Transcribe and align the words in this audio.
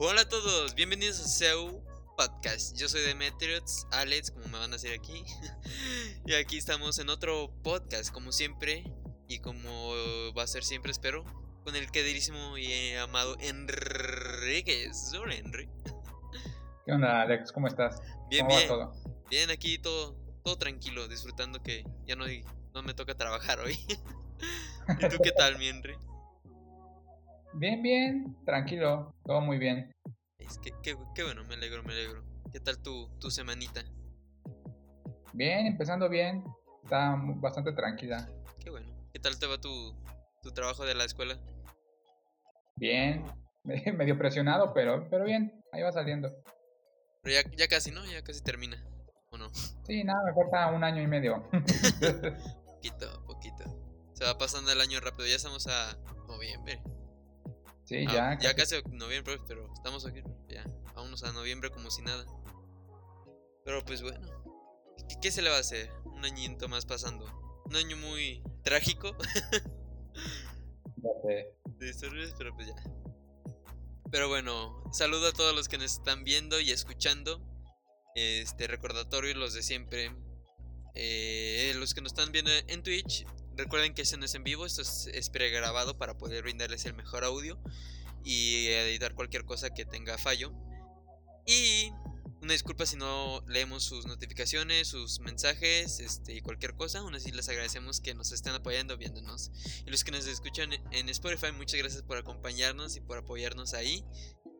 Hola 0.00 0.20
a 0.20 0.28
todos, 0.28 0.76
bienvenidos 0.76 1.18
a 1.18 1.24
SEU 1.24 1.82
Podcast. 2.16 2.76
Yo 2.76 2.88
soy 2.88 3.00
Demetrius, 3.00 3.84
Alex, 3.90 4.30
como 4.30 4.46
me 4.46 4.56
van 4.56 4.70
a 4.70 4.74
decir 4.74 4.92
aquí. 4.92 5.24
y 6.24 6.34
aquí 6.34 6.56
estamos 6.56 7.00
en 7.00 7.08
otro 7.10 7.50
podcast, 7.64 8.12
como 8.12 8.30
siempre, 8.30 8.84
y 9.26 9.40
como 9.40 9.92
va 10.38 10.44
a 10.44 10.46
ser 10.46 10.62
siempre, 10.62 10.92
espero, 10.92 11.24
con 11.64 11.74
el 11.74 11.90
queridísimo 11.90 12.56
y 12.56 12.94
amado 12.94 13.36
Enriquez. 13.40 15.12
Hola, 15.20 15.34
Enrique. 15.34 15.72
¿Qué 16.86 16.92
onda, 16.92 17.22
Alex? 17.22 17.50
¿Cómo 17.50 17.66
estás? 17.66 18.00
Bien, 18.30 18.46
¿Cómo 18.46 18.54
va 18.54 18.60
bien. 18.60 18.68
todo? 18.68 19.24
Bien, 19.28 19.50
aquí 19.50 19.78
todo, 19.78 20.14
todo 20.44 20.56
tranquilo, 20.58 21.08
disfrutando 21.08 21.60
que 21.60 21.82
ya 22.06 22.14
no, 22.14 22.24
no 22.72 22.84
me 22.84 22.94
toca 22.94 23.16
trabajar 23.16 23.58
hoy. 23.58 23.76
¿Y 25.00 25.08
tú 25.08 25.16
qué 25.24 25.32
tal, 25.32 25.58
mi 25.58 25.66
Henry? 25.66 25.96
Bien, 27.58 27.82
bien, 27.82 28.36
tranquilo, 28.44 29.12
todo 29.24 29.40
muy 29.40 29.58
bien. 29.58 29.90
Es 30.38 30.58
que, 30.58 30.70
qué, 30.80 30.96
qué 31.12 31.24
bueno, 31.24 31.42
me 31.42 31.54
alegro, 31.54 31.82
me 31.82 31.92
alegro. 31.92 32.22
¿Qué 32.52 32.60
tal 32.60 32.80
tu, 32.80 33.08
tu 33.18 33.32
semanita? 33.32 33.82
Bien, 35.32 35.66
empezando 35.66 36.08
bien, 36.08 36.44
está 36.84 37.20
bastante 37.20 37.72
tranquila. 37.72 38.28
Qué 38.60 38.70
bueno. 38.70 38.86
¿Qué 39.12 39.18
tal 39.18 39.36
te 39.40 39.48
va 39.48 39.60
tu, 39.60 39.92
tu 40.40 40.52
trabajo 40.52 40.84
de 40.84 40.94
la 40.94 41.04
escuela? 41.04 41.36
Bien, 42.76 43.24
medio 43.64 44.16
presionado, 44.16 44.72
pero, 44.72 45.08
pero 45.10 45.24
bien, 45.24 45.60
ahí 45.72 45.82
va 45.82 45.90
saliendo. 45.90 46.32
Pero 47.24 47.42
ya, 47.42 47.56
ya 47.56 47.66
casi, 47.66 47.90
¿no? 47.90 48.06
Ya 48.06 48.22
casi 48.22 48.40
termina. 48.40 48.80
¿O 49.30 49.36
no? 49.36 49.52
Sí, 49.82 50.04
nada, 50.04 50.22
me 50.24 50.32
falta 50.32 50.68
un 50.68 50.84
año 50.84 51.02
y 51.02 51.08
medio. 51.08 51.42
Poquito, 52.64 53.24
poquito. 53.26 53.64
Se 54.12 54.22
va 54.24 54.38
pasando 54.38 54.70
el 54.70 54.80
año 54.80 55.00
rápido. 55.00 55.26
Ya 55.26 55.34
estamos 55.34 55.66
a 55.66 55.98
noviembre. 56.28 56.80
Sí, 57.88 58.04
Ah, 58.08 58.36
ya. 58.38 58.50
ya 58.50 58.54
casi 58.54 58.76
noviembre, 58.90 59.38
pero 59.48 59.72
estamos 59.72 60.04
aquí. 60.04 60.22
Ya, 60.48 60.62
vámonos 60.94 61.24
a 61.24 61.32
noviembre 61.32 61.70
como 61.70 61.90
si 61.90 62.02
nada. 62.02 62.26
Pero 63.64 63.82
pues 63.84 64.02
bueno. 64.02 64.28
¿Qué, 65.08 65.16
qué 65.22 65.30
se 65.30 65.40
le 65.40 65.48
va 65.48 65.56
a 65.56 65.60
hacer? 65.60 65.90
Un 66.04 66.22
añito 66.26 66.68
más 66.68 66.84
pasando. 66.84 67.24
Un 67.64 67.76
año 67.76 67.96
muy 67.96 68.42
trágico 68.62 69.16
ya 70.96 71.10
sé. 71.22 71.54
de 71.78 71.88
historias, 71.88 72.34
pero 72.36 72.54
pues 72.54 72.66
ya. 72.68 72.74
Pero 74.10 74.28
bueno, 74.28 74.82
saludo 74.92 75.28
a 75.28 75.32
todos 75.32 75.54
los 75.54 75.68
que 75.68 75.78
nos 75.78 75.92
están 75.94 76.24
viendo 76.24 76.60
y 76.60 76.70
escuchando. 76.70 77.40
Este 78.14 78.66
recordatorio, 78.66 79.34
los 79.34 79.54
de 79.54 79.62
siempre. 79.62 80.14
Eh, 80.94 81.72
los 81.76 81.94
que 81.94 82.00
nos 82.02 82.12
están 82.12 82.32
viendo 82.32 82.50
en 82.66 82.82
Twitch, 82.82 83.24
recuerden 83.58 83.94
que 83.94 84.02
esto 84.02 84.16
no 84.16 84.24
es 84.24 84.34
en 84.34 84.44
vivo, 84.44 84.64
esto 84.64 84.82
es, 84.82 85.08
es 85.12 85.30
pregrabado 85.30 85.98
para 85.98 86.16
poder 86.16 86.42
brindarles 86.42 86.86
el 86.86 86.94
mejor 86.94 87.24
audio 87.24 87.60
y 88.24 88.66
editar 88.68 89.14
cualquier 89.14 89.44
cosa 89.44 89.70
que 89.70 89.84
tenga 89.84 90.16
fallo. 90.18 90.52
Y 91.46 91.92
una 92.40 92.52
disculpa 92.52 92.86
si 92.86 92.96
no 92.96 93.42
leemos 93.48 93.82
sus 93.82 94.06
notificaciones, 94.06 94.88
sus 94.88 95.18
mensajes 95.20 95.98
este, 95.98 96.34
y 96.34 96.40
cualquier 96.40 96.74
cosa. 96.74 97.00
Aún 97.00 97.14
así 97.14 97.32
les 97.32 97.48
agradecemos 97.48 98.00
que 98.00 98.14
nos 98.14 98.32
estén 98.32 98.54
apoyando, 98.54 98.96
viéndonos. 98.96 99.50
Y 99.84 99.90
los 99.90 100.04
que 100.04 100.12
nos 100.12 100.26
escuchan 100.26 100.70
en 100.92 101.08
Spotify, 101.08 101.52
muchas 101.52 101.80
gracias 101.80 102.02
por 102.02 102.16
acompañarnos 102.16 102.96
y 102.96 103.00
por 103.00 103.18
apoyarnos 103.18 103.74
ahí. 103.74 104.04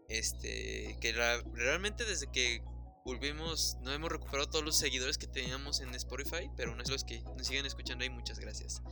Este, 0.08 0.96
que 1.00 1.12
realmente 1.12 2.04
desde 2.04 2.30
que 2.32 2.62
volvimos, 3.08 3.76
no 3.80 3.90
hemos 3.92 4.10
recuperado 4.12 4.48
todos 4.50 4.64
los 4.64 4.76
seguidores 4.76 5.16
que 5.16 5.26
teníamos 5.26 5.80
en 5.80 5.94
Spotify, 5.94 6.50
pero 6.56 6.70
aún 6.72 6.80
así 6.80 6.92
los 6.92 7.04
que 7.04 7.20
nos 7.36 7.46
siguen 7.46 7.64
escuchando 7.64 8.02
ahí, 8.04 8.10
muchas 8.10 8.38
gracias. 8.38 8.82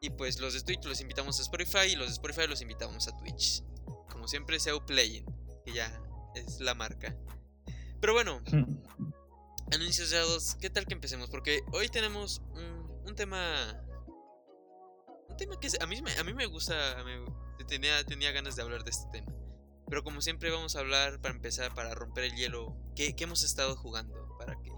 Y 0.00 0.10
pues 0.10 0.40
los 0.40 0.54
de 0.54 0.62
Twitch 0.62 0.84
los 0.84 1.00
invitamos 1.00 1.38
a 1.38 1.42
Spotify 1.42 1.92
y 1.92 1.96
los 1.96 2.08
de 2.08 2.12
Spotify 2.14 2.46
los 2.48 2.60
invitamos 2.60 3.06
a 3.06 3.16
Twitch. 3.18 3.62
Como 4.10 4.26
siempre, 4.26 4.58
SEO 4.58 4.84
Playing, 4.84 5.24
que 5.64 5.72
ya 5.72 6.02
es 6.34 6.58
la 6.60 6.74
marca. 6.74 7.16
Pero 8.00 8.14
bueno, 8.14 8.42
anuncios 9.72 10.10
dados, 10.10 10.56
¿qué 10.60 10.68
tal 10.70 10.86
que 10.86 10.94
empecemos? 10.94 11.30
Porque 11.30 11.60
hoy 11.72 11.88
tenemos 11.88 12.40
un, 12.54 13.02
un 13.06 13.14
tema. 13.14 13.80
Un 15.28 15.36
tema 15.36 15.60
que 15.60 15.68
a 15.80 15.86
mí, 15.86 16.02
me- 16.02 16.16
a 16.16 16.24
mí 16.24 16.34
me 16.34 16.46
gusta. 16.46 16.74
me- 17.04 17.64
tenía, 17.66 18.02
tenía 18.04 18.32
ganas 18.32 18.56
de 18.56 18.62
hablar 18.62 18.82
de 18.84 18.90
este 18.90 19.06
tema. 19.12 19.32
Pero 19.90 20.04
como 20.04 20.20
siempre, 20.20 20.52
vamos 20.52 20.76
a 20.76 20.80
hablar 20.80 21.20
para 21.20 21.34
empezar, 21.34 21.74
para 21.74 21.92
romper 21.94 22.24
el 22.24 22.36
hielo. 22.36 22.76
¿Qué, 22.94 23.12
hemos 23.18 23.42
estado 23.42 23.74
jugando? 23.74 24.14
Para 24.38 24.54
que. 24.54 24.70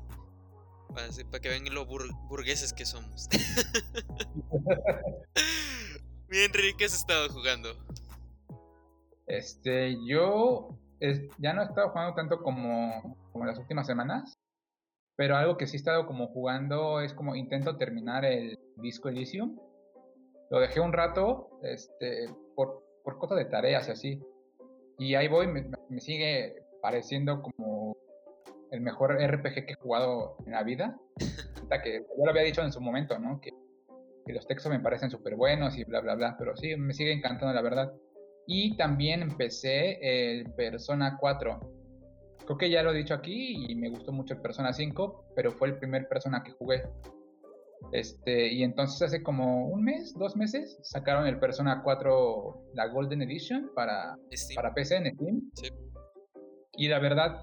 Para, 0.89 1.09
que 1.41 1.49
vean 1.51 1.75
lo 1.75 1.87
bur- 1.87 2.11
burgueses 2.29 2.73
que 2.73 2.87
somos. 2.87 3.29
Bien, 6.29 6.47
Enrique, 6.47 6.77
¿qué 6.79 6.85
has 6.87 6.95
estado 6.95 7.29
jugando? 7.29 7.69
Este, 9.27 9.99
yo 10.07 10.79
ya 11.39 11.53
no 11.53 11.61
he 11.61 11.67
estado 11.67 11.91
jugando 11.91 12.15
tanto 12.15 12.43
como, 12.43 13.19
como 13.33 13.45
las 13.45 13.59
últimas 13.59 13.87
semanas, 13.87 14.39
pero 15.17 15.37
algo 15.37 15.59
que 15.59 15.67
sí 15.67 15.77
he 15.77 15.79
estado 15.79 16.07
como 16.07 16.29
jugando 16.29 17.03
es 17.03 17.13
como 17.13 17.37
intento 17.37 17.77
terminar 17.77 18.25
el 18.25 18.59
Disco 18.77 19.11
Elysium. 19.11 19.59
Lo 20.51 20.59
dejé 20.59 20.81
un 20.81 20.95
rato, 20.95 21.61
este, 21.63 22.31
por, 22.57 22.83
por 23.05 23.19
cosas 23.19 23.37
de 23.37 23.45
tareas 23.45 23.89
y 23.89 23.91
así. 23.91 24.23
Y 25.03 25.17
ahí 25.17 25.27
voy, 25.27 25.49
me, 25.49 25.65
me 25.89 26.01
sigue 26.01 26.63
pareciendo 26.81 27.43
como 27.43 27.97
el 28.71 28.81
mejor 28.81 29.19
RPG 29.21 29.67
que 29.67 29.73
he 29.73 29.75
jugado 29.75 30.37
en 30.47 30.53
la 30.53 30.63
vida. 30.63 30.97
Ahorita 31.57 31.83
que 31.83 32.07
yo 32.17 32.25
lo 32.25 32.31
había 32.31 32.43
dicho 32.45 32.63
en 32.63 32.71
su 32.71 32.81
momento, 32.81 33.19
¿no? 33.19 33.41
Que, 33.41 33.51
que 34.25 34.33
los 34.33 34.47
textos 34.47 34.71
me 34.71 34.79
parecen 34.79 35.11
súper 35.11 35.35
buenos 35.35 35.77
y 35.77 35.83
bla, 35.83 36.01
bla, 36.01 36.15
bla. 36.15 36.37
Pero 36.39 36.57
sí, 36.57 36.77
me 36.77 36.95
sigue 36.95 37.13
encantando, 37.13 37.53
la 37.53 37.63
verdad. 37.63 37.93
Y 38.47 38.77
también 38.77 39.23
empecé 39.23 39.99
el 40.03 40.53
Persona 40.53 41.17
4. 41.19 41.59
Creo 42.45 42.57
que 42.57 42.71
ya 42.71 42.85
lo 42.85 42.93
he 42.93 42.99
dicho 42.99 43.15
aquí 43.15 43.67
y 43.69 43.75
me 43.75 43.91
gustó 43.91 44.13
mucho 44.13 44.35
el 44.35 44.41
Persona 44.41 44.73
5, 44.73 45.33
pero 45.35 45.51
fue 45.51 45.67
el 45.67 45.79
primer 45.79 46.07
Persona 46.07 46.45
que 46.45 46.53
jugué. 46.53 46.85
Este, 47.93 48.53
y 48.53 48.63
entonces 48.63 49.03
hace 49.03 49.23
como 49.23 49.67
un 49.67 49.85
mes, 49.85 50.15
dos 50.15 50.37
meses, 50.37 50.79
sacaron 50.83 51.27
el 51.27 51.39
Persona 51.39 51.83
4, 51.83 52.71
la 52.75 52.87
Golden 52.89 53.23
Edition, 53.23 53.71
para, 53.75 54.17
Steam. 54.33 54.57
para 54.57 54.73
PC 54.73 54.97
en 54.97 55.15
Steam. 55.15 55.43
Sí. 55.55 55.69
Y 56.77 56.89
la 56.89 56.99
verdad 57.01 57.43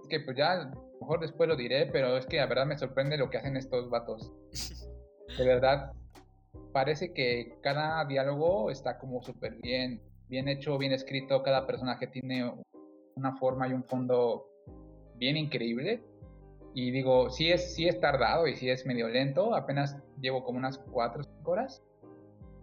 es 0.00 0.08
que 0.08 0.20
pues 0.20 0.36
ya, 0.36 0.52
a 0.52 0.64
lo 0.64 1.00
mejor 1.00 1.20
después 1.20 1.48
lo 1.48 1.56
diré, 1.56 1.86
pero 1.86 2.16
es 2.16 2.26
que 2.26 2.38
la 2.38 2.46
verdad 2.46 2.66
me 2.66 2.78
sorprende 2.78 3.18
lo 3.18 3.28
que 3.28 3.38
hacen 3.38 3.56
estos 3.56 3.90
vatos. 3.90 4.32
De 5.38 5.46
verdad, 5.46 5.92
parece 6.72 7.12
que 7.12 7.58
cada 7.62 8.04
diálogo 8.04 8.70
está 8.70 8.98
como 8.98 9.22
súper 9.22 9.56
bien, 9.56 10.02
bien 10.28 10.48
hecho, 10.48 10.78
bien 10.78 10.92
escrito, 10.92 11.42
cada 11.42 11.66
personaje 11.66 12.06
tiene 12.06 12.52
una 13.14 13.36
forma 13.36 13.68
y 13.68 13.72
un 13.72 13.84
fondo 13.84 14.46
bien 15.16 15.36
increíble. 15.36 16.02
Y 16.74 16.90
digo, 16.92 17.30
sí 17.30 17.50
es, 17.50 17.74
sí 17.74 17.88
es 17.88 17.98
tardado 18.00 18.46
y 18.46 18.54
sí 18.56 18.70
es 18.70 18.86
medio 18.86 19.08
lento, 19.08 19.54
apenas 19.54 19.96
llevo 20.20 20.44
como 20.44 20.58
unas 20.58 20.78
4 20.78 21.22
o 21.22 21.24
5 21.24 21.50
horas. 21.50 21.82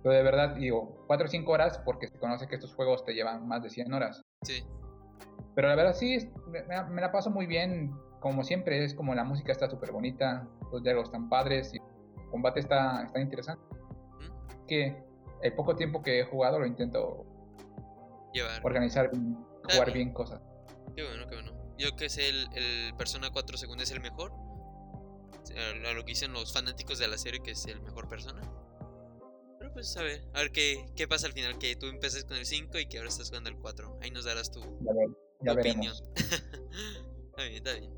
Pero 0.04 0.16
de 0.16 0.24
verdad, 0.24 0.56
digo, 0.56 1.04
4 1.08 1.26
o 1.26 1.30
5 1.30 1.52
horas 1.52 1.80
porque 1.84 2.08
se 2.08 2.18
conoce 2.18 2.48
que 2.48 2.56
estos 2.56 2.74
juegos 2.74 3.04
te 3.04 3.14
llevan 3.14 3.48
más 3.48 3.64
de 3.64 3.70
100 3.70 3.92
horas. 3.94 4.24
Sí. 4.44 4.64
Pero 5.56 5.68
la 5.68 5.76
verdad 5.76 5.94
sí, 5.94 6.30
me, 6.48 6.64
me 6.90 7.02
la- 7.02 7.12
paso 7.12 7.30
muy 7.32 7.48
bien, 7.48 7.92
como 8.22 8.44
siempre, 8.44 8.84
es 8.84 8.94
como 8.94 9.14
la 9.16 9.24
música 9.24 9.52
está 9.52 9.70
súper 9.70 9.92
bonita, 9.92 10.48
los 10.72 10.84
diálogos 10.84 11.10
están 11.10 11.28
padres 11.30 11.74
y 11.74 11.78
el 11.78 12.30
combate 12.30 12.60
está, 12.62 13.04
está 13.04 13.20
interesante. 13.20 13.64
¿Mm? 14.20 14.66
Que 14.68 15.04
el 15.42 15.54
poco 15.54 15.76
tiempo 15.76 16.02
que 16.02 16.20
he 16.20 16.24
jugado 16.24 16.60
lo 16.60 16.66
intento 16.66 17.26
Llevar. 18.34 18.62
organizar, 18.64 19.10
jugar 19.70 19.92
bien 19.92 20.14
cosas. 20.14 20.42
Qué 20.96 21.04
bueno, 21.04 21.28
qué 21.28 21.36
bueno. 21.36 21.57
Yo 21.78 21.96
que 21.96 22.10
sé, 22.10 22.30
el, 22.30 22.48
el 22.56 22.96
Persona 22.96 23.30
4 23.32 23.58
según 23.58 23.80
es 23.82 23.92
el 23.92 24.00
mejor. 24.02 24.32
A, 25.86 25.94
lo 25.94 26.02
que 26.06 26.12
dicen 26.12 26.34
los 26.34 26.54
fanáticos 26.54 27.00
de 27.00 27.08
la 27.08 27.18
serie, 27.18 27.42
que 27.42 27.52
es 27.52 27.66
el 27.66 27.82
mejor 27.82 28.08
Persona. 28.08 28.42
Pero 29.60 29.74
pues 29.74 29.96
a 29.98 30.04
ver, 30.04 30.28
a 30.34 30.40
ver 30.40 30.52
qué, 30.52 30.86
qué 30.96 31.08
pasa 31.08 31.28
al 31.28 31.34
final. 31.34 31.58
Que 31.58 31.76
tú 31.76 31.88
empeces 31.88 32.26
con 32.26 32.38
el 32.38 32.46
5 32.46 32.78
y 32.80 32.88
que 32.88 32.98
ahora 32.98 33.10
estás 33.10 33.30
jugando 33.30 33.50
el 33.50 33.58
4. 33.58 34.00
Ahí 34.02 34.12
nos 34.12 34.26
darás 34.26 34.52
tu, 34.52 34.62
Ya, 34.62 34.94
ver- 34.94 35.18
ya 35.42 35.54
tu 35.54 35.60
opinión. 35.60 35.94
está 36.16 37.44
bien, 37.44 37.56
está 37.56 37.74
bien. 37.74 37.94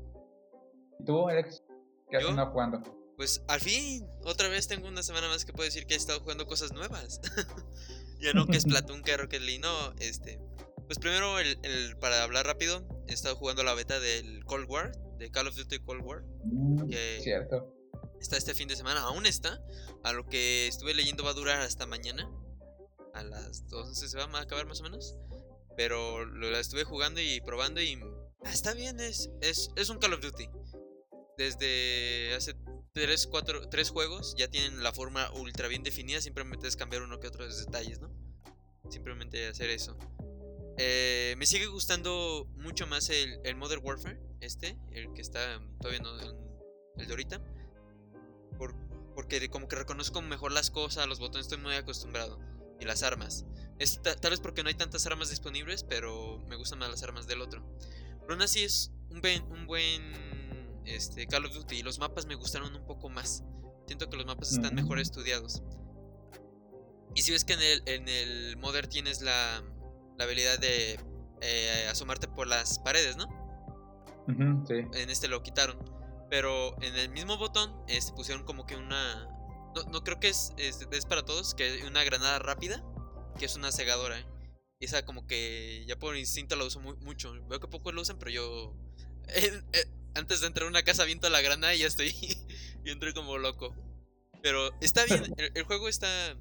¿Y 0.98 1.04
tú, 1.04 1.28
Alex? 1.28 1.62
¿Qué 2.10 2.16
has 2.18 2.24
andado 2.26 2.50
jugando? 2.50 2.82
Pues 3.16 3.42
al 3.48 3.60
fin, 3.60 4.06
otra 4.24 4.48
vez 4.48 4.66
tengo 4.66 4.88
una 4.88 5.02
semana 5.02 5.28
más 5.28 5.44
que 5.44 5.52
puedo 5.52 5.66
decir 5.66 5.86
que 5.86 5.94
he 5.94 5.96
estado 5.96 6.20
jugando 6.20 6.46
cosas 6.46 6.72
nuevas. 6.72 7.20
ya 8.20 8.32
no 8.32 8.46
que 8.46 8.56
es 8.56 8.64
Platoon, 8.64 9.02
que 9.02 9.16
Rocket 9.16 9.42
League, 9.42 9.60
no, 9.60 9.92
este. 9.98 10.40
Pues 10.90 10.98
primero, 10.98 11.38
el, 11.38 11.56
el- 11.62 11.96
para 11.98 12.24
hablar 12.24 12.46
rápido, 12.46 12.84
he 13.06 13.12
estado 13.12 13.36
jugando 13.36 13.62
la 13.62 13.74
beta 13.74 14.00
del 14.00 14.44
Cold 14.44 14.68
War, 14.68 14.90
de 15.18 15.30
Call 15.30 15.46
of 15.46 15.54
Duty 15.54 15.78
Cold 15.84 16.02
War. 16.02 16.24
Mm, 16.42 16.88
que- 16.88 17.20
Cierto. 17.22 17.72
Está 18.20 18.36
este 18.36 18.54
fin 18.54 18.66
de 18.66 18.74
semana, 18.74 19.02
aún 19.02 19.24
está. 19.24 19.62
A 20.02 20.12
lo 20.12 20.26
que 20.26 20.66
estuve 20.66 20.92
leyendo 20.92 21.22
va 21.22 21.30
a 21.30 21.34
durar 21.34 21.60
hasta 21.60 21.86
mañana. 21.86 22.28
A 23.14 23.22
las 23.22 23.68
12 23.68 24.08
se 24.08 24.16
va 24.16 24.24
a 24.24 24.40
acabar 24.40 24.66
más 24.66 24.80
o 24.80 24.82
menos. 24.82 25.14
Pero 25.76 26.24
lo, 26.24 26.50
la 26.50 26.58
estuve 26.58 26.82
jugando 26.82 27.20
y 27.20 27.40
probando 27.40 27.80
y 27.80 27.96
ah, 28.44 28.52
está 28.52 28.74
bien, 28.74 28.98
es, 28.98 29.30
es, 29.42 29.70
es 29.76 29.90
un 29.90 29.98
Call 29.98 30.14
of 30.14 30.20
Duty. 30.22 30.48
Desde 31.38 32.34
hace 32.34 32.56
3, 32.94 33.28
4, 33.28 33.68
3 33.68 33.90
juegos 33.90 34.34
ya 34.36 34.48
tienen 34.48 34.82
la 34.82 34.92
forma 34.92 35.30
ultra 35.34 35.68
bien 35.68 35.84
definida. 35.84 36.20
Simplemente 36.20 36.66
es 36.66 36.74
cambiar 36.74 37.02
uno 37.02 37.20
que 37.20 37.28
otros 37.28 37.64
detalles, 37.64 38.00
¿no? 38.00 38.10
Simplemente 38.90 39.46
hacer 39.46 39.70
eso. 39.70 39.96
Eh, 40.82 41.34
me 41.36 41.44
sigue 41.44 41.66
gustando 41.66 42.48
mucho 42.56 42.86
más 42.86 43.10
el, 43.10 43.38
el, 43.44 43.54
Modern 43.54 43.84
Warfare, 43.84 44.18
este, 44.40 44.78
el 44.92 45.12
que 45.12 45.20
está 45.20 45.60
todavía 45.78 46.00
no, 46.00 46.18
el, 46.18 47.06
de 47.06 47.12
ahorita. 47.12 47.38
Por, 48.56 48.74
porque 49.14 49.46
como 49.50 49.68
que 49.68 49.76
reconozco 49.76 50.22
mejor 50.22 50.52
las 50.52 50.70
cosas, 50.70 51.06
los 51.06 51.18
botones 51.18 51.48
estoy 51.48 51.58
muy 51.58 51.74
acostumbrado. 51.74 52.40
Y 52.80 52.86
las 52.86 53.02
armas. 53.02 53.44
Es, 53.78 54.00
tal 54.00 54.30
vez 54.30 54.40
porque 54.40 54.62
no 54.62 54.70
hay 54.70 54.74
tantas 54.74 55.04
armas 55.04 55.28
disponibles, 55.28 55.84
pero 55.84 56.38
me 56.48 56.56
gustan 56.56 56.78
más 56.78 56.88
las 56.88 57.02
armas 57.02 57.26
del 57.26 57.42
otro. 57.42 57.62
Pero 58.22 58.32
aún 58.32 58.40
así 58.40 58.64
es 58.64 58.90
un 59.10 59.20
buen, 59.20 59.42
un 59.52 59.66
buen 59.66 60.80
este, 60.86 61.26
Call 61.26 61.44
of 61.44 61.52
Duty. 61.52 61.80
Y 61.80 61.82
los 61.82 61.98
mapas 61.98 62.24
me 62.24 62.36
gustaron 62.36 62.74
un 62.74 62.86
poco 62.86 63.10
más. 63.10 63.44
Siento 63.86 64.08
que 64.08 64.16
los 64.16 64.24
mapas 64.24 64.50
están 64.52 64.74
mejor 64.74 64.98
estudiados. 64.98 65.62
Y 67.14 67.20
si 67.20 67.32
ves 67.32 67.44
que 67.44 67.52
en 67.52 67.60
el, 67.60 67.82
en 67.84 68.08
el 68.08 68.56
Modern 68.56 68.88
tienes 68.88 69.20
la, 69.20 69.62
la 70.20 70.26
habilidad 70.26 70.58
de 70.58 71.00
eh, 71.40 71.86
asomarte 71.90 72.28
por 72.28 72.46
las 72.46 72.78
paredes, 72.80 73.16
¿no? 73.16 73.26
En 74.28 75.08
este 75.08 75.28
lo 75.28 75.42
quitaron. 75.42 75.78
Pero 76.28 76.76
en 76.82 76.94
el 76.94 77.08
mismo 77.08 77.38
botón 77.38 77.74
este, 77.88 78.12
pusieron 78.12 78.44
como 78.44 78.66
que 78.66 78.76
una... 78.76 79.26
No, 79.90 80.04
creo 80.04 80.20
que 80.20 80.28
es, 80.28 80.52
es, 80.58 81.06
para 81.06 81.24
todos, 81.24 81.54
que 81.54 81.84
una 81.86 82.04
granada 82.04 82.38
rápida, 82.38 82.84
que 83.38 83.46
es 83.46 83.56
una 83.56 83.72
cegadora. 83.72 84.18
¿eh? 84.18 84.26
Y 84.78 84.84
esa 84.84 85.06
como 85.06 85.26
que 85.26 85.84
ya 85.86 85.98
por 85.98 86.14
instinto 86.18 86.54
la 86.54 86.64
uso 86.64 86.80
mucho. 86.80 87.32
Veo 87.48 87.58
que 87.58 87.68
pocos 87.68 87.94
lo 87.94 88.02
usan, 88.02 88.18
pero 88.18 88.30
yo... 88.30 88.76
Eh, 89.32 89.86
antes 90.16 90.40
de 90.40 90.48
entrar 90.48 90.66
a 90.66 90.68
una 90.68 90.82
casa 90.82 91.04
viento 91.04 91.30
la 91.30 91.40
granada 91.40 91.74
y 91.74 91.78
ya 91.78 91.86
estoy... 91.86 92.08
y 92.84 92.90
entré 92.90 93.14
como 93.14 93.38
loco. 93.38 93.74
Pero 94.42 94.70
está 94.82 95.06
bien, 95.06 95.34
el 95.54 95.62
juego 95.64 95.88
está 95.88 96.36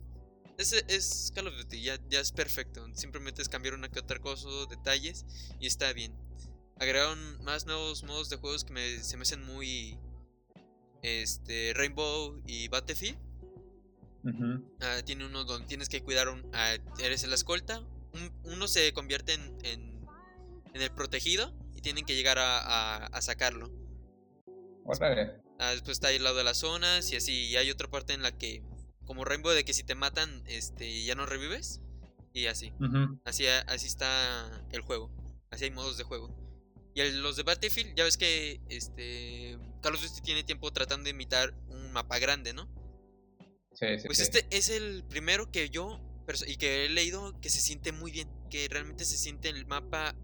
es, 0.59 0.73
es 0.88 1.31
Call 1.33 1.47
of 1.47 1.56
Duty, 1.56 1.81
ya, 1.81 1.97
ya 2.09 2.19
es 2.19 2.31
perfecto. 2.31 2.85
Simplemente 2.94 3.41
es 3.41 3.50
cambiar 3.50 3.73
una 3.73 3.89
que 3.89 4.00
otra 4.00 4.19
cosa, 4.19 4.50
detalles 4.69 5.25
y 5.59 5.67
está 5.67 5.94
bien. 5.94 6.13
Agregaron 6.77 7.44
más 7.44 7.65
nuevos 7.65 8.03
modos 8.03 8.29
de 8.29 8.38
juegos 8.38 8.63
que 8.63 9.00
se 9.01 9.17
me 9.17 9.23
hacen 9.23 9.44
muy. 9.44 9.97
Este. 11.01 11.73
Rainbow 11.75 12.41
y 12.45 12.67
Battlefield. 12.67 13.17
Ah, 14.81 15.01
tiene 15.06 15.25
uno 15.25 15.45
donde 15.45 15.67
tienes 15.67 15.88
que 15.88 16.03
cuidar 16.03 16.27
un. 16.27 16.50
eres 17.00 17.23
el 17.23 17.33
escolta. 17.33 17.81
uno 18.44 18.67
se 18.67 18.91
convierte 18.94 19.33
en, 19.33 19.57
en, 19.63 20.81
el 20.81 20.91
protegido 20.91 21.53
y 21.75 21.81
tienen 21.81 22.06
que 22.06 22.15
llegar 22.15 22.38
a, 22.38 23.06
a, 23.06 23.21
sacarlo. 23.21 23.71
Ah, 25.57 25.71
después 25.71 25.97
está 25.97 26.09
ahí 26.09 26.17
al 26.17 26.23
lado 26.23 26.38
de 26.38 26.44
las 26.44 26.57
zonas 26.57 27.11
y 27.11 27.15
así. 27.15 27.47
Y 27.47 27.56
hay 27.56 27.71
otra 27.71 27.89
parte 27.89 28.13
en 28.13 28.21
la 28.21 28.38
que 28.38 28.61
como 29.09 29.25
Rainbow 29.25 29.51
de 29.51 29.65
que 29.65 29.73
si 29.73 29.81
te 29.81 29.95
matan, 29.95 30.44
este, 30.45 31.03
ya 31.03 31.15
no 31.15 31.25
revives. 31.25 31.81
Y 32.31 32.45
así. 32.45 32.71
así. 33.25 33.47
Así 33.47 33.88
está 33.88 34.63
el 34.71 34.81
juego. 34.81 35.09
Así 35.50 35.63
hay 35.63 35.71
modos 35.71 35.97
de 35.97 36.03
juego. 36.03 36.29
Y 36.94 37.01
los 37.13 37.35
de 37.35 37.41
Battlefield, 37.41 37.95
ya 37.95 38.03
ves 38.03 38.17
que 38.17 38.61
este 38.69 39.57
Carlos 39.81 40.06
of 40.06 40.21
tiene 40.21 40.44
tiempo 40.44 40.71
tratando 40.71 41.06
de 41.06 41.09
imitar 41.09 41.56
un 41.69 41.91
mapa 41.91 42.19
grande, 42.19 42.53
¿no? 42.53 42.69
Sí, 43.73 43.88
sí, 43.97 44.06
pues 44.06 44.19
este 44.19 44.45
es 44.51 44.69
el 44.69 45.03
primero 45.06 45.50
que 45.50 45.71
yo 45.71 46.00
y 46.45 46.57
que 46.57 46.85
he 46.85 46.89
leído 46.89 47.33
que 47.41 47.50
se 47.50 47.61
siente 47.61 47.91
muy 47.91 48.11
bien, 48.11 48.29
que 48.51 48.67
realmente 48.69 49.06
se 49.06 49.17
siente 49.17 49.50
el 49.50 49.65
mapa 49.65 50.15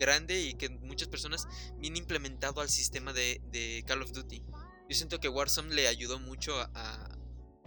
grande 0.00 0.40
y 0.40 0.54
que 0.54 0.70
muchas 0.70 1.06
personas 1.06 1.46
bien 1.76 1.96
implementado 1.96 2.62
al 2.62 2.68
sistema 2.68 3.12
de, 3.12 3.40
de 3.52 3.84
Call 3.86 4.02
of 4.02 4.10
Duty. 4.10 4.42
Yo 4.88 4.96
siento 4.96 5.20
que 5.20 5.28
Warzone 5.28 5.72
le 5.72 5.86
ayudó 5.86 6.18
mucho 6.18 6.58
a, 6.58 7.17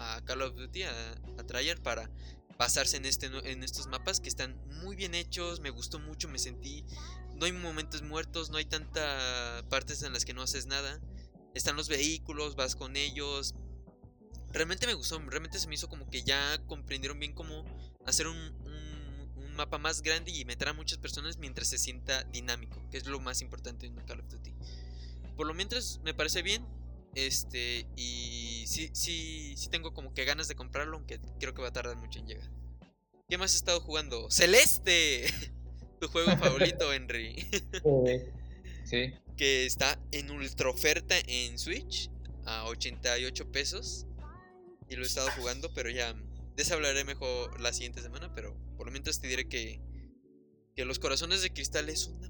a 0.02 0.22
Call 0.26 0.42
of 0.42 0.56
Duty, 0.56 0.84
a, 0.84 0.92
a 1.38 1.76
para 1.84 2.10
basarse 2.58 2.98
en, 2.98 3.06
este, 3.06 3.28
en 3.50 3.64
estos 3.64 3.88
mapas 3.88 4.20
que 4.20 4.30
están 4.30 4.56
muy 4.84 4.96
bien 4.96 5.16
hechos, 5.16 5.60
me 5.62 5.70
gustó 5.70 6.00
mucho, 6.00 6.28
me 6.28 6.40
sentí... 6.40 6.86
No 7.36 7.48
hay 7.48 7.54
momentos 7.54 8.04
muertos, 8.04 8.52
no 8.52 8.58
hay 8.58 8.66
tantas 8.66 9.64
partes 9.64 10.04
en 10.04 10.14
las 10.14 10.26
que 10.26 10.34
no 10.34 10.44
haces 10.44 10.68
nada. 10.68 11.00
Están 11.56 11.76
los 11.76 11.90
vehículos, 11.90 12.56
vas 12.56 12.76
con 12.76 12.96
ellos. 12.96 13.56
Realmente 14.52 14.86
me 14.86 14.94
gustó, 14.94 15.18
realmente 15.18 15.58
se 15.58 15.68
me 15.68 15.74
hizo 15.74 15.90
como 15.90 16.08
que 16.08 16.22
ya 16.22 16.60
comprendieron 16.68 17.20
bien 17.20 17.34
cómo 17.34 17.66
hacer 18.06 18.28
un, 18.28 18.38
un, 18.38 19.56
mapa 19.56 19.80
más 19.80 20.02
grande 20.02 20.32
y 20.32 20.46
meter 20.46 20.70
a 20.70 20.74
muchas 20.74 20.98
personas 21.00 21.38
mientras 21.38 21.68
se 21.68 21.78
sienta 21.78 22.24
dinámico, 22.26 22.80
que 22.90 22.98
es 22.98 23.08
lo 23.08 23.20
más 23.20 23.42
importante 23.42 23.88
en 23.88 23.96
Call 24.06 24.20
of 24.20 24.30
Duty. 24.30 24.54
Por 25.36 25.48
lo 25.48 25.54
mientras 25.54 26.00
me 26.04 26.14
parece 26.14 26.42
bien, 26.44 26.66
este, 27.16 27.88
y 27.98 28.64
sí, 28.68 28.90
sí, 28.94 29.54
sí 29.58 29.70
tengo 29.70 29.94
como 29.94 30.14
que 30.14 30.26
ganas 30.26 30.48
de 30.48 30.56
comprarlo, 30.56 30.98
aunque 30.98 31.20
creo 31.40 31.54
que 31.54 31.62
va 31.62 31.70
a 31.70 31.74
tardar 31.74 31.98
mucho 31.98 32.20
en 32.20 32.28
llegar. 32.28 32.50
¿Qué 33.28 33.38
más 33.38 33.52
has 33.52 33.58
estado 33.58 33.82
jugando? 33.82 34.30
¡Celeste! 34.30 35.26
tu 36.00 36.08
juego 36.08 36.32
favorito, 36.38 36.92
Henry. 36.94 37.48
sí. 38.86 39.14
Que 39.38 39.66
está 39.66 40.00
en 40.12 40.32
ultra 40.32 40.70
oferta 40.70 41.16
en 41.28 41.58
Switch 41.58 42.10
a 42.46 42.66
88 42.66 43.52
pesos. 43.52 44.08
Y 44.90 44.96
lo 44.96 45.04
he 45.04 45.08
estado 45.08 45.30
jugando, 45.38 45.74
pero 45.74 45.90
ya. 45.90 46.14
De 46.14 46.64
eso 46.64 46.74
hablaré 46.74 47.06
mejor 47.06 47.62
la 47.62 47.72
siguiente 47.72 48.02
semana, 48.02 48.34
pero 48.36 48.58
por 48.76 48.88
lo 48.88 48.92
menos 48.92 49.20
te 49.20 49.28
diré 49.28 49.48
que. 49.48 49.80
Que 50.76 50.86
los 50.86 51.00
corazones 51.00 51.42
de 51.42 51.52
cristal 51.52 51.90
es 51.90 52.08
una. 52.08 52.30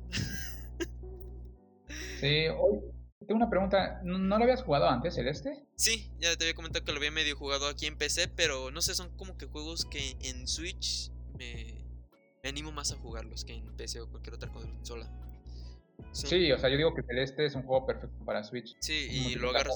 sí, 2.20 2.48
hoy 2.48 2.80
tengo 3.26 3.38
una 3.38 3.50
pregunta, 3.50 4.02
¿no 4.04 4.38
lo 4.38 4.44
habías 4.44 4.64
jugado 4.64 4.90
antes, 4.90 5.16
Celeste? 5.16 5.64
Sí, 5.76 6.12
ya 6.20 6.36
te 6.36 6.46
había 6.46 6.56
comentado 6.56 6.84
que 6.84 6.92
lo 6.92 6.98
había 6.98 7.12
medio 7.12 7.36
jugado 7.36 7.68
aquí 7.68 7.86
en 7.86 7.98
PC, 7.98 8.30
pero 8.36 8.72
no 8.72 8.82
sé, 8.82 8.96
son 8.96 9.16
como 9.16 9.38
que 9.38 9.46
juegos 9.46 9.86
que 9.86 10.18
en 10.22 10.48
Switch 10.48 11.12
me, 11.38 11.76
animo 12.44 12.72
más 12.72 12.92
a 12.92 12.98
jugarlos 12.98 13.46
que 13.46 13.54
en 13.54 13.76
PC 13.78 14.02
o 14.02 14.10
cualquier 14.10 14.36
otra 14.36 14.50
consola. 14.50 15.10
Sí, 16.12 16.52
o 16.52 16.58
sea, 16.58 16.70
yo 16.70 16.78
digo 16.78 16.96
que 16.96 17.04
Celeste 17.04 17.46
es 17.46 17.56
un 17.56 17.64
juego 17.64 17.86
perfecto 17.86 18.26
para 18.26 18.44
Switch. 18.44 18.76
Sí, 18.80 19.08
y 19.12 19.36
lo 19.36 19.52
agarras. 19.52 19.76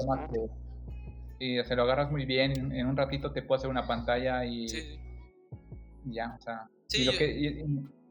Y 1.37 1.61
se 1.63 1.75
lo 1.75 1.83
agarras 1.83 2.09
muy 2.11 2.25
bien, 2.25 2.73
en 2.73 2.87
un 2.87 2.97
ratito 2.97 3.31
te 3.31 3.41
puedo 3.41 3.59
hacer 3.59 3.69
una 3.69 3.85
pantalla 3.85 4.43
y. 4.45 4.67
Sí. 4.67 4.99
Ya, 6.05 6.35
o 6.39 6.41
sea. 6.41 6.67
Sí, 6.87 7.01
y 7.01 7.05
lo 7.05 7.11
que, 7.11 7.65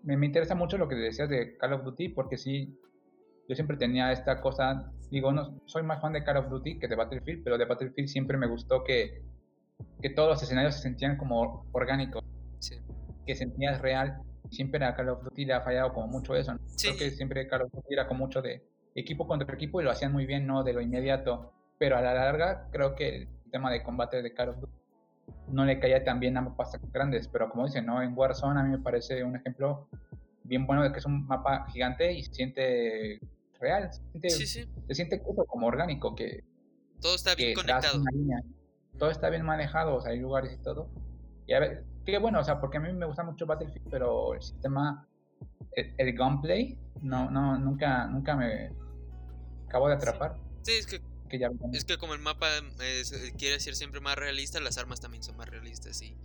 me, 0.04 0.16
me 0.16 0.26
interesa 0.26 0.54
mucho 0.54 0.78
lo 0.78 0.88
que 0.88 0.94
decías 0.94 1.28
de 1.28 1.56
Call 1.56 1.72
of 1.72 1.84
Duty, 1.84 2.10
porque 2.10 2.38
sí, 2.38 2.78
yo 3.48 3.54
siempre 3.54 3.76
tenía 3.76 4.12
esta 4.12 4.40
cosa, 4.40 4.92
digo, 5.14 5.32
no 5.32 5.60
soy 5.66 5.84
más 5.84 6.00
fan 6.02 6.12
de 6.12 6.24
Call 6.24 6.38
of 6.38 6.48
Duty 6.50 6.78
que 6.78 6.88
de 6.88 6.96
Battlefield, 6.96 7.44
pero 7.44 7.56
de 7.56 7.64
Battlefield 7.64 8.08
siempre 8.08 8.36
me 8.36 8.48
gustó 8.48 8.82
que, 8.82 9.22
que 10.02 10.10
todos 10.10 10.28
los 10.28 10.42
escenarios 10.42 10.74
se 10.74 10.82
sentían 10.82 11.16
como 11.16 11.66
orgánicos, 11.72 12.24
que 13.24 13.34
sentías 13.34 13.80
real. 13.80 14.20
Siempre 14.50 14.84
a 14.84 14.94
Call 14.94 15.08
of 15.08 15.22
Duty 15.22 15.46
le 15.46 15.54
ha 15.54 15.60
fallado 15.62 15.92
como 15.92 16.08
mucho 16.08 16.34
eso. 16.34 16.54
Creo 16.80 16.96
que 16.96 17.10
siempre 17.12 17.46
Call 17.46 17.62
of 17.62 17.72
Duty 17.72 17.94
era 17.94 18.06
como 18.06 18.24
mucho 18.24 18.42
de 18.42 18.62
equipo 18.94 19.26
contra 19.26 19.54
equipo 19.54 19.80
y 19.80 19.84
lo 19.84 19.90
hacían 19.90 20.12
muy 20.12 20.26
bien, 20.26 20.46
no 20.46 20.64
de 20.64 20.72
lo 20.72 20.80
inmediato. 20.80 21.52
Pero 21.78 21.96
a 21.96 22.00
la 22.00 22.12
larga 22.12 22.68
creo 22.70 22.94
que 22.94 23.22
el 23.22 23.28
tema 23.50 23.70
de 23.70 23.82
combate 23.82 24.20
de 24.20 24.34
Call 24.34 24.50
of 24.50 24.60
Duty 24.60 24.72
no 25.48 25.64
le 25.64 25.78
caía 25.78 26.04
tan 26.04 26.20
bien 26.20 26.36
a 26.36 26.42
mapas 26.42 26.78
grandes, 26.92 27.28
pero 27.28 27.48
como 27.48 27.66
dicen, 27.66 27.86
¿no? 27.86 28.02
En 28.02 28.16
Warzone 28.16 28.60
a 28.60 28.64
mí 28.64 28.70
me 28.70 28.78
parece 28.78 29.22
un 29.22 29.36
ejemplo 29.36 29.88
bien 30.42 30.66
bueno 30.66 30.82
de 30.82 30.92
que 30.92 30.98
es 30.98 31.06
un 31.06 31.26
mapa 31.26 31.66
gigante 31.70 32.12
y 32.12 32.22
se 32.22 32.34
siente 32.34 33.20
real, 33.64 33.90
se 34.22 34.46
siente, 34.46 34.82
Se 34.88 34.94
siente 34.94 35.22
como 35.22 35.66
orgánico, 35.66 36.14
que 36.14 36.44
todo 37.00 37.14
está 37.14 37.34
bien 37.34 37.54
conectado. 37.54 38.02
Todo 38.98 39.10
está 39.10 39.28
bien 39.28 39.44
manejado, 39.44 39.96
o 39.96 40.00
sea, 40.00 40.12
hay 40.12 40.20
lugares 40.20 40.52
y 40.52 40.62
todo. 40.62 40.88
Y 41.46 41.52
a 41.54 41.60
ver, 41.60 41.84
qué 42.06 42.18
bueno, 42.18 42.40
o 42.40 42.44
sea, 42.44 42.60
porque 42.60 42.76
a 42.78 42.80
mí 42.80 42.92
me 42.92 43.06
gusta 43.06 43.24
mucho 43.24 43.44
Battlefield, 43.46 43.88
pero 43.90 44.34
el 44.34 44.42
sistema, 44.42 45.06
el, 45.72 46.16
gunplay, 46.16 46.78
no, 47.02 47.30
no, 47.30 47.58
nunca, 47.58 48.06
nunca 48.06 48.36
me 48.36 48.70
acabo 49.66 49.88
de 49.88 49.94
atrapar. 49.94 50.38
Sí, 50.62 50.72
es 50.72 50.86
que, 50.86 51.00
es 51.72 51.84
que 51.84 51.98
como 51.98 52.14
el 52.14 52.20
mapa 52.20 52.48
quiere 53.36 53.58
ser 53.58 53.74
siempre 53.74 54.00
más 54.00 54.16
realista, 54.16 54.60
las 54.60 54.78
armas 54.78 55.00
también 55.00 55.22
son 55.22 55.36
más 55.36 55.48
realistas 55.48 56.00
y 56.02 56.16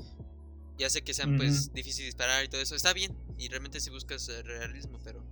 ya 0.78 0.90
sé 0.90 1.02
que 1.02 1.14
sean 1.14 1.36
pues 1.36 1.74
difícil 1.74 2.06
disparar 2.06 2.46
y 2.46 2.48
todo 2.48 2.62
eso, 2.62 2.76
está 2.76 2.94
bien 2.94 3.18
y 3.38 3.50
realmente 3.50 3.80
si 3.80 3.90
buscas 3.90 4.32
realismo, 4.46 5.00
pero 5.04 5.26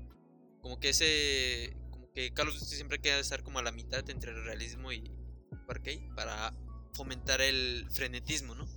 como 0.61 0.79
que 0.79 0.89
ese 0.89 1.77
que 2.17 2.33
Call 2.33 2.47
of 2.47 2.55
Duty 2.55 2.75
siempre 2.75 2.99
queda 2.99 3.19
estar 3.19 3.43
como 3.43 3.59
a 3.59 3.61
la 3.61 3.71
mitad 3.71 4.09
entre 4.09 4.31
el 4.31 4.43
realismo 4.43 4.91
y 4.91 5.11
arcade 5.67 6.09
para 6.15 6.51
fomentar 6.93 7.41
el 7.41 7.85
frenetismo, 7.91 8.55
¿no? 8.55 8.67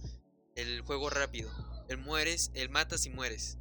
El 0.57 0.83
juego 0.83 1.09
rápido. 1.09 1.51
El 1.89 1.97
mueres, 1.97 2.51
el 2.53 2.69
matas 2.69 3.07
y 3.07 3.11
mueres. 3.11 3.57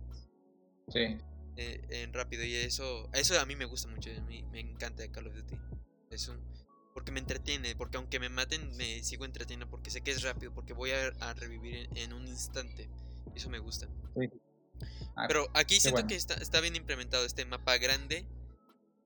Sí. 0.89 1.17
Eh, 1.55 1.81
en 1.91 2.11
rápido 2.11 2.43
y 2.43 2.55
eso 2.55 3.09
eso 3.13 3.39
a 3.39 3.45
mí 3.45 3.55
me 3.55 3.63
gusta 3.63 3.87
mucho, 3.87 4.09
a 4.09 4.21
mí 4.23 4.43
me 4.51 4.59
encanta 4.59 5.09
Call 5.13 5.27
of 5.27 5.35
Duty. 5.35 5.55
Es 6.11 6.27
un 6.27 6.43
porque 6.93 7.13
me 7.13 7.21
entretiene, 7.21 7.73
porque 7.77 7.95
aunque 7.95 8.19
me 8.19 8.27
maten 8.27 8.75
me 8.75 9.01
sigo 9.01 9.23
entreteniendo 9.23 9.69
porque 9.69 9.91
sé 9.91 10.01
que 10.01 10.11
es 10.11 10.23
rápido, 10.23 10.53
porque 10.53 10.73
voy 10.73 10.91
a, 10.91 11.33
revivir 11.35 11.87
en, 11.95 12.11
un 12.11 12.27
instante. 12.27 12.89
Eso 13.33 13.49
me 13.49 13.59
gusta. 13.59 13.87
Sí. 14.19 14.29
Ah, 15.15 15.23
Pero 15.29 15.49
aquí 15.53 15.79
siento 15.79 16.05
que 16.05 16.15
está, 16.15 16.33
está 16.33 16.59
bien 16.59 16.75
implementado 16.75 17.25
este 17.25 17.45
mapa 17.45 17.77
grande 17.77 18.27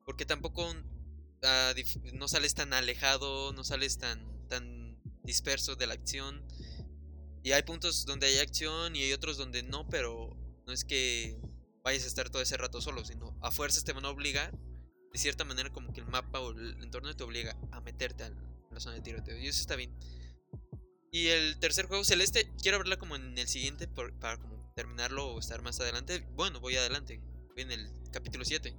porque 0.05 0.25
tampoco 0.25 0.67
ah, 1.43 1.73
no 2.13 2.27
sales 2.27 2.55
tan 2.55 2.73
alejado, 2.73 3.53
no 3.53 3.63
sales 3.63 3.97
tan, 3.97 4.47
tan 4.47 4.97
disperso 5.23 5.75
de 5.75 5.87
la 5.87 5.93
acción. 5.93 6.45
Y 7.43 7.51
hay 7.51 7.63
puntos 7.63 8.05
donde 8.05 8.27
hay 8.27 8.37
acción 8.37 8.95
y 8.95 9.03
hay 9.03 9.13
otros 9.13 9.37
donde 9.37 9.63
no, 9.63 9.87
pero 9.89 10.37
no 10.65 10.73
es 10.73 10.85
que 10.85 11.39
vayas 11.83 12.05
a 12.05 12.07
estar 12.07 12.29
todo 12.29 12.41
ese 12.41 12.57
rato 12.57 12.81
solo, 12.81 13.03
sino 13.03 13.37
a 13.41 13.51
fuerzas 13.51 13.83
te 13.83 13.91
van 13.91 14.05
a 14.05 14.09
obligar, 14.09 14.57
de 15.11 15.19
cierta 15.19 15.43
manera 15.43 15.69
como 15.69 15.91
que 15.91 15.99
el 15.99 16.07
mapa 16.07 16.39
o 16.39 16.51
el 16.51 16.81
entorno 16.81 17.13
te 17.15 17.23
obliga 17.23 17.57
a 17.71 17.81
meterte 17.81 18.23
a 18.23 18.31
la 18.71 18.79
zona 18.79 18.95
de 18.95 19.01
tiroteo. 19.01 19.37
Y 19.37 19.47
eso 19.47 19.61
está 19.61 19.75
bien. 19.75 19.93
Y 21.11 21.27
el 21.27 21.59
tercer 21.59 21.85
juego, 21.85 22.03
Celeste, 22.03 22.49
quiero 22.61 22.79
verla 22.79 22.97
como 22.97 23.15
en 23.15 23.37
el 23.37 23.47
siguiente 23.47 23.87
para 23.87 24.37
como 24.37 24.71
terminarlo 24.75 25.27
o 25.27 25.39
estar 25.39 25.61
más 25.61 25.79
adelante. 25.79 26.25
Bueno, 26.31 26.59
voy 26.59 26.75
adelante, 26.75 27.21
voy 27.53 27.63
en 27.63 27.71
el 27.71 27.91
capítulo 28.11 28.45
7. 28.45 28.75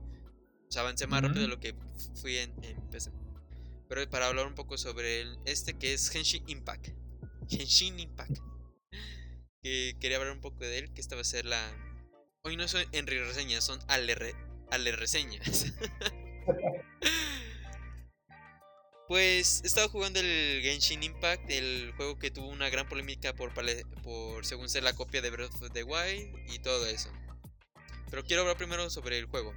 Sea, 0.74 0.82
avancé 0.82 1.06
más 1.06 1.22
rápido 1.22 1.42
de 1.42 1.46
lo 1.46 1.60
que 1.60 1.72
fui 2.20 2.36
en, 2.36 2.52
en 2.64 2.90
PC. 2.90 3.12
Pero 3.88 4.10
para 4.10 4.26
hablar 4.26 4.48
un 4.48 4.56
poco 4.56 4.76
sobre 4.76 5.20
el, 5.20 5.38
este 5.44 5.74
que 5.74 5.94
es 5.94 6.12
Henshin 6.12 6.42
Impact. 6.48 6.88
Henshin 7.48 8.00
Impact. 8.00 8.38
Que 9.62 9.96
quería 10.00 10.16
hablar 10.16 10.32
un 10.32 10.40
poco 10.40 10.64
de 10.64 10.78
él, 10.78 10.92
que 10.92 11.00
esta 11.00 11.14
va 11.14 11.20
a 11.20 11.24
ser 11.24 11.44
la... 11.44 11.62
Hoy 12.42 12.56
no 12.56 12.66
son 12.66 12.84
Enri 12.90 13.20
reseñas, 13.20 13.62
son 13.62 13.78
ale, 13.86 14.34
ale 14.68 14.90
reseñas. 14.90 15.72
pues 19.06 19.60
he 19.62 19.68
estado 19.68 19.88
jugando 19.90 20.18
el 20.18 20.60
Genshin 20.60 21.04
Impact, 21.04 21.48
el 21.50 21.92
juego 21.96 22.18
que 22.18 22.32
tuvo 22.32 22.48
una 22.48 22.68
gran 22.68 22.88
polémica 22.88 23.32
por, 23.32 23.52
por 24.02 24.44
según 24.44 24.68
ser 24.68 24.82
la 24.82 24.94
copia 24.94 25.22
de 25.22 25.30
Breath 25.30 25.54
of 25.62 25.70
the 25.70 25.84
Wild 25.84 26.52
y 26.52 26.58
todo 26.58 26.84
eso. 26.86 27.12
Pero 28.10 28.24
quiero 28.24 28.42
hablar 28.42 28.56
primero 28.56 28.90
sobre 28.90 29.18
el 29.18 29.26
juego. 29.26 29.54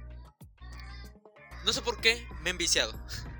No 1.68 1.74
sé 1.74 1.82
por 1.82 2.00
qué 2.00 2.26
me 2.40 2.48
he 2.48 2.52
enviciado. 2.52 2.94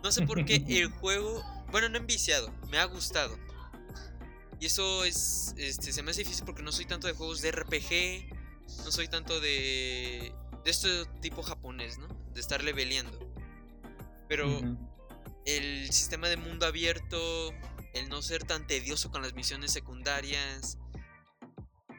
No 0.00 0.12
sé 0.12 0.24
por 0.24 0.44
qué 0.44 0.62
el 0.68 0.86
juego, 1.00 1.44
bueno, 1.72 1.88
no 1.88 1.96
he 1.96 2.00
enviciado, 2.00 2.52
me 2.70 2.78
ha 2.78 2.84
gustado. 2.84 3.36
Y 4.60 4.66
eso 4.66 5.04
es, 5.04 5.56
este, 5.58 5.92
se 5.92 6.04
me 6.04 6.12
hace 6.12 6.22
difícil 6.22 6.44
porque 6.44 6.62
no 6.62 6.70
soy 6.70 6.84
tanto 6.84 7.08
de 7.08 7.14
juegos 7.14 7.42
de 7.42 7.50
RPG, 7.50 8.32
no 8.84 8.92
soy 8.92 9.08
tanto 9.08 9.40
de, 9.40 10.32
de 10.64 10.70
este 10.70 11.04
tipo 11.20 11.42
japonés, 11.42 11.98
¿no? 11.98 12.06
De 12.32 12.40
estar 12.40 12.62
leveleando. 12.62 13.18
Pero 14.28 14.60
el 15.44 15.92
sistema 15.92 16.28
de 16.28 16.36
mundo 16.36 16.64
abierto, 16.64 17.50
el 17.92 18.08
no 18.08 18.22
ser 18.22 18.44
tan 18.44 18.68
tedioso 18.68 19.10
con 19.10 19.20
las 19.20 19.34
misiones 19.34 19.72
secundarias, 19.72 20.78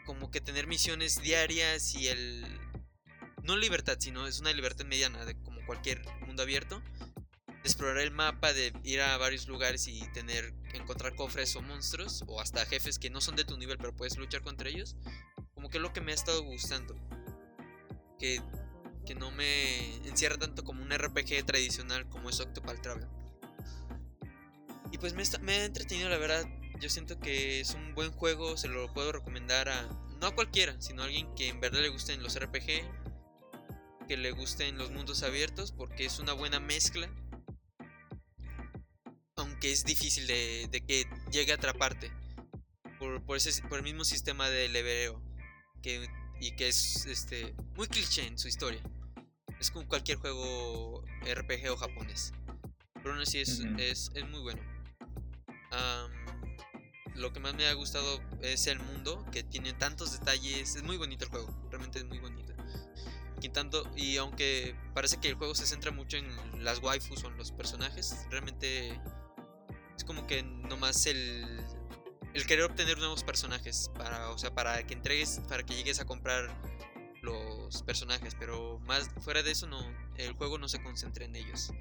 como 0.05 0.31
que 0.31 0.39
tener 0.39 0.67
misiones 0.67 1.21
diarias 1.21 1.95
y 1.95 2.07
el... 2.07 2.45
No 3.49 3.57
libertad, 3.57 3.97
sino 3.99 4.27
es 4.27 4.39
una 4.39 4.53
libertad 4.53 4.85
mediana, 4.85 5.25
de 5.25 5.33
como 5.41 5.65
cualquier 5.65 6.05
mundo 6.27 6.43
abierto 6.43 6.83
explorar 7.63 7.97
el 7.97 8.11
mapa, 8.11 8.53
de 8.53 8.71
ir 8.83 9.01
a 9.01 9.17
varios 9.17 9.47
lugares 9.47 9.87
y 9.87 10.01
tener, 10.13 10.53
encontrar 10.73 11.15
cofres 11.15 11.55
o 11.55 11.61
monstruos, 11.63 12.23
o 12.27 12.39
hasta 12.39 12.63
jefes 12.67 12.99
que 12.99 13.09
no 13.09 13.21
son 13.21 13.35
de 13.35 13.45
tu 13.45 13.57
nivel, 13.57 13.79
pero 13.79 13.95
puedes 13.95 14.17
luchar 14.17 14.43
contra 14.43 14.69
ellos, 14.69 14.95
como 15.55 15.71
que 15.71 15.77
es 15.77 15.81
lo 15.81 15.91
que 15.91 15.99
me 15.99 16.11
ha 16.11 16.15
estado 16.15 16.43
gustando. 16.43 16.95
Que, 18.19 18.39
que 19.03 19.15
no 19.15 19.31
me 19.31 19.95
encierra 20.07 20.37
tanto 20.37 20.63
como 20.63 20.83
un 20.83 20.91
RPG 20.91 21.43
tradicional 21.43 22.07
como 22.07 22.29
es 22.29 22.39
Octopal 22.39 22.79
Travel. 22.81 23.07
Y 24.91 24.99
pues 24.99 25.15
me, 25.15 25.23
me 25.41 25.53
ha 25.53 25.65
entretenido, 25.65 26.07
la 26.07 26.17
verdad. 26.17 26.45
Yo 26.79 26.87
siento 26.87 27.19
que 27.19 27.61
es 27.61 27.73
un 27.73 27.95
buen 27.95 28.11
juego, 28.11 28.57
se 28.57 28.67
lo 28.67 28.93
puedo 28.93 29.11
recomendar 29.11 29.69
a, 29.69 29.89
no 30.21 30.27
a 30.27 30.35
cualquiera, 30.35 30.79
sino 30.79 31.01
a 31.01 31.05
alguien 31.05 31.33
que 31.33 31.47
en 31.47 31.59
verdad 31.59 31.81
le 31.81 31.89
gusten 31.89 32.21
los 32.21 32.39
RPG, 32.39 33.08
que 34.09 34.17
le 34.17 34.31
gusten 34.31 34.79
los 34.79 34.89
mundos 34.89 35.21
abiertos, 35.21 35.71
porque 35.71 36.03
es 36.03 36.17
una 36.17 36.33
buena 36.33 36.59
mezcla 36.59 37.07
aunque 39.35 39.71
es 39.71 39.85
difícil 39.85 40.25
de, 40.25 40.83
que 40.87 41.07
llegue 41.31 41.51
a 41.51 41.55
atraparte 41.55 42.11
por, 42.97 43.23
por, 43.23 43.37
ese, 43.37 43.61
por 43.67 43.77
el 43.77 43.83
mismo 43.83 44.03
sistema 44.03 44.49
de 44.49 44.67
levereo 44.67 45.21
que, 45.83 46.09
y 46.41 46.55
que 46.55 46.69
es 46.69 47.05
este, 47.05 47.53
muy 47.75 47.87
cliché 47.87 48.25
en 48.25 48.39
su 48.39 48.47
historia. 48.47 48.81
Es 49.59 49.69
como 49.69 49.87
cualquier 49.87 50.17
juego 50.17 51.05
RPG 51.21 51.69
o 51.71 51.77
japonés. 51.77 52.33
Pero 52.95 53.11
aún 53.11 53.21
así 53.21 53.39
es, 53.39 53.59
es, 53.77 54.09
es, 54.15 54.27
muy 54.27 54.39
bueno. 54.41 54.61
lo 57.13 57.31
que 57.31 57.39
más 57.39 57.53
me 57.53 57.67
ha 57.67 57.73
gustado 57.73 58.19
es 58.41 58.65
el 58.65 58.79
mundo, 58.79 59.23
que 59.31 59.43
tiene 59.43 59.73
tantos 59.73 60.11
detalles. 60.17 60.75
Es 60.75 60.83
muy 60.83 60.97
bonito 60.97 61.25
el 61.25 61.29
juego, 61.29 61.69
realmente 61.69 61.99
es 61.99 62.05
muy 62.05 62.17
bonito. 62.17 62.53
Quitando, 63.39 63.89
y 63.95 64.17
aunque 64.17 64.75
parece 64.93 65.17
que 65.17 65.29
el 65.29 65.35
juego 65.35 65.55
se 65.55 65.65
centra 65.65 65.91
mucho 65.91 66.17
en 66.17 66.63
las 66.63 66.79
waifus 66.79 67.23
o 67.23 67.27
en 67.27 67.37
los 67.37 67.51
personajes, 67.51 68.25
realmente 68.29 68.99
es 69.95 70.03
como 70.03 70.27
que 70.27 70.43
nomás 70.43 71.05
el, 71.05 71.45
el 72.33 72.45
querer 72.45 72.65
obtener 72.65 72.97
nuevos 72.97 73.23
personajes 73.23 73.89
para, 73.97 74.29
o 74.29 74.37
sea, 74.37 74.53
para 74.53 74.85
que 74.85 74.93
entregues, 74.93 75.41
para 75.47 75.63
que 75.63 75.75
llegues 75.75 75.99
a 75.99 76.05
comprar 76.05 76.49
los 77.21 77.83
personajes, 77.83 78.35
pero 78.37 78.79
más 78.79 79.09
fuera 79.21 79.43
de 79.43 79.51
eso 79.51 79.67
no, 79.67 79.79
el 80.17 80.33
juego 80.33 80.57
no 80.57 80.69
se 80.69 80.81
concentra 80.81 81.25
en 81.25 81.35
ellos. 81.35 81.71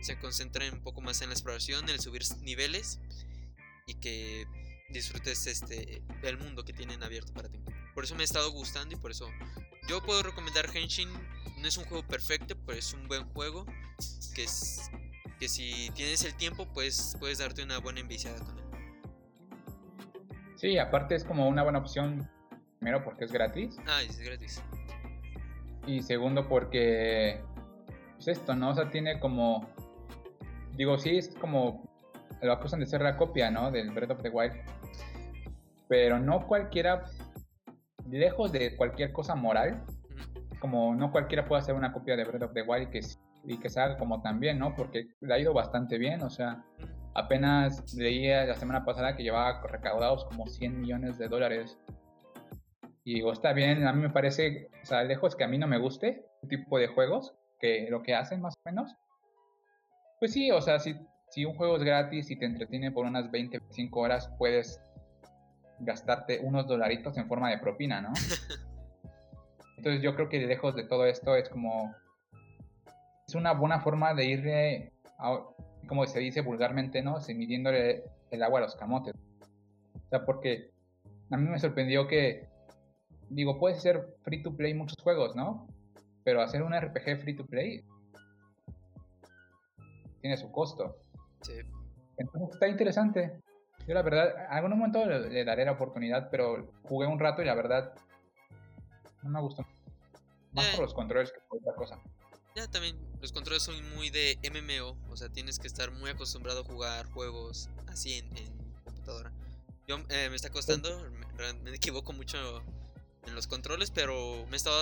Se 0.00 0.18
concentra 0.18 0.70
un 0.70 0.80
poco 0.82 1.00
más 1.00 1.20
en 1.22 1.28
la 1.28 1.34
exploración, 1.34 1.84
en 1.84 1.90
el 1.90 2.00
subir 2.00 2.22
niveles 2.42 3.00
y 3.86 3.94
que 3.94 4.46
disfrutes 4.90 5.46
este 5.46 6.02
el 6.22 6.38
mundo 6.38 6.64
que 6.64 6.72
tienen 6.72 7.02
abierto 7.02 7.32
para 7.32 7.48
ti. 7.48 7.58
Por 7.94 8.04
eso 8.04 8.14
me 8.14 8.22
ha 8.22 8.24
estado 8.24 8.50
gustando 8.50 8.94
y 8.94 8.98
por 8.98 9.10
eso 9.10 9.28
yo 9.88 10.02
puedo 10.02 10.22
recomendar 10.22 10.66
Henshin. 10.74 11.08
No 11.58 11.68
es 11.68 11.76
un 11.76 11.84
juego 11.84 12.06
perfecto, 12.06 12.54
pero 12.66 12.78
es 12.78 12.92
un 12.92 13.08
buen 13.08 13.24
juego 13.32 13.64
que 14.34 14.44
es 14.44 14.90
que 15.38 15.48
si 15.48 15.90
tienes 15.94 16.24
el 16.24 16.34
tiempo, 16.34 16.66
pues 16.72 17.16
puedes 17.18 17.38
darte 17.38 17.62
una 17.62 17.78
buena 17.78 18.00
enviciada 18.00 18.38
con 18.38 18.58
él. 18.58 18.64
Sí, 20.56 20.78
aparte 20.78 21.14
es 21.14 21.24
como 21.24 21.48
una 21.48 21.62
buena 21.62 21.78
opción, 21.78 22.28
primero 22.78 23.04
porque 23.04 23.24
es 23.24 23.32
gratis. 23.32 23.76
Ah, 23.86 24.02
es 24.02 24.18
gratis. 24.18 24.62
Y 25.86 26.02
segundo 26.02 26.48
porque, 26.48 27.42
pues 28.14 28.28
esto, 28.28 28.54
¿no? 28.56 28.70
O 28.70 28.74
sea, 28.74 28.90
tiene 28.90 29.20
como, 29.20 29.68
digo, 30.72 30.98
sí, 30.98 31.18
es 31.18 31.28
como, 31.40 31.86
lo 32.40 32.52
acusan 32.52 32.80
de 32.80 32.86
ser 32.86 33.02
la 33.02 33.16
copia, 33.16 33.50
¿no? 33.50 33.70
Del 33.70 33.90
Breath 33.90 34.12
of 34.12 34.22
the 34.22 34.30
Wild. 34.30 34.54
Pero 35.88 36.18
no 36.18 36.46
cualquiera, 36.46 37.04
lejos 38.10 38.52
de 38.52 38.76
cualquier 38.76 39.12
cosa 39.12 39.34
moral, 39.34 39.82
como 40.60 40.94
no 40.94 41.12
cualquiera 41.12 41.46
puede 41.46 41.62
hacer 41.62 41.74
una 41.74 41.92
copia 41.92 42.16
de 42.16 42.24
Breath 42.24 42.42
of 42.42 42.52
the 42.52 42.62
Wild 42.62 42.90
que 42.90 43.00
y 43.46 43.58
que 43.58 43.68
salga 43.68 43.96
como 43.96 44.22
también, 44.22 44.58
¿no? 44.58 44.74
Porque 44.74 45.08
le 45.20 45.34
ha 45.34 45.38
ido 45.38 45.54
bastante 45.54 45.98
bien, 45.98 46.22
o 46.22 46.30
sea, 46.30 46.64
apenas 47.14 47.94
leía 47.94 48.44
la 48.44 48.56
semana 48.56 48.84
pasada 48.84 49.16
que 49.16 49.22
llevaba 49.22 49.62
recaudados 49.68 50.24
como 50.24 50.46
100 50.46 50.80
millones 50.80 51.18
de 51.18 51.28
dólares. 51.28 51.78
Y 53.04 53.14
digo, 53.14 53.32
está 53.32 53.52
bien, 53.52 53.86
a 53.86 53.92
mí 53.92 54.02
me 54.02 54.10
parece, 54.10 54.68
o 54.82 54.86
sea, 54.86 55.04
lejos 55.04 55.36
que 55.36 55.44
a 55.44 55.48
mí 55.48 55.58
no 55.58 55.68
me 55.68 55.78
guste 55.78 56.26
este 56.42 56.56
tipo 56.56 56.78
de 56.78 56.88
juegos, 56.88 57.34
que 57.60 57.86
lo 57.88 58.02
que 58.02 58.14
hacen 58.14 58.40
más 58.40 58.54
o 58.54 58.68
menos. 58.68 58.94
Pues 60.18 60.32
sí, 60.32 60.50
o 60.50 60.60
sea, 60.60 60.80
si, 60.80 60.96
si 61.30 61.44
un 61.44 61.54
juego 61.54 61.76
es 61.76 61.84
gratis 61.84 62.30
y 62.30 62.36
te 62.36 62.46
entretiene 62.46 62.90
por 62.90 63.06
unas 63.06 63.30
20, 63.30 63.58
25 63.58 64.00
horas, 64.00 64.28
puedes 64.38 64.82
gastarte 65.78 66.40
unos 66.40 66.66
dolaritos 66.66 67.16
en 67.16 67.28
forma 67.28 67.50
de 67.50 67.58
propina, 67.58 68.00
¿no? 68.00 68.12
Entonces 69.76 70.02
yo 70.02 70.14
creo 70.14 70.28
que 70.28 70.38
lejos 70.46 70.74
de 70.74 70.84
todo 70.84 71.06
esto 71.06 71.36
es 71.36 71.48
como 71.48 71.94
es 73.26 73.34
una 73.34 73.52
buena 73.52 73.80
forma 73.80 74.14
de 74.14 74.24
ir, 74.24 74.92
como 75.88 76.06
se 76.06 76.20
dice 76.20 76.40
vulgarmente, 76.40 77.02
¿no? 77.02 77.20
Se 77.20 77.34
midiéndole 77.34 78.04
el 78.30 78.42
agua 78.42 78.60
a 78.60 78.62
los 78.62 78.76
camotes. 78.76 79.14
O 79.94 80.08
sea, 80.08 80.24
porque 80.24 80.70
a 81.30 81.36
mí 81.36 81.48
me 81.48 81.58
sorprendió 81.58 82.06
que, 82.06 82.48
digo, 83.28 83.58
puedes 83.58 83.82
ser 83.82 84.14
free 84.22 84.42
to 84.42 84.56
play 84.56 84.74
muchos 84.74 84.96
juegos, 85.02 85.34
¿no? 85.34 85.66
Pero 86.24 86.40
hacer 86.40 86.62
un 86.62 86.72
RPG 86.72 87.18
free 87.22 87.36
to 87.36 87.46
play 87.46 87.84
tiene 90.20 90.36
su 90.36 90.50
costo. 90.52 90.96
Sí. 91.42 91.54
Entonces 92.16 92.50
está 92.54 92.68
interesante. 92.68 93.40
Yo 93.86 93.94
la 93.94 94.02
verdad, 94.02 94.36
a 94.48 94.56
algún 94.56 94.76
momento 94.76 95.04
le, 95.06 95.44
daré 95.44 95.64
la 95.64 95.72
oportunidad, 95.72 96.28
pero 96.30 96.72
jugué 96.82 97.06
un 97.06 97.20
rato 97.20 97.42
y 97.42 97.44
la 97.44 97.54
verdad 97.54 97.94
no 99.22 99.30
me 99.30 99.40
gustó. 99.40 99.64
Más 100.52 100.66
por 100.66 100.80
eh. 100.80 100.82
los 100.82 100.94
controles 100.94 101.30
que 101.30 101.38
por 101.48 101.58
otra 101.58 101.74
cosa. 101.74 102.00
Ya 102.56 102.68
también 102.68 102.96
los 103.20 103.32
controles 103.32 103.62
son 103.62 103.76
muy 103.94 104.10
de 104.10 104.38
MMO, 104.50 104.96
o 105.10 105.16
sea, 105.16 105.28
tienes 105.28 105.58
que 105.58 105.66
estar 105.66 105.92
muy 105.92 106.10
acostumbrado 106.10 106.62
a 106.62 106.64
jugar 106.64 107.06
juegos 107.06 107.68
así 107.86 108.18
en, 108.18 108.28
computadora. 108.84 109.32
Yo 109.86 109.98
eh, 110.08 110.28
me 110.30 110.36
está 110.36 110.50
costando, 110.50 110.88
me, 111.62 111.70
equivoco 111.70 112.12
mucho 112.12 112.38
en 113.26 113.34
los 113.34 113.46
controles, 113.46 113.90
pero 113.90 114.46
me 114.46 114.54
he 114.54 114.56
estado 114.56 114.78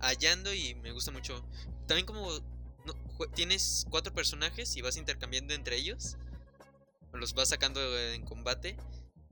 hallando 0.00 0.52
y 0.52 0.74
me 0.76 0.92
gusta 0.92 1.12
mucho. 1.12 1.44
También 1.86 2.06
como 2.06 2.30
tienes 3.34 3.86
cuatro 3.90 4.12
personajes 4.12 4.76
y 4.76 4.80
vas 4.80 4.96
intercambiando 4.96 5.54
entre 5.54 5.76
ellos, 5.76 6.16
los 7.12 7.34
vas 7.34 7.48
sacando 7.48 7.80
en 7.98 8.24
combate, 8.24 8.76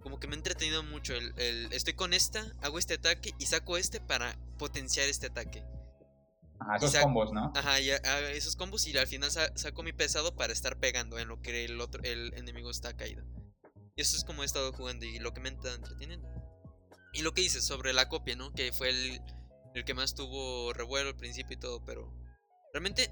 como 0.01 0.21
que 0.21 0.27
me 0.27 0.35
ha 0.35 0.39
entretenido 0.39 0.83
mucho. 0.83 1.15
el, 1.15 1.73
estoy 1.73 1.95
con 1.95 2.13
esta, 2.13 2.45
hago 2.63 2.79
este 2.79 2.95
ataque 2.95 3.35
y 3.39 3.47
saco 3.47 3.77
este 3.77 4.01
para 4.01 4.37
potenciar 4.59 5.09
este 5.09 5.27
ataque. 5.27 5.65
Ajá, 6.61 6.77
esos 6.77 6.97
combos, 6.97 7.33
¿no? 7.33 7.53
Ajá, 7.55 7.79
esos 7.79 8.57
combos 8.57 8.87
y 8.87 8.97
al 8.97 9.07
final 9.07 9.31
saco 9.31 9.83
mi 9.83 9.93
pesado 9.93 10.35
para 10.35 10.53
estar 10.53 10.79
pegando 10.79 11.19
en 11.19 11.29
lo 11.29 11.41
que 11.41 11.65
el 11.65 11.81
otro 11.81 12.03
el 12.03 12.35
enemigo 12.35 12.71
está 12.71 12.97
caído. 12.97 13.25
Y 13.97 14.03
eso 14.03 14.17
es 14.17 14.25
como 14.25 14.43
he 14.43 14.47
estado 14.47 14.73
jugando 14.73 15.07
y 15.07 15.19
lo 15.19 15.33
que 15.33 15.41
me 15.41 15.49
está 15.51 15.75
entreteniendo. 15.75 16.29
Y 17.13 17.23
lo 17.23 17.33
que 17.33 17.43
dices 17.43 17.65
sobre 17.65 17.93
la 17.93 18.09
copia, 18.09 18.37
¿no? 18.37 18.53
Que 18.53 18.73
fue 18.73 18.91
el, 18.91 19.21
el 19.75 19.85
que 19.85 19.95
más 19.95 20.15
tuvo 20.15 20.73
revuelo 20.73 21.11
al 21.11 21.17
principio 21.17 21.57
y 21.57 21.61
todo, 21.61 21.85
pero 21.85 22.13
realmente 22.73 23.11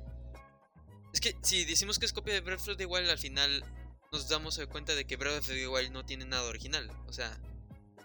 es 1.12 1.20
que 1.20 1.35
si 1.42 1.64
decimos 1.64 1.99
que 1.99 2.06
es 2.06 2.12
copia 2.12 2.35
de 2.35 2.40
Breath 2.40 2.68
of 2.68 2.76
the 2.76 2.87
Wild, 2.87 3.08
al 3.08 3.18
final 3.18 3.64
nos 4.13 4.29
damos 4.29 4.61
cuenta 4.71 4.95
de 4.95 5.07
que 5.07 5.17
Breath 5.17 5.39
of 5.39 5.47
the 5.47 5.69
Wild 5.69 5.93
no 5.93 6.05
tiene 6.05 6.25
nada 6.25 6.45
original. 6.45 6.91
O 7.07 7.13
sea, 7.13 7.39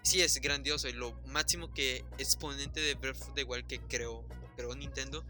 sí 0.02 0.20
es 0.20 0.40
grandioso 0.40 0.88
y 0.88 0.92
lo 0.92 1.12
máximo 1.26 1.72
que 1.72 2.04
exponente 2.18 2.80
de 2.80 2.94
Breath 2.94 3.22
of 3.22 3.34
the 3.34 3.44
Wild 3.44 3.66
que 3.66 3.80
creó, 3.80 4.26
creó 4.56 4.74
Nintendo 4.74 5.24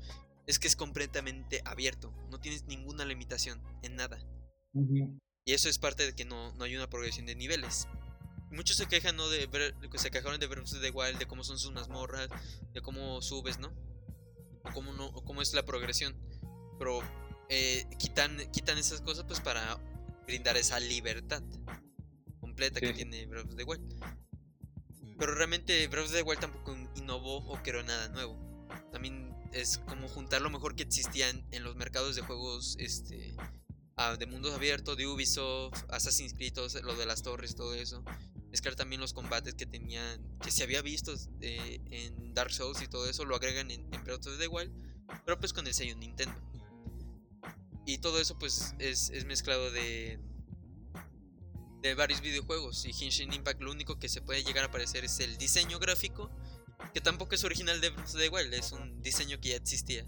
es 0.47 0.59
que 0.59 0.69
es 0.69 0.77
completamente 0.77 1.63
abierto. 1.65 2.13
No 2.31 2.41
tienes 2.41 2.65
ninguna 2.65 3.05
limitación 3.05 3.63
en 3.83 3.97
nada. 3.97 4.19
Y 5.45 5.53
eso 5.53 5.69
es 5.69 5.79
parte 5.79 6.05
de 6.05 6.15
que 6.15 6.25
no, 6.25 6.53
no 6.55 6.65
hay 6.65 6.77
una 6.77 6.89
progresión 6.89 7.27
de 7.27 7.35
niveles. 7.35 7.87
Muchos 8.51 8.77
se 8.77 8.87
quejan, 8.87 9.17
¿no? 9.17 9.29
De 9.29 9.49
se 9.97 10.11
quejaron 10.11 10.41
de 10.41 10.47
Breath 10.47 10.73
of 10.73 10.81
the 10.81 10.91
Wild, 10.91 11.19
de 11.19 11.27
cómo 11.27 11.45
son 11.45 11.59
sus 11.59 11.73
mazmorras, 11.73 12.29
de 12.73 12.81
cómo 12.83 13.23
subes, 13.23 13.59
¿no? 13.59 13.73
O 14.65 14.73
cómo, 14.75 14.93
no, 14.93 15.13
cómo 15.25 15.43
es 15.43 15.55
la 15.55 15.65
progresión. 15.65 16.17
Pero 16.79 17.01
eh, 17.49 17.87
quitan, 17.99 18.37
quitan 18.53 18.79
esas 18.79 19.01
cosas 19.01 19.25
pues 19.25 19.41
para 19.41 19.79
brindar 20.27 20.57
esa 20.57 20.79
libertad 20.81 21.43
completa 22.41 22.81
que 22.81 22.93
tiene 22.93 23.27
Breath 23.27 23.49
of 23.49 23.57
the 23.57 23.65
Wild. 23.65 23.83
Pero 25.19 25.35
realmente 25.35 25.87
Breath 25.89 26.07
of 26.07 26.13
the 26.13 26.23
Wild 26.23 26.41
tampoco 26.41 26.77
innovó 26.97 27.39
o 27.49 27.63
creó 27.63 27.83
nada 27.83 28.09
nuevo. 28.09 28.39
También 28.91 29.35
es 29.53 29.79
como 29.79 30.09
juntar 30.09 30.41
lo 30.41 30.51
mejor 30.51 30.75
que 30.75 30.83
existían 30.83 31.47
en 31.51 31.65
los 31.65 31.77
mercados 31.77 32.17
de 32.17 32.23
juegos 32.23 32.77
este 32.79 33.37
de 34.19 34.27
mundos 34.27 34.53
abiertos, 34.53 34.97
de 34.97 35.07
Ubisoft, 35.07 35.85
Assassin's 35.89 36.35
Creed, 36.35 36.55
lo 36.83 36.97
de 36.97 37.07
las 37.07 37.23
torres, 37.23 37.55
todo 37.55 37.75
eso. 37.75 38.03
Mezclar 38.51 38.75
también 38.75 39.01
los 39.01 39.13
combates 39.13 39.55
que 39.55 39.65
tenían, 39.65 40.21
que 40.43 40.51
se 40.51 40.65
había 40.65 40.83
visto 40.83 41.15
eh, 41.41 41.81
en 41.91 42.35
Dark 42.35 42.53
Souls 42.53 42.83
y 42.83 42.89
todo 42.89 43.09
eso, 43.09 43.25
lo 43.25 43.37
agregan 43.37 43.71
en, 43.71 43.95
en 43.95 44.05
Breath 44.05 44.27
of 44.27 44.39
the 44.39 44.49
Wild, 44.49 44.73
pero 45.25 45.39
pues 45.39 45.53
con 45.53 45.67
el 45.67 45.75
sello 45.75 45.95
Nintendo. 45.97 46.35
Y 47.85 47.99
todo 47.99 48.21
eso 48.21 48.39
pues 48.39 48.75
es, 48.79 49.11
es 49.11 49.25
mezclado 49.25 49.71
de, 49.71 50.19
de 51.83 51.95
varios 51.95 52.21
videojuegos. 52.21 52.85
Y 52.87 52.93
Genshin 52.93 53.33
Impact 53.33 53.61
lo 53.61 53.73
único 53.73 53.99
que 53.99 54.09
se 54.09 54.23
puede 54.23 54.45
llegar 54.45 54.65
a 54.65 54.71
parecer 54.71 55.05
es 55.05 55.19
el 55.21 55.37
diseño 55.37 55.79
gráfico, 55.79 56.31
que 56.95 57.01
tampoco 57.01 57.35
es 57.35 57.45
original 57.45 57.81
de 57.81 57.91
Breath 57.91 58.09
of 58.09 58.17
the 58.17 58.29
Wild, 58.29 58.55
es 58.55 58.73
un 58.73 59.03
diseño 59.03 59.41
que 59.41 59.51
ya 59.51 59.57
existía. 59.57 60.07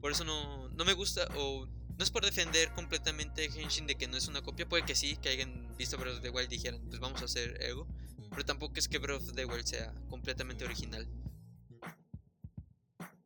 Por 0.00 0.12
eso 0.12 0.24
no, 0.24 0.68
no 0.70 0.84
me 0.84 0.92
gusta, 0.92 1.26
o 1.36 1.66
no 1.66 2.04
es 2.04 2.10
por 2.10 2.24
defender 2.24 2.72
completamente 2.74 3.50
Genshin 3.50 3.86
de 3.86 3.96
que 3.96 4.06
no 4.06 4.16
es 4.16 4.28
una 4.28 4.42
copia, 4.42 4.68
puede 4.68 4.84
que 4.84 4.94
sí, 4.94 5.16
que 5.16 5.30
hayan 5.30 5.74
visto 5.76 5.96
Breath 5.98 6.16
of 6.16 6.22
the 6.22 6.30
Wild 6.30 6.52
y 6.52 6.56
dijeran, 6.56 6.80
pues 6.88 7.00
vamos 7.00 7.22
a 7.22 7.24
hacer 7.24 7.60
Ego, 7.62 7.88
pero 8.30 8.44
tampoco 8.44 8.74
es 8.76 8.88
que 8.88 8.98
Breath 8.98 9.22
of 9.22 9.32
the 9.32 9.46
Wild 9.46 9.66
sea 9.66 9.92
completamente 10.08 10.64
original. 10.64 11.08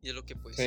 Y 0.01 0.09
es 0.09 0.15
lo 0.15 0.25
que 0.25 0.35
pues... 0.35 0.57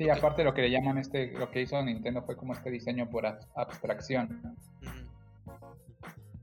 Sí, 0.00 0.08
aparte 0.08 0.44
lo 0.44 0.54
que 0.54 0.62
le 0.62 0.70
llaman 0.70 0.96
este, 0.96 1.30
lo 1.32 1.50
que 1.50 1.60
hizo 1.60 1.82
Nintendo 1.82 2.22
fue 2.22 2.34
como 2.34 2.54
este 2.54 2.70
diseño 2.70 3.10
por 3.10 3.26
abstracción. 3.26 4.56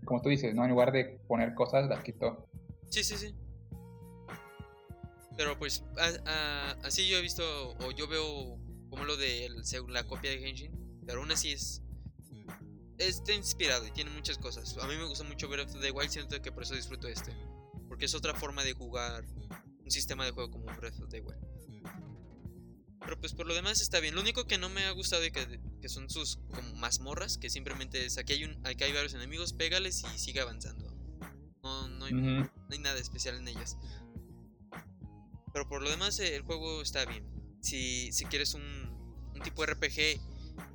Como 0.06 0.22
tú 0.22 0.30
dices, 0.30 0.54
¿no? 0.54 0.64
En 0.64 0.70
lugar 0.70 0.92
de 0.92 1.20
poner 1.28 1.56
cosas, 1.56 1.90
las 1.90 2.04
quitó. 2.04 2.48
Sí, 2.92 3.04
sí, 3.04 3.18
sí. 3.18 3.34
Pero 5.36 5.58
pues 5.58 5.84
así 6.84 7.10
yo 7.10 7.18
he 7.18 7.22
visto, 7.24 7.42
o 7.80 7.90
yo 7.90 8.08
veo 8.08 8.60
como 8.92 9.06
lo 9.06 9.18
de 9.18 9.50
la 9.88 10.04
copia 10.04 10.30
de 10.30 10.38
Genshin, 10.38 11.02
pero 11.08 11.22
aún 11.22 11.32
así 11.32 11.52
es... 11.52 11.82
Está 13.00 13.34
inspirado 13.34 13.88
y 13.88 13.92
tiene 13.92 14.12
muchas 14.12 14.38
cosas. 14.38 14.78
A 14.78 14.86
mí 14.86 14.96
me 14.98 15.06
gusta 15.06 15.24
mucho 15.24 15.50
Breath 15.50 15.74
of 15.74 15.82
the 15.82 15.90
Wild, 15.90 16.12
siento 16.12 16.40
que 16.44 16.52
por 16.52 16.62
eso 16.62 16.76
disfruto 16.76 17.08
este. 17.08 17.32
Porque 17.88 18.06
es 18.06 18.14
otra 18.14 18.36
forma 18.36 18.64
de 18.64 18.74
jugar 18.74 19.26
un 19.84 19.90
sistema 19.90 20.26
de 20.26 20.32
juego 20.32 20.52
como 20.52 20.66
Breath 20.76 21.00
of 21.02 21.10
the 21.10 21.22
Wild. 21.22 21.57
Pero 23.08 23.22
pues 23.22 23.32
por 23.32 23.48
lo 23.48 23.56
demás 23.56 23.80
está 23.80 24.02
bien. 24.02 24.16
Lo 24.16 24.20
único 24.20 24.48
que 24.48 24.58
no 24.58 24.68
me 24.68 24.84
ha 24.84 24.92
gustado 24.92 25.24
y 25.24 25.32
que, 25.32 25.62
que 25.82 25.88
son 25.88 26.10
sus 26.10 26.40
como 26.54 26.76
mazmorras, 26.76 27.38
que 27.38 27.50
simplemente 27.50 28.06
es 28.06 28.18
aquí 28.18 28.34
hay 28.34 28.44
un, 28.44 28.60
aquí 28.68 28.84
hay 28.84 28.92
varios 28.92 29.14
enemigos, 29.14 29.54
pégales 29.54 30.04
y 30.14 30.20
sigue 30.20 30.42
avanzando. 30.42 30.94
No, 31.64 31.88
no, 31.88 32.04
hay, 32.04 32.12
no 32.12 32.50
hay 32.70 32.80
nada 32.80 33.00
especial 33.00 33.38
en 33.38 33.48
ellas. 33.48 33.78
Pero 35.54 35.70
por 35.70 35.82
lo 35.82 35.90
demás 35.90 36.20
el 36.20 36.42
juego 36.42 36.82
está 36.82 37.06
bien. 37.06 37.24
Si, 37.62 38.12
si 38.12 38.26
quieres 38.26 38.54
un, 38.56 38.62
un 39.34 39.42
tipo 39.42 39.66
de 39.66 39.74
RPG 39.74 40.20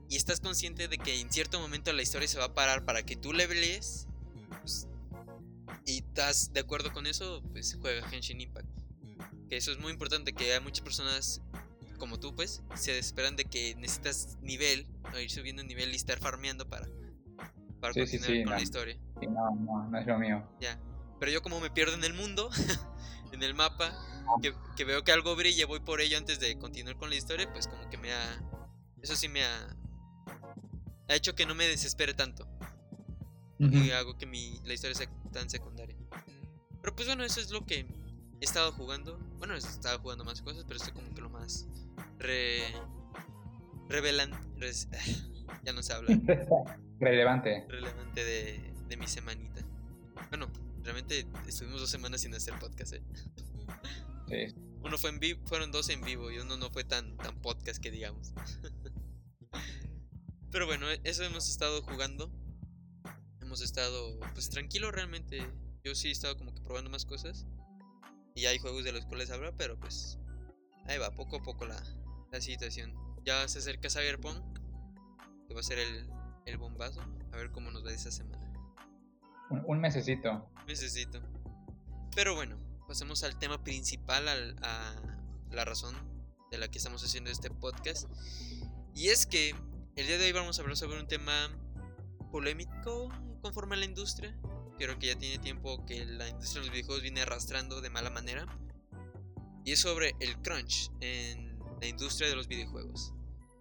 y 0.08 0.16
estás 0.16 0.40
consciente 0.40 0.88
de 0.88 0.96
que 0.96 1.20
en 1.20 1.30
cierto 1.30 1.60
momento 1.60 1.92
la 1.92 2.00
historia 2.00 2.28
se 2.28 2.38
va 2.38 2.46
a 2.46 2.54
parar 2.54 2.86
para 2.86 3.04
que 3.04 3.14
tú 3.14 3.34
levelees 3.34 4.06
pues, 4.62 4.88
y 5.84 5.98
estás 5.98 6.54
de 6.54 6.60
acuerdo 6.60 6.94
con 6.94 7.06
eso, 7.06 7.42
pues 7.52 7.76
juega 7.78 8.10
Henshin 8.10 8.40
Impact. 8.40 8.70
Que 9.50 9.58
eso 9.58 9.70
es 9.70 9.78
muy 9.78 9.92
importante, 9.92 10.32
que 10.32 10.54
hay 10.54 10.60
muchas 10.60 10.82
personas 10.82 11.42
como 12.02 12.18
tú, 12.18 12.34
pues, 12.34 12.64
se 12.74 12.90
desesperan 12.90 13.36
de 13.36 13.44
que 13.44 13.76
necesitas 13.76 14.36
nivel, 14.42 14.88
o 15.14 15.20
ir 15.20 15.30
subiendo 15.30 15.62
nivel 15.62 15.92
y 15.92 15.94
estar 15.94 16.18
farmeando 16.18 16.68
para, 16.68 16.88
para 17.80 17.94
continuar 17.94 18.42
con 18.42 18.54
la 18.54 18.60
historia. 18.60 18.98
no, 19.20 19.54
no, 19.54 19.88
no 19.88 19.98
es 20.00 20.04
lo 20.04 20.18
mío. 20.18 20.44
Ya. 20.60 20.80
Pero 21.20 21.30
yo 21.30 21.42
como 21.42 21.60
me 21.60 21.70
pierdo 21.70 21.94
en 21.94 22.02
el 22.02 22.12
mundo, 22.12 22.50
en 23.32 23.44
el 23.44 23.54
mapa, 23.54 23.92
que, 24.42 24.52
que, 24.76 24.84
veo 24.84 25.04
que 25.04 25.12
algo 25.12 25.36
brilla, 25.36 25.64
voy 25.64 25.78
por 25.78 26.00
ello 26.00 26.18
antes 26.18 26.40
de 26.40 26.58
continuar 26.58 26.96
con 26.96 27.08
la 27.08 27.14
historia, 27.14 27.48
pues 27.52 27.68
como 27.68 27.88
que 27.88 27.98
me 27.98 28.12
ha... 28.12 28.42
Eso 29.00 29.14
sí 29.14 29.28
me 29.28 29.44
ha... 29.44 29.76
Ha 31.08 31.14
hecho 31.14 31.36
que 31.36 31.46
no 31.46 31.54
me 31.54 31.68
desespere 31.68 32.14
tanto. 32.14 32.48
Y 33.60 33.92
hago 33.92 34.18
que 34.18 34.26
mi, 34.26 34.60
la 34.64 34.74
historia 34.74 34.96
sea 34.96 35.08
tan 35.32 35.48
secundaria. 35.48 35.96
Pero 36.80 36.96
pues 36.96 37.06
bueno, 37.06 37.22
eso 37.22 37.40
es 37.40 37.52
lo 37.52 37.64
que 37.64 37.86
he 38.40 38.44
estado 38.44 38.72
jugando. 38.72 39.20
Bueno, 39.38 39.54
he 39.54 39.58
estado 39.58 40.00
jugando 40.00 40.24
más 40.24 40.42
cosas, 40.42 40.64
pero 40.64 40.78
esto 40.78 40.92
como 40.92 41.14
que 41.14 41.20
lo 41.20 41.30
más 41.30 41.68
re, 42.22 42.62
revelan, 43.88 44.30
ya 45.64 45.72
no 45.72 45.82
se 45.82 45.92
habla. 45.92 46.18
Relevante. 47.00 47.66
Relevante 47.68 48.24
de, 48.24 48.60
de, 48.88 48.96
mi 48.96 49.06
semanita. 49.06 49.62
Bueno, 50.28 50.48
realmente 50.82 51.26
estuvimos 51.46 51.80
dos 51.80 51.90
semanas 51.90 52.20
sin 52.20 52.34
hacer 52.34 52.54
podcast, 52.58 52.94
¿eh? 52.94 53.02
Sí. 54.28 54.54
Uno 54.82 54.96
fue 54.96 55.10
en 55.10 55.18
vivo, 55.18 55.46
fueron 55.46 55.72
dos 55.72 55.90
en 55.90 56.00
vivo 56.00 56.30
y 56.30 56.38
uno 56.38 56.56
no 56.56 56.70
fue 56.70 56.84
tan, 56.84 57.18
tan 57.18 57.36
podcast 57.42 57.82
que 57.82 57.90
digamos. 57.90 58.32
Pero 60.50 60.64
bueno, 60.64 60.86
eso 61.04 61.22
hemos 61.24 61.50
estado 61.50 61.82
jugando. 61.82 62.32
Hemos 63.42 63.60
estado 63.60 64.18
pues 64.32 64.48
tranquilo 64.48 64.90
realmente. 64.90 65.46
Yo 65.84 65.94
sí 65.94 66.08
he 66.08 66.12
estado 66.12 66.38
como 66.38 66.54
que 66.54 66.62
probando 66.62 66.88
más 66.88 67.04
cosas. 67.04 67.46
Y 68.34 68.46
hay 68.46 68.58
juegos 68.58 68.84
de 68.84 68.92
los 68.92 69.04
cuales 69.04 69.30
hablar, 69.30 69.54
pero 69.58 69.78
pues 69.78 70.18
ahí 70.86 70.96
va, 70.96 71.10
poco 71.10 71.36
a 71.36 71.42
poco 71.42 71.66
la, 71.66 71.76
la 72.32 72.40
situación. 72.40 72.94
Ya 73.24 73.46
se 73.46 73.58
acerca 73.60 73.88
Cyberpunk, 73.88 74.42
que 75.46 75.54
va 75.54 75.60
a 75.60 75.62
ser 75.62 75.78
el, 75.78 76.10
el 76.46 76.56
bombazo. 76.56 77.00
A 77.32 77.36
ver 77.36 77.52
cómo 77.52 77.70
nos 77.70 77.84
va 77.84 77.92
esa 77.92 78.10
semana. 78.10 78.52
Un, 79.50 79.62
un 79.66 79.80
mesecito. 79.80 80.50
Mesecito. 80.66 81.22
Pero 82.16 82.34
bueno, 82.34 82.58
pasemos 82.88 83.22
al 83.22 83.38
tema 83.38 83.62
principal, 83.62 84.26
al, 84.28 84.56
a 84.62 84.94
la 85.50 85.64
razón 85.64 85.94
de 86.50 86.58
la 86.58 86.68
que 86.68 86.78
estamos 86.78 87.04
haciendo 87.04 87.30
este 87.30 87.50
podcast. 87.50 88.08
Y 88.94 89.08
es 89.08 89.26
que 89.26 89.54
el 89.96 90.06
día 90.06 90.18
de 90.18 90.24
hoy 90.24 90.32
vamos 90.32 90.58
a 90.58 90.62
hablar 90.62 90.76
sobre 90.76 91.00
un 91.00 91.06
tema 91.06 91.32
polémico 92.30 93.10
conforme 93.42 93.76
a 93.76 93.78
la 93.78 93.84
industria. 93.84 94.36
Creo 94.78 94.98
que 94.98 95.08
ya 95.08 95.18
tiene 95.18 95.38
tiempo 95.38 95.84
que 95.84 96.04
la 96.06 96.28
industria 96.28 96.60
de 96.60 96.66
los 96.66 96.72
videojuegos 96.72 97.02
viene 97.02 97.20
arrastrando 97.20 97.80
de 97.82 97.90
mala 97.90 98.10
manera. 98.10 98.46
Y 99.64 99.72
es 99.72 99.80
sobre 99.80 100.16
el 100.18 100.36
crunch 100.42 100.90
en 101.00 101.51
la 101.82 101.88
industria 101.88 102.28
de 102.28 102.36
los 102.36 102.46
videojuegos. 102.46 103.12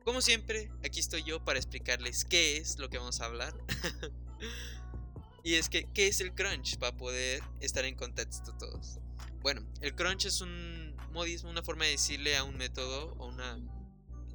Como 0.05 0.21
siempre, 0.21 0.71
aquí 0.85 0.99
estoy 0.99 1.23
yo 1.23 1.43
para 1.43 1.57
explicarles 1.57 2.23
qué 2.23 2.57
es 2.57 2.77
lo 2.77 2.87
que 2.89 2.99
vamos 2.99 3.19
a 3.19 3.25
hablar. 3.25 3.53
y 5.43 5.55
es 5.55 5.69
que, 5.69 5.89
¿qué 5.91 6.07
es 6.07 6.21
el 6.21 6.33
crunch? 6.35 6.77
Para 6.77 6.95
poder 6.95 7.41
estar 7.61 7.83
en 7.83 7.95
contexto 7.95 8.55
todos. 8.57 8.99
Bueno, 9.41 9.63
el 9.81 9.95
crunch 9.95 10.25
es 10.25 10.39
un 10.41 10.95
modismo, 11.11 11.49
una 11.49 11.63
forma 11.63 11.85
de 11.85 11.91
decirle 11.91 12.37
a 12.37 12.43
un 12.43 12.57
método 12.57 13.15
o 13.17 13.25
una... 13.25 13.57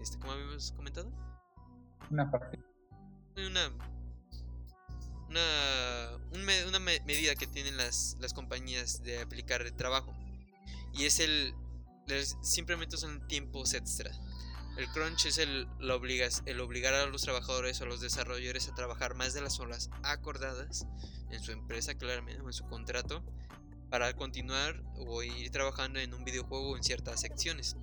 Este, 0.00 0.18
¿Cómo 0.18 0.32
habíamos 0.32 0.72
comentado? 0.72 1.12
Una 2.10 2.28
parte. 2.28 2.58
Una... 3.36 3.70
Una, 5.28 6.66
una 6.68 6.78
medida 6.80 7.34
que 7.36 7.46
tienen 7.46 7.76
las, 7.76 8.16
las 8.20 8.34
compañías 8.34 9.02
de 9.04 9.20
aplicar 9.20 9.62
el 9.62 9.74
trabajo. 9.74 10.12
Y 10.92 11.04
es 11.04 11.20
el 11.20 11.54
simplemente 12.42 12.96
son 12.96 13.26
tiempos 13.28 13.74
extra. 13.74 14.10
El 14.76 14.88
crunch 14.88 15.26
es 15.26 15.38
el, 15.38 15.66
el 15.80 16.60
obligar 16.60 16.94
a 16.94 17.06
los 17.06 17.22
trabajadores 17.22 17.80
o 17.80 17.84
a 17.84 17.86
los 17.86 18.00
desarrolladores 18.00 18.68
a 18.68 18.74
trabajar 18.74 19.14
más 19.14 19.32
de 19.32 19.40
las 19.40 19.58
horas 19.58 19.90
acordadas 20.02 20.86
en 21.30 21.40
su 21.42 21.52
empresa, 21.52 21.94
claramente, 21.94 22.42
o 22.42 22.46
en 22.46 22.52
su 22.52 22.66
contrato, 22.66 23.24
para 23.88 24.14
continuar 24.14 24.82
o 24.96 25.22
ir 25.22 25.50
trabajando 25.50 25.98
en 25.98 26.12
un 26.12 26.24
videojuego 26.24 26.72
o 26.72 26.76
en 26.76 26.82
ciertas 26.82 27.20
secciones. 27.20 27.76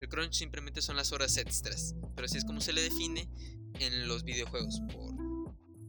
El 0.00 0.10
crunch 0.10 0.34
simplemente 0.34 0.82
son 0.82 0.96
las 0.96 1.12
horas 1.12 1.38
extras, 1.38 1.94
pero 2.14 2.26
así 2.26 2.36
es 2.36 2.44
como 2.44 2.60
se 2.60 2.74
le 2.74 2.82
define 2.82 3.28
en 3.80 4.08
los 4.08 4.24
videojuegos, 4.24 4.82
por, 4.92 5.14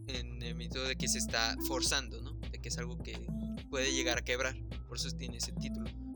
en 0.07 0.41
el 0.41 0.55
método 0.55 0.85
de 0.85 0.95
que 0.95 1.09
se 1.09 1.17
está 1.17 1.57
forzando, 1.67 2.21
¿no? 2.21 2.31
De 2.51 2.61
que 2.61 2.69
es 2.69 2.77
algo 2.77 2.97
que 3.03 3.27
puede 3.69 3.91
llegar 3.91 4.19
a 4.19 4.23
quebrar, 4.23 4.55
por 4.87 4.97
eso 4.97 5.11
tiene 5.11 5.37
ese 5.37 5.51
título. 5.51 6.06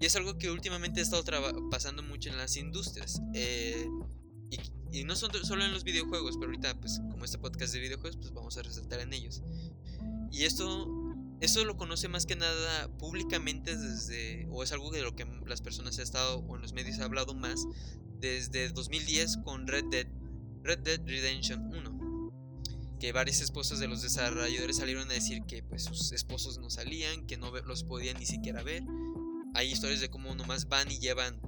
Y 0.00 0.06
es 0.06 0.16
algo 0.16 0.38
que 0.38 0.50
últimamente 0.50 1.00
ha 1.00 1.02
estado 1.02 1.24
pasando 1.70 2.02
mucho 2.02 2.30
en 2.30 2.38
las 2.38 2.56
industrias. 2.56 3.20
Eh, 3.34 3.88
y, 4.92 5.04
no 5.04 5.16
son 5.16 5.30
solo 5.44 5.64
en 5.64 5.72
los 5.72 5.84
videojuegos, 5.84 6.36
pero 6.36 6.46
ahorita, 6.46 6.78
pues, 6.80 7.00
como 7.10 7.24
este 7.24 7.38
podcast 7.38 7.72
de 7.72 7.80
videojuegos, 7.80 8.16
pues 8.16 8.32
vamos 8.32 8.56
a 8.56 8.62
resaltar 8.62 9.00
en 9.00 9.12
ellos. 9.12 9.42
Y 10.30 10.44
esto, 10.44 11.14
esto 11.40 11.64
lo 11.64 11.76
conoce 11.76 12.08
más 12.08 12.26
que 12.26 12.36
nada 12.36 12.88
públicamente 12.98 13.76
desde, 13.76 14.46
o 14.50 14.62
es 14.62 14.72
algo 14.72 14.90
de 14.90 15.02
lo 15.02 15.14
que 15.14 15.26
las 15.46 15.60
personas 15.60 15.96
han 15.98 16.04
estado, 16.04 16.38
o 16.38 16.56
en 16.56 16.62
los 16.62 16.72
medios 16.72 16.98
ha 17.00 17.04
hablado 17.04 17.34
más, 17.34 17.66
desde 18.20 18.70
2010 18.70 19.38
con 19.44 19.66
Red 19.66 19.84
Dead, 19.90 20.06
Red 20.62 20.78
Dead 20.80 21.00
Redemption 21.06 21.72
1 21.74 21.98
que 22.98 23.12
varias 23.12 23.40
esposas 23.40 23.78
de 23.78 23.88
los 23.88 24.02
desarrolladores 24.02 24.76
salieron 24.76 25.08
a 25.10 25.14
decir 25.14 25.42
que 25.44 25.62
pues 25.62 25.84
sus 25.84 26.12
esposos 26.12 26.58
no 26.58 26.68
salían, 26.68 27.26
que 27.26 27.36
no 27.36 27.52
los 27.60 27.84
podían 27.84 28.18
ni 28.18 28.26
siquiera 28.26 28.62
ver. 28.62 28.82
Hay 29.54 29.70
historias 29.72 30.00
de 30.00 30.10
cómo 30.10 30.34
nomás 30.34 30.68
van 30.68 30.90
y 30.90 30.98
llevan, 30.98 31.40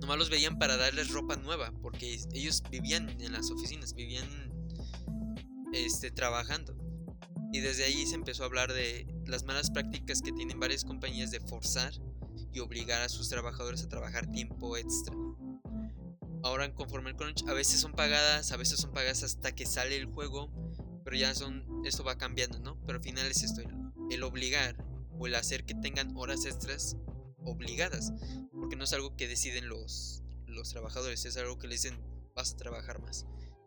nomás 0.00 0.18
los 0.18 0.30
veían 0.30 0.58
para 0.58 0.76
darles 0.76 1.10
ropa 1.10 1.36
nueva, 1.36 1.72
porque 1.82 2.20
ellos 2.32 2.62
vivían 2.70 3.08
en 3.20 3.32
las 3.32 3.50
oficinas, 3.50 3.94
vivían 3.94 4.26
este, 5.72 6.10
trabajando. 6.10 6.76
Y 7.52 7.60
desde 7.60 7.84
ahí 7.84 8.06
se 8.06 8.14
empezó 8.14 8.44
a 8.44 8.46
hablar 8.46 8.72
de 8.72 9.06
las 9.26 9.44
malas 9.44 9.70
prácticas 9.70 10.22
que 10.22 10.32
tienen 10.32 10.58
varias 10.58 10.84
compañías 10.84 11.30
de 11.30 11.40
forzar 11.40 11.92
y 12.52 12.60
obligar 12.60 13.02
a 13.02 13.08
sus 13.08 13.28
trabajadores 13.28 13.82
a 13.82 13.88
trabajar 13.88 14.30
tiempo 14.30 14.76
extra. 14.76 15.14
Ahora 16.42 16.72
conforme 16.74 17.10
el 17.10 17.16
crunch, 17.16 17.46
a 17.46 17.52
veces 17.52 17.80
son 17.80 17.92
pagadas, 17.92 18.52
a 18.52 18.56
veces 18.56 18.80
son 18.80 18.92
pagadas 18.92 19.22
hasta 19.22 19.52
que 19.52 19.64
sale 19.64 19.96
el 19.96 20.06
juego, 20.06 20.50
pero 21.04 21.16
ya 21.16 21.34
son, 21.34 21.64
esto 21.84 22.04
va 22.04 22.18
cambiando, 22.18 22.58
¿no? 22.58 22.78
Pero 22.86 22.98
al 22.98 23.04
final 23.04 23.26
es 23.26 23.42
esto, 23.42 23.62
el, 24.10 24.22
obligar 24.22 24.76
o 25.18 25.26
el 25.26 25.34
hacer 25.34 25.64
que 25.64 25.74
tengan 25.74 26.16
horas 26.16 26.44
extras 26.44 26.96
obligadas, 27.44 28.12
porque 28.52 28.76
no 28.76 28.84
es 28.84 28.92
algo 28.92 29.16
que 29.16 29.28
deciden 29.28 29.68
los, 29.68 30.22
los 30.46 30.70
trabajadores, 30.70 31.24
es 31.24 31.36
algo 31.36 31.58
que 31.58 31.68
les 31.68 31.82
dicen 31.82 32.00
vas 32.34 32.52
a 32.52 32.56
trabajar 32.56 33.00
más. 33.00 33.26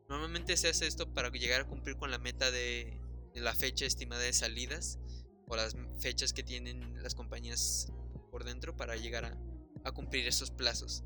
Normalmente 0.10 0.56
se 0.58 0.70
hace 0.70 0.88
esto 0.88 1.14
para 1.14 1.30
llegar 1.30 1.62
a 1.62 1.68
cumplir 1.68 1.98
con 1.98 2.12
la 2.12 2.20
meta 2.20 2.52
de, 2.52 3.00
la 3.34 3.54
fecha 3.54 3.86
estimada 3.86 4.22
de 4.22 4.34
salidas 4.34 5.00
o 5.48 5.56
las 5.56 5.76
fechas 6.00 6.32
que 6.32 6.44
tienen 6.44 7.04
las 7.04 7.16
compañías 7.16 7.92
por 8.32 8.44
dentro 8.44 8.78
para 8.78 8.96
llegar 8.96 9.26
a, 9.26 9.38
a 9.84 9.92
cumplir 9.92 10.28
esos 10.28 10.52
plazos. 10.52 11.04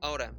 Ahora, 0.00 0.34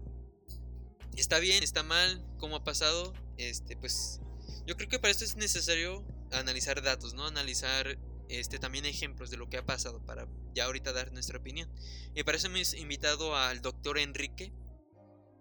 está 1.18 1.40
bien, 1.40 1.64
está 1.64 1.84
mal, 1.84 2.26
cómo 2.38 2.56
ha 2.56 2.64
pasado, 2.64 3.14
este, 3.38 3.76
pues 3.76 4.22
yo 4.66 4.78
creo 4.78 4.90
que 4.90 5.00
para 5.00 5.12
esto 5.12 5.26
es 5.26 5.36
necesario 5.36 6.06
analizar 6.32 6.82
datos, 6.82 7.14
¿no? 7.14 7.26
Analizar 7.26 7.98
este, 8.40 8.60
también 8.60 8.86
ejemplos 8.86 9.30
de 9.30 9.38
lo 9.38 9.50
que 9.50 9.58
ha 9.58 9.66
pasado 9.66 10.04
para 10.06 10.28
ya 10.54 10.66
ahorita 10.66 10.94
dar 10.94 11.12
nuestra 11.12 11.38
opinión. 11.38 11.70
Y 12.16 12.24
para 12.24 12.38
eso 12.38 12.48
hemos 12.48 12.74
invitado 12.74 13.36
al 13.36 13.62
doctor 13.62 13.98
Enrique 13.98 14.52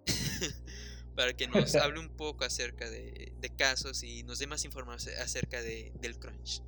para 1.16 1.32
que 1.34 1.48
nos 1.48 1.74
hable 1.76 2.00
un 2.00 2.16
poco 2.16 2.44
acerca 2.44 2.88
de, 2.90 3.32
casos 3.56 4.02
y 4.02 4.22
nos 4.22 4.38
dé 4.38 4.46
más 4.46 4.64
información 4.64 5.14
acerca 5.22 5.60
de, 5.60 5.92
del 6.00 6.18
crunch. 6.18 6.62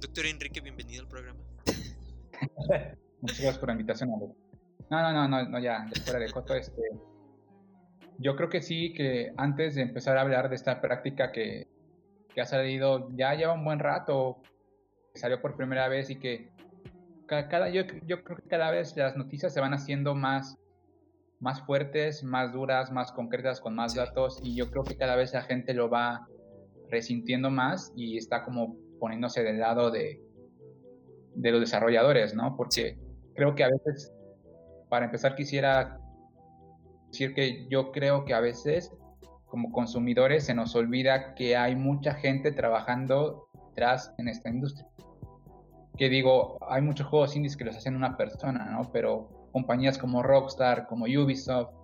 Doctor 0.00 0.26
Enrique, 0.26 0.60
bienvenido 0.60 1.02
al 1.02 1.08
programa. 1.08 1.40
Muchas 3.20 3.38
gracias 3.38 3.58
por 3.58 3.68
la 3.68 3.74
invitación, 3.74 4.10
No, 4.10 4.34
no, 4.90 5.12
no, 5.12 5.28
no, 5.28 5.48
no 5.48 5.58
ya, 5.60 5.86
fuera 6.04 6.18
de 6.18 6.32
coto, 6.32 6.54
este, 6.54 6.82
yo 8.18 8.36
creo 8.36 8.48
que 8.48 8.62
sí, 8.62 8.92
que 8.94 9.32
antes 9.36 9.74
de 9.74 9.82
empezar 9.82 10.16
a 10.16 10.20
hablar 10.20 10.48
de 10.48 10.56
esta 10.56 10.80
práctica 10.80 11.32
que, 11.32 11.68
ha 12.40 12.44
salido, 12.46 13.10
ya 13.14 13.34
lleva 13.34 13.52
un 13.52 13.64
buen 13.64 13.78
rato, 13.78 14.40
que 14.42 14.48
salió 15.14 15.40
por 15.40 15.56
primera 15.56 15.88
vez 15.88 16.10
y 16.10 16.16
que 16.16 16.50
cada, 17.26 17.70
yo, 17.70 17.82
yo, 18.06 18.22
creo 18.24 18.36
que 18.36 18.48
cada 18.48 18.70
vez 18.70 18.96
las 18.96 19.16
noticias 19.16 19.54
se 19.54 19.60
van 19.60 19.72
haciendo 19.72 20.14
más, 20.14 20.58
más 21.40 21.62
fuertes, 21.62 22.22
más 22.22 22.52
duras, 22.52 22.92
más 22.92 23.12
concretas, 23.12 23.60
con 23.60 23.74
más 23.74 23.94
datos 23.94 24.38
y 24.42 24.54
yo 24.54 24.70
creo 24.70 24.84
que 24.84 24.96
cada 24.96 25.16
vez 25.16 25.32
la 25.32 25.42
gente 25.42 25.72
lo 25.72 25.88
va 25.88 26.26
resintiendo 26.90 27.50
más 27.50 27.92
y 27.96 28.18
está 28.18 28.44
como 28.44 28.76
poniéndose 29.00 29.42
del 29.42 29.58
lado 29.58 29.90
de, 29.90 30.20
de 31.34 31.50
los 31.50 31.60
desarrolladores, 31.60 32.34
¿no? 32.34 32.56
Porque 32.56 32.98
creo 33.34 33.54
que 33.54 33.64
a 33.64 33.68
veces, 33.68 34.12
para 34.88 35.06
empezar, 35.06 35.34
quisiera 35.34 35.98
decir 37.08 37.34
que 37.34 37.66
yo 37.68 37.92
creo 37.92 38.24
que 38.24 38.34
a 38.34 38.40
veces 38.40 38.92
como 39.46 39.70
consumidores 39.70 40.44
se 40.44 40.54
nos 40.54 40.74
olvida 40.74 41.34
que 41.34 41.56
hay 41.56 41.76
mucha 41.76 42.14
gente 42.14 42.52
trabajando 42.52 43.48
detrás 43.72 44.12
en 44.18 44.28
esta 44.28 44.50
industria. 44.50 44.86
Que 45.96 46.08
digo, 46.08 46.58
hay 46.68 46.82
muchos 46.82 47.06
juegos 47.06 47.34
indies 47.36 47.56
que 47.56 47.64
los 47.64 47.76
hacen 47.76 47.96
una 47.96 48.16
persona, 48.16 48.64
¿no? 48.70 48.90
Pero 48.92 49.48
compañías 49.52 49.98
como 49.98 50.22
Rockstar, 50.22 50.86
como 50.86 51.04
Ubisoft, 51.04 51.74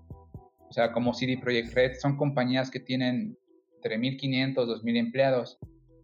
o 0.68 0.72
sea, 0.72 0.92
como 0.92 1.14
CD 1.14 1.38
Projekt 1.38 1.74
Red, 1.74 1.92
son 1.98 2.16
compañías 2.16 2.70
que 2.70 2.80
tienen 2.80 3.36
entre 3.76 3.98
1.500, 3.98 4.54
2.000 4.54 4.96
empleados 4.98 5.58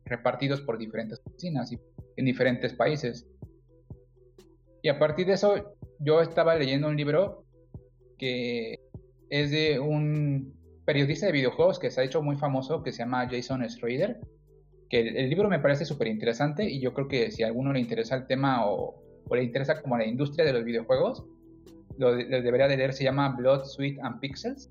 repartidos 0.04 0.60
por 0.60 0.78
diferentes 0.78 1.20
oficinas 1.26 1.72
y 1.72 1.78
en 2.16 2.24
diferentes 2.24 2.72
países. 2.74 3.26
Y 4.82 4.88
a 4.88 4.98
partir 4.98 5.26
de 5.26 5.34
eso, 5.34 5.76
yo 5.98 6.20
estaba 6.20 6.54
leyendo 6.56 6.88
un 6.88 6.96
libro 6.96 7.44
que 8.18 8.78
es 9.30 9.50
de 9.50 9.80
un 9.80 10.54
periodista 10.84 11.26
de 11.26 11.32
videojuegos 11.32 11.78
que 11.78 11.90
se 11.90 12.00
ha 12.00 12.04
hecho 12.04 12.22
muy 12.22 12.36
famoso, 12.36 12.82
que 12.82 12.92
se 12.92 12.98
llama 12.98 13.26
Jason 13.28 13.68
Schrader, 13.68 14.20
el, 14.96 15.30
libro 15.30 15.48
me 15.48 15.58
parece 15.58 15.84
súper 15.84 16.08
interesante 16.08 16.64
y 16.64 16.80
yo 16.80 16.92
creo 16.92 17.08
que 17.08 17.30
si 17.30 17.42
a 17.42 17.46
alguno 17.46 17.72
le 17.72 17.80
interesa 17.80 18.16
el 18.16 18.26
tema 18.26 18.66
o, 18.66 19.02
le 19.30 19.42
interesa 19.42 19.80
como 19.80 19.96
la 19.96 20.06
industria 20.06 20.44
de 20.44 20.52
los 20.52 20.64
videojuegos, 20.64 21.24
lo, 21.96 22.14
debería 22.14 22.68
de 22.68 22.76
leer, 22.76 22.92
se 22.92 23.04
llama 23.04 23.30
Blood, 23.30 23.64
Sweat 23.64 23.98
and 24.02 24.20
Pixels, 24.20 24.70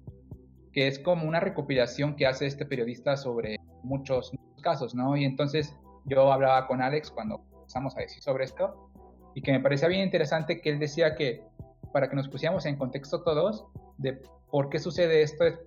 que 0.72 0.88
es 0.88 1.00
como 1.00 1.28
una 1.28 1.40
recopilación 1.40 2.16
que 2.16 2.28
hace 2.28 2.46
este 2.46 2.66
periodista 2.66 3.18
sobre 3.18 3.58
muchos, 3.84 4.32
casos, 4.62 4.96
¿no? 4.96 5.18
Y 5.18 5.26
entonces 5.26 5.76
yo 6.06 6.32
hablaba 6.32 6.68
con 6.68 6.82
Alex 6.82 7.12
cuando 7.12 7.42
empezamos 7.60 7.98
a 7.98 8.00
decir 8.00 8.24
sobre 8.24 8.46
esto 8.46 8.90
y 9.36 9.42
que 9.42 9.52
me 9.52 9.60
parecía 9.60 9.90
bien 9.90 10.04
interesante 10.04 10.62
que 10.62 10.70
él 10.70 10.80
decía 10.80 11.16
que 11.16 11.44
para 11.92 12.10
que 12.10 12.16
nos 12.16 12.30
pusiéramos 12.30 12.66
en 12.66 12.78
contexto 12.78 13.24
todos 13.24 13.66
de 13.98 14.22
¿Por 14.54 14.70
qué 14.70 14.78
sucede 14.78 15.24
esto? 15.24 15.46
Es 15.46 15.60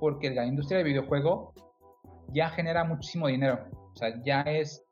porque 0.00 0.30
la 0.30 0.44
industria 0.44 0.78
del 0.78 0.88
videojuego 0.88 1.54
ya 2.32 2.50
genera 2.50 2.84
muchísimo 2.84 3.28
dinero. 3.28 3.64
O 3.72 3.96
sea, 3.96 4.20
ya 4.24 4.42
es 4.42 4.84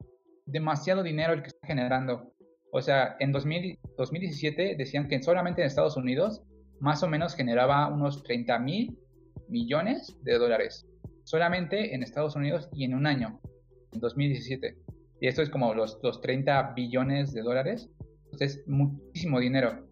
demasiado 0.46 1.02
dinero 1.02 1.32
el 1.32 1.42
que 1.42 1.48
está 1.48 1.66
generando. 1.66 2.32
O 2.72 2.80
sea, 2.80 3.16
en 3.18 3.32
2017 3.32 4.76
decían 4.76 5.08
que 5.08 5.22
solamente 5.22 5.60
en 5.60 5.66
Estados 5.66 5.96
Unidos 5.96 6.42
más 6.80 7.02
o 7.02 7.08
menos 7.08 7.34
generaba 7.34 7.88
unos 7.88 8.22
30 8.22 8.58
mil 8.60 8.98
millones 9.48 10.16
de 10.22 10.38
dólares. 10.38 10.86
Solamente 11.24 11.94
en 11.94 12.02
Estados 12.02 12.36
Unidos 12.36 12.68
y 12.72 12.84
en 12.84 12.94
un 12.94 13.06
año, 13.06 13.40
en 13.92 14.00
2017. 14.00 14.76
Y 15.20 15.26
esto 15.26 15.42
es 15.42 15.50
como 15.50 15.74
los, 15.74 15.98
los 16.02 16.20
30 16.20 16.72
billones 16.74 17.32
de 17.32 17.42
dólares. 17.42 17.90
Entonces, 18.24 18.58
es 18.58 18.68
muchísimo 18.68 19.40
dinero 19.40 19.90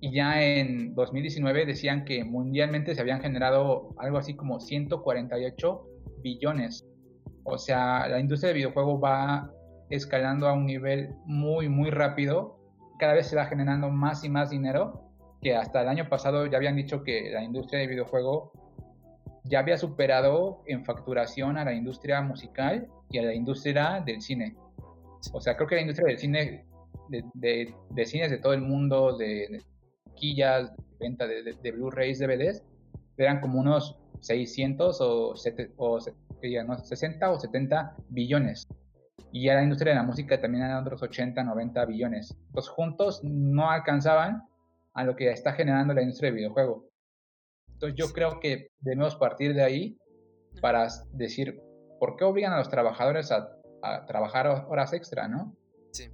y 0.00 0.12
ya 0.12 0.42
en 0.42 0.94
2019 0.94 1.66
decían 1.66 2.04
que 2.04 2.24
mundialmente 2.24 2.94
se 2.94 3.00
habían 3.00 3.20
generado 3.20 3.94
algo 3.98 4.18
así 4.18 4.34
como 4.34 4.60
148 4.60 5.86
billones. 6.22 6.86
O 7.44 7.58
sea, 7.58 8.08
la 8.08 8.20
industria 8.20 8.48
del 8.48 8.58
videojuego 8.58 9.00
va 9.00 9.50
escalando 9.90 10.48
a 10.48 10.52
un 10.52 10.66
nivel 10.66 11.14
muy, 11.24 11.68
muy 11.68 11.90
rápido. 11.90 12.58
Cada 12.98 13.14
vez 13.14 13.26
se 13.28 13.36
va 13.36 13.46
generando 13.46 13.90
más 13.90 14.24
y 14.24 14.28
más 14.28 14.50
dinero, 14.50 15.08
que 15.40 15.54
hasta 15.54 15.82
el 15.82 15.88
año 15.88 16.08
pasado 16.08 16.46
ya 16.46 16.58
habían 16.58 16.76
dicho 16.76 17.02
que 17.02 17.30
la 17.30 17.42
industria 17.42 17.80
del 17.80 17.88
videojuego 17.88 18.52
ya 19.44 19.60
había 19.60 19.78
superado 19.78 20.62
en 20.66 20.84
facturación 20.84 21.56
a 21.56 21.64
la 21.64 21.72
industria 21.72 22.20
musical 22.20 22.88
y 23.10 23.18
a 23.18 23.22
la 23.22 23.34
industria 23.34 24.02
del 24.04 24.20
cine. 24.20 24.56
O 25.32 25.40
sea, 25.40 25.56
creo 25.56 25.68
que 25.68 25.76
la 25.76 25.80
industria 25.82 26.08
del 26.08 26.18
cine, 26.18 26.66
de, 27.08 27.74
cines 28.04 28.30
de 28.30 28.38
todo 28.38 28.52
el 28.52 28.60
mundo, 28.60 29.16
de, 29.16 29.48
de 29.48 30.68
venta 31.00 31.26
de, 31.26 31.42
de, 31.42 31.72
Blu-rays, 31.72 32.18
DVDs, 32.18 32.62
eran 33.16 33.40
como 33.40 33.60
unos 33.60 33.98
600 34.20 35.00
o, 35.00 35.34
o 35.76 36.00
60 36.00 37.30
o 37.30 37.40
70 37.40 37.96
billones. 38.08 38.68
Y 39.32 39.44
ya 39.46 39.54
la 39.54 39.62
industria 39.62 39.92
de 39.92 39.98
la 39.98 40.06
música 40.06 40.40
también 40.40 40.64
eran 40.64 40.82
otros 40.82 41.02
80, 41.02 41.42
90 41.42 41.84
billones. 41.84 42.36
Los 42.54 42.68
juntos 42.68 43.20
no 43.22 43.70
alcanzaban 43.70 44.42
a 44.94 45.04
lo 45.04 45.16
que 45.16 45.30
está 45.30 45.52
generando 45.52 45.92
la 45.94 46.02
industria 46.02 46.28
del 46.30 46.38
videojuego. 46.38 46.88
Entonces 47.72 47.96
yo 47.96 48.12
creo 48.12 48.40
que 48.40 48.70
debemos 48.80 49.16
partir 49.16 49.54
de 49.54 49.62
ahí 49.62 49.98
para 50.60 50.88
decir, 51.12 51.60
¿por 52.00 52.16
qué 52.16 52.24
obligan 52.24 52.52
a 52.52 52.58
los 52.58 52.70
trabajadores 52.70 53.30
a, 53.30 53.50
a 53.82 54.06
trabajar 54.06 54.46
horas 54.68 54.92
extra, 54.92 55.28
no? 55.28 55.54
Sí. 55.92 56.08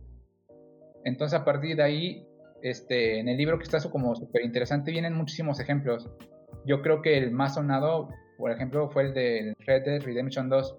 Entonces 1.05 1.39
a 1.39 1.45
partir 1.45 1.77
de 1.77 1.83
ahí 1.83 2.27
este, 2.65 3.19
en 3.19 3.29
el 3.29 3.37
libro 3.37 3.59
que 3.59 3.65
está 3.65 3.79
como 3.91 4.15
súper 4.17 4.43
interesante 4.43 4.91
vienen 4.91 5.13
muchísimos 5.15 5.61
ejemplos. 5.61 6.11
Yo 6.65 6.83
creo 6.83 7.03
que 7.03 7.19
el 7.19 7.31
más 7.31 7.55
sonado, 7.55 8.09
por 8.39 8.51
ejemplo, 8.51 8.89
fue 8.89 9.05
el 9.05 9.15
de 9.15 9.55
Red 9.61 9.85
Dead 9.85 10.03
Redemption 10.03 10.49
2, 10.49 10.77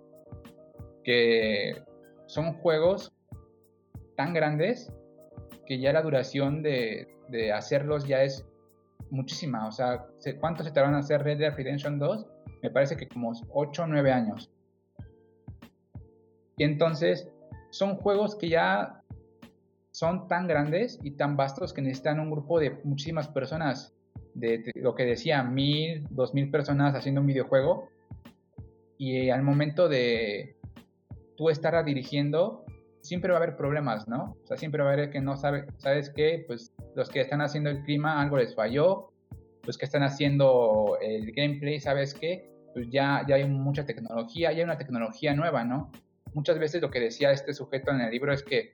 que 1.03 1.81
son 2.25 2.53
juegos 2.53 3.13
tan 4.15 4.33
grandes 4.33 4.91
que 5.65 5.79
ya 5.79 5.93
la 5.93 6.01
duración 6.01 6.63
de, 6.63 7.07
de 7.29 7.51
hacerlos 7.51 8.07
ya 8.07 8.23
es 8.23 8.45
muchísima. 9.09 9.67
O 9.67 9.71
sea, 9.71 10.05
¿cuánto 10.39 10.63
se 10.63 10.71
van 10.71 10.95
a 10.95 10.99
hacer 10.99 11.23
Red 11.23 11.39
Dead 11.39 11.55
Redemption 11.55 11.99
2? 11.99 12.25
Me 12.63 12.69
parece 12.71 12.97
que 12.97 13.07
como 13.07 13.33
8 13.49 13.83
o 13.83 13.87
9 13.87 14.11
años. 14.11 14.51
Y 16.57 16.63
entonces 16.63 17.29
son 17.69 17.97
juegos 17.97 18.35
que 18.35 18.49
ya 18.49 19.01
son 19.91 20.27
tan 20.27 20.47
grandes 20.47 20.99
y 21.03 21.11
tan 21.11 21.37
vastos 21.37 21.73
que 21.73 21.81
necesitan 21.81 22.19
un 22.19 22.31
grupo 22.31 22.59
de 22.59 22.71
muchísimas 22.83 23.27
personas. 23.27 23.93
De, 24.35 24.71
lo 24.75 24.93
que 24.93 25.05
decía, 25.05 25.41
mil, 25.43 26.05
dos 26.11 26.33
mil 26.33 26.51
personas 26.51 26.93
haciendo 26.93 27.21
un 27.21 27.27
videojuego. 27.27 27.89
Y 28.97 29.29
al 29.29 29.41
momento 29.41 29.89
de 29.89 30.55
tú 31.35 31.49
estar 31.49 31.83
dirigiendo, 31.83 32.65
siempre 33.01 33.31
va 33.31 33.39
a 33.39 33.43
haber 33.43 33.57
problemas, 33.57 34.07
¿no? 34.07 34.35
O 34.43 34.47
sea, 34.47 34.57
siempre 34.57 34.83
va 34.83 34.89
a 34.89 34.93
haber 34.93 35.09
que 35.09 35.21
no 35.21 35.37
sabe, 35.37 35.65
¿sabes 35.77 36.09
qué? 36.09 36.43
Pues 36.47 36.73
los 36.95 37.09
que 37.09 37.21
están 37.21 37.41
haciendo 37.41 37.69
el 37.69 37.83
clima 37.83 38.21
algo 38.21 38.37
les 38.37 38.55
falló, 38.55 39.11
los 39.65 39.77
que 39.77 39.85
están 39.85 40.03
haciendo 40.03 40.97
el 41.01 41.31
gameplay, 41.31 41.79
¿sabes 41.79 42.13
qué? 42.13 42.49
Pues 42.73 42.89
ya, 42.89 43.23
ya 43.27 43.35
hay 43.35 43.47
mucha 43.47 43.85
tecnología, 43.85 44.51
ya 44.51 44.57
hay 44.57 44.63
una 44.63 44.77
tecnología 44.77 45.33
nueva, 45.33 45.63
¿no? 45.63 45.91
Muchas 46.33 46.59
veces 46.59 46.81
lo 46.81 46.91
que 46.91 46.99
decía 46.99 47.31
este 47.31 47.53
sujeto 47.53 47.91
en 47.91 48.01
el 48.01 48.11
libro 48.11 48.33
es 48.33 48.43
que 48.43 48.73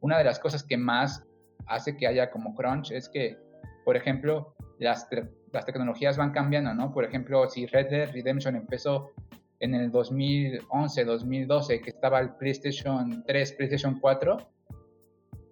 una 0.00 0.18
de 0.18 0.24
las 0.24 0.38
cosas 0.38 0.62
que 0.62 0.76
más 0.76 1.26
hace 1.66 1.96
que 1.96 2.06
haya 2.06 2.30
como 2.30 2.54
crunch 2.54 2.92
es 2.92 3.08
que, 3.08 3.36
por 3.84 3.96
ejemplo, 3.96 4.54
las, 4.80 5.06
las 5.52 5.64
tecnologías 5.64 6.16
van 6.16 6.32
cambiando, 6.32 6.74
¿no? 6.74 6.92
Por 6.92 7.04
ejemplo, 7.04 7.48
si 7.48 7.66
Red 7.66 7.90
Dead 7.90 8.12
Redemption 8.12 8.56
empezó 8.56 9.12
en 9.60 9.74
el 9.74 9.90
2011, 9.92 11.04
2012, 11.04 11.80
que 11.80 11.90
estaba 11.90 12.20
el 12.20 12.30
PlayStation 12.34 13.22
3, 13.26 13.52
PlayStation 13.52 14.00
4, 14.00 14.36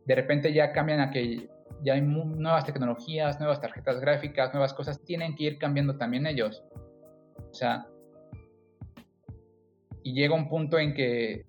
de 0.07 0.15
repente 0.15 0.53
ya 0.53 0.73
cambian 0.73 1.01
a 1.01 1.11
que 1.11 1.49
ya 1.85 1.95
hay 1.95 2.01
nuevas 2.01 2.65
tecnologías, 2.65 3.39
nuevas 3.39 3.61
tarjetas 3.61 4.01
gráficas, 4.01 4.53
nuevas 4.53 4.73
cosas, 4.73 5.05
tienen 5.05 5.37
que 5.37 5.45
ir 5.45 5.59
cambiando 5.59 5.97
también 5.97 6.27
ellos. 6.27 6.65
O 7.51 7.55
sea, 7.55 7.87
y 10.03 10.15
llega 10.15 10.35
un 10.35 10.49
punto 10.49 10.79
en 10.79 10.95
que 10.95 11.45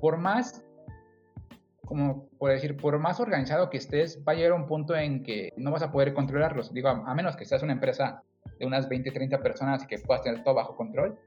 por 0.00 0.16
más, 0.16 0.64
como 1.88 2.28
por 2.38 2.50
decir, 2.50 2.76
por 2.76 2.98
más 2.98 3.18
organizado 3.18 3.70
que 3.70 3.78
estés, 3.78 4.22
va 4.28 4.32
a 4.32 4.34
llegar 4.34 4.52
un 4.52 4.66
punto 4.66 4.94
en 4.94 5.22
que 5.22 5.54
no 5.56 5.70
vas 5.70 5.82
a 5.82 5.90
poder 5.90 6.12
controlarlos. 6.12 6.74
Digo, 6.74 6.90
a 6.90 7.14
menos 7.14 7.34
que 7.34 7.46
seas 7.46 7.62
una 7.62 7.72
empresa 7.72 8.22
de 8.58 8.66
unas 8.66 8.90
20, 8.90 9.10
30 9.10 9.38
personas 9.42 9.84
y 9.84 9.86
que 9.86 9.98
puedas 9.98 10.22
tener 10.22 10.44
todo 10.44 10.54
bajo 10.54 10.76
control, 10.76 11.18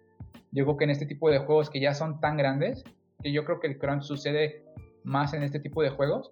yo 0.51 0.65
creo 0.65 0.77
que 0.77 0.83
en 0.83 0.91
este 0.91 1.07
tipo 1.07 1.31
de 1.31 1.39
juegos 1.39 1.71
que 1.71 1.79
ya 1.79 1.95
son 1.95 2.19
tan 2.19 2.37
grandes, 2.37 2.83
que 3.23 3.31
yo 3.31 3.43
creo 3.43 3.59
que 3.59 3.67
el 3.67 3.79
crunch 3.79 4.03
sucede 4.03 4.63
más 5.03 5.33
en 5.33 5.41
este 5.41 5.59
tipo 5.59 5.81
de 5.81 5.89
juegos, 5.89 6.31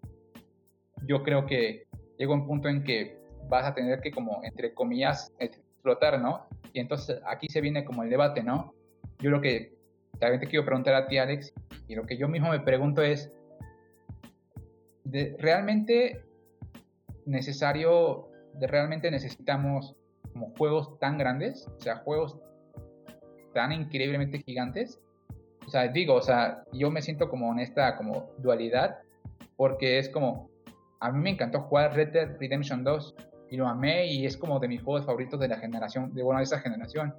yo 1.07 1.23
creo 1.23 1.47
que 1.47 1.87
llega 2.19 2.31
un 2.31 2.45
punto 2.45 2.69
en 2.69 2.83
que 2.83 3.17
vas 3.49 3.65
a 3.65 3.73
tener 3.73 3.99
que 3.99 4.11
como, 4.11 4.43
entre 4.43 4.75
comillas, 4.75 5.33
explotar, 5.39 6.21
¿no? 6.21 6.45
Y 6.71 6.81
entonces 6.81 7.19
aquí 7.25 7.47
se 7.49 7.61
viene 7.61 7.83
como 7.83 8.03
el 8.03 8.11
debate, 8.11 8.43
¿no? 8.43 8.75
Yo 9.17 9.31
lo 9.31 9.41
que 9.41 9.73
también 10.19 10.39
te 10.39 10.45
quiero 10.45 10.65
preguntar 10.65 10.93
a 10.93 11.07
ti, 11.07 11.17
Alex, 11.17 11.51
y 11.87 11.95
lo 11.95 12.05
que 12.05 12.15
yo 12.15 12.27
mismo 12.27 12.51
me 12.51 12.59
pregunto 12.59 13.01
es, 13.01 13.31
¿realmente 15.37 16.23
necesario, 17.25 18.29
realmente 18.59 19.11
necesitamos 19.11 19.95
como 20.33 20.51
juegos 20.57 20.97
tan 20.99 21.17
grandes? 21.17 21.67
O 21.77 21.81
sea, 21.81 21.97
juegos 21.97 22.37
tan 23.53 23.71
increíblemente 23.71 24.39
gigantes. 24.39 24.99
O 25.65 25.69
sea, 25.69 25.87
digo, 25.87 26.15
o 26.15 26.21
sea, 26.21 26.63
yo 26.73 26.89
me 26.89 27.01
siento 27.01 27.29
como 27.29 27.51
en 27.51 27.59
esta 27.59 27.95
como 27.95 28.31
dualidad 28.37 28.99
porque 29.55 29.99
es 29.99 30.09
como, 30.09 30.49
a 30.99 31.11
mí 31.11 31.19
me 31.19 31.31
encantó 31.31 31.61
jugar 31.61 31.93
Red 31.93 32.13
Dead 32.13 32.37
Redemption 32.39 32.83
2 32.83 33.15
y 33.51 33.57
lo 33.57 33.67
amé 33.67 34.07
y 34.07 34.25
es 34.25 34.37
como 34.37 34.59
de 34.59 34.67
mis 34.67 34.81
juegos 34.81 35.05
favoritos 35.05 35.39
de 35.39 35.47
la 35.47 35.57
generación, 35.57 36.13
de 36.13 36.23
bueno, 36.23 36.39
esa 36.39 36.59
generación. 36.59 37.13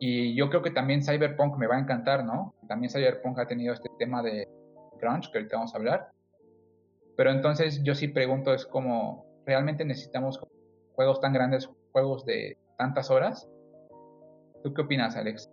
Y 0.00 0.34
yo 0.36 0.48
creo 0.48 0.62
que 0.62 0.70
también 0.70 1.02
Cyberpunk 1.02 1.56
me 1.56 1.66
va 1.66 1.76
a 1.76 1.80
encantar, 1.80 2.24
¿no? 2.24 2.54
También 2.68 2.90
Cyberpunk 2.90 3.38
ha 3.38 3.46
tenido 3.46 3.74
este 3.74 3.88
tema 3.98 4.22
de 4.22 4.46
crunch 5.00 5.30
que 5.30 5.38
ahorita 5.38 5.56
vamos 5.56 5.74
a 5.74 5.78
hablar. 5.78 6.08
Pero 7.18 7.32
entonces 7.32 7.82
yo 7.82 7.96
sí 7.96 8.06
pregunto, 8.06 8.54
es 8.54 8.64
como, 8.64 9.26
¿realmente 9.44 9.84
necesitamos 9.84 10.38
juegos 10.92 11.20
tan 11.20 11.32
grandes, 11.32 11.68
juegos 11.90 12.24
de 12.24 12.56
tantas 12.78 13.10
horas? 13.10 13.48
¿Tú 14.62 14.72
qué 14.72 14.82
opinas, 14.82 15.16
Alex? 15.16 15.50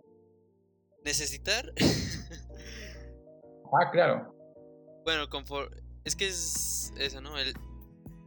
¿Necesitar? 1.04 1.72
ah, 3.80 3.90
claro. 3.90 4.32
Bueno, 5.04 5.24
es 6.04 6.14
que 6.14 6.28
es 6.28 6.92
eso, 7.00 7.20
¿no? 7.20 7.36
El, 7.36 7.52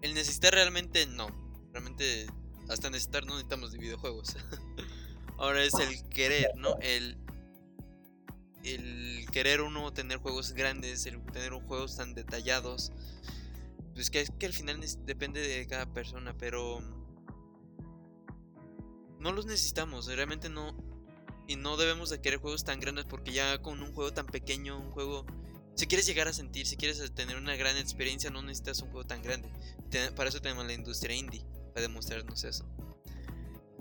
el 0.02 0.13
necesitar 0.15 0.54
realmente 0.54 1.06
no. 1.08 1.28
Realmente 1.71 2.25
hasta 2.67 2.89
necesitar 2.89 3.23
no 3.23 3.36
necesitamos 3.36 3.71
de 3.71 3.78
videojuegos. 3.78 4.36
Ahora 5.38 5.63
es 5.63 5.75
el 5.75 6.10
querer, 6.10 6.52
¿no? 6.58 6.75
El, 6.82 7.17
el 8.75 9.25
querer 9.32 9.62
uno 9.62 9.93
tener 9.93 10.17
juegos 10.17 10.53
grandes, 10.53 11.05
el 11.05 11.21
tener 11.25 11.51
juegos 11.53 11.95
tan 11.95 12.13
detallados. 12.13 12.91
Pues 13.93 14.10
que, 14.10 14.21
es 14.21 14.32
que 14.32 14.45
al 14.45 14.53
final 14.53 14.79
depende 15.05 15.41
de 15.41 15.67
cada 15.67 15.91
persona, 15.93 16.36
pero 16.38 16.79
no 19.19 19.34
los 19.34 19.45
necesitamos, 19.45 20.08
realmente 20.08 20.49
no. 20.49 20.75
Y 21.47 21.55
no 21.55 21.77
debemos 21.77 22.10
de 22.10 22.21
querer 22.21 22.39
juegos 22.39 22.63
tan 22.63 22.79
grandes 22.79 23.05
porque 23.05 23.32
ya 23.34 23.62
con 23.62 23.82
un 23.82 23.93
juego 23.93 24.13
tan 24.13 24.27
pequeño, 24.27 24.79
un 24.79 24.91
juego... 24.91 25.25
Si 25.75 25.88
quieres 25.88 26.05
llegar 26.05 26.27
a 26.27 26.34
sentir, 26.34 26.67
si 26.67 26.75
quieres 26.75 27.01
tener 27.15 27.38
una 27.38 27.55
gran 27.55 27.77
experiencia, 27.77 28.29
no 28.29 28.41
necesitas 28.41 28.82
un 28.82 28.91
juego 28.91 29.08
tan 29.08 29.21
grande. 29.23 29.49
Para 30.15 30.29
eso 30.29 30.41
tenemos 30.41 30.65
la 30.65 30.73
industria 30.73 31.15
indie, 31.15 31.45
para 31.73 31.82
demostrarnos 31.82 32.43
eso. 32.43 32.65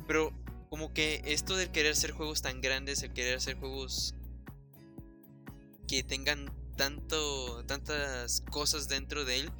Pero 0.06 0.32
como 0.70 0.92
que 0.92 1.22
esto 1.26 1.56
de 1.56 1.70
querer 1.70 1.92
hacer 1.92 2.12
juegos 2.12 2.40
tan 2.42 2.60
grandes, 2.60 3.02
el 3.02 3.12
querer 3.12 3.36
hacer 3.36 3.56
juegos 3.58 4.14
que 5.88 6.04
tengan 6.04 6.54
tanto, 6.76 7.64
tantas 7.66 8.42
cosas 8.52 8.86
dentro 8.88 9.24
de 9.24 9.40
él, 9.40 9.52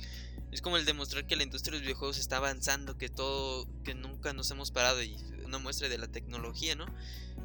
es 0.53 0.63
como 0.63 0.77
el 0.77 0.85
demostrar 0.85 1.27
que 1.27 1.37
la 1.37 1.43
industria 1.43 1.73
de 1.73 1.79
los 1.79 1.87
videojuegos 1.87 2.19
está 2.19 2.37
avanzando, 2.37 2.97
que 2.97 3.09
todo, 3.09 3.67
que 3.83 3.95
nunca 3.95 4.33
nos 4.33 4.51
hemos 4.51 4.71
parado 4.71 5.03
y 5.03 5.17
una 5.45 5.59
muestra 5.59 5.89
de 5.89 5.99
la 5.99 6.07
tecnología, 6.07 6.75
¿no? 6.75 6.87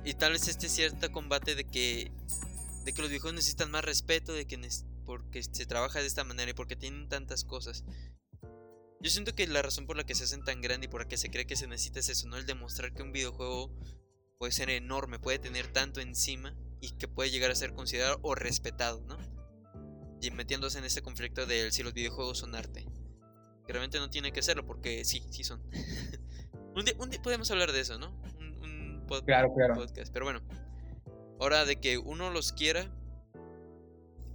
Y 0.05 0.13
tal 0.13 0.33
vez 0.33 0.47
este 0.47 0.69
cierto 0.69 1.11
combate 1.11 1.55
de 1.55 1.65
que, 1.65 2.11
de 2.85 2.93
que 2.93 3.01
los 3.01 3.09
videojuegos 3.09 3.35
necesitan 3.35 3.71
más 3.71 3.83
respeto, 3.83 4.33
de 4.33 4.45
que 4.45 4.59
porque 5.05 5.43
se 5.43 5.65
trabaja 5.65 5.99
de 5.99 6.07
esta 6.07 6.23
manera 6.23 6.51
y 6.51 6.53
porque 6.53 6.75
tienen 6.75 7.09
tantas 7.09 7.43
cosas. 7.43 7.83
Yo 9.01 9.09
siento 9.09 9.35
que 9.35 9.47
la 9.47 9.61
razón 9.61 9.85
por 9.85 9.97
la 9.97 10.05
que 10.05 10.15
se 10.15 10.23
hacen 10.23 10.45
tan 10.45 10.61
grande 10.61 10.85
y 10.85 10.89
por 10.89 11.01
la 11.01 11.07
que 11.07 11.17
se 11.17 11.29
cree 11.29 11.45
que 11.45 11.57
se 11.57 11.67
necesita 11.67 11.99
es 11.99 12.07
eso, 12.07 12.27
¿no? 12.27 12.37
El 12.37 12.45
demostrar 12.45 12.93
que 12.93 13.03
un 13.03 13.11
videojuego 13.11 13.69
puede 14.37 14.53
ser 14.53 14.69
enorme, 14.69 15.19
puede 15.19 15.39
tener 15.39 15.67
tanto 15.67 15.99
encima 15.99 16.55
y 16.83 16.91
que 16.91 17.07
puede 17.07 17.31
llegar 17.31 17.49
a 17.49 17.55
ser 17.55 17.71
considerado 17.73 18.19
o 18.23 18.35
respetado, 18.35 19.01
¿no? 19.07 19.17
Y 20.21 20.31
metiéndose 20.31 20.79
en 20.79 20.83
ese 20.83 21.01
conflicto 21.01 21.45
de 21.45 21.71
si 21.71 21.81
los 21.81 21.93
videojuegos 21.93 22.39
son 22.39 22.55
arte. 22.55 22.85
Que 23.65 23.71
realmente 23.71 23.99
no 23.99 24.09
tiene 24.09 24.33
que 24.33 24.41
serlo 24.41 24.65
porque 24.65 25.05
sí, 25.05 25.25
sí 25.29 25.45
son. 25.45 25.63
Un 26.75 26.83
día, 26.83 27.21
podemos 27.21 27.49
hablar 27.51 27.71
de 27.71 27.79
eso, 27.79 27.97
¿no? 27.97 28.09
Un, 28.37 29.05
podcast. 29.07 30.11
Pero 30.11 30.25
bueno, 30.25 30.41
ahora 31.39 31.63
de 31.63 31.77
que 31.77 31.97
uno 31.97 32.31
los 32.31 32.51
quiera 32.51 32.93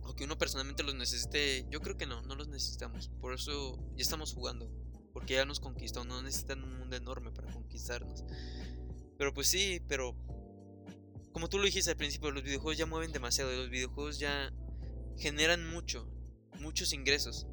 o 0.02 0.14
que 0.14 0.24
uno 0.24 0.38
personalmente 0.38 0.82
los 0.82 0.94
necesite, 0.94 1.66
yo 1.70 1.80
creo 1.82 1.98
que 1.98 2.06
no, 2.06 2.22
no 2.22 2.34
los 2.34 2.48
necesitamos. 2.48 3.10
Por 3.20 3.34
eso 3.34 3.78
ya 3.94 4.02
estamos 4.02 4.32
jugando. 4.32 4.70
Porque 5.12 5.34
ya 5.34 5.44
nos 5.44 5.60
conquistó, 5.60 6.04
no 6.04 6.22
necesitan 6.22 6.64
un 6.64 6.78
mundo 6.78 6.96
enorme 6.96 7.30
para 7.30 7.52
conquistarnos. 7.52 8.24
Pero 9.18 9.34
pues 9.34 9.48
sí, 9.48 9.82
pero 9.86 10.14
como 11.38 11.48
tú 11.48 11.58
lo 11.58 11.66
dijiste 11.66 11.92
al 11.92 11.96
principio, 11.96 12.32
los 12.32 12.42
videojuegos 12.42 12.76
ya 12.76 12.84
mueven 12.84 13.12
demasiado. 13.12 13.52
Los 13.52 13.70
videojuegos 13.70 14.18
ya 14.18 14.52
generan 15.16 15.70
mucho, 15.70 16.10
muchos 16.58 16.92
ingresos. 16.92 17.46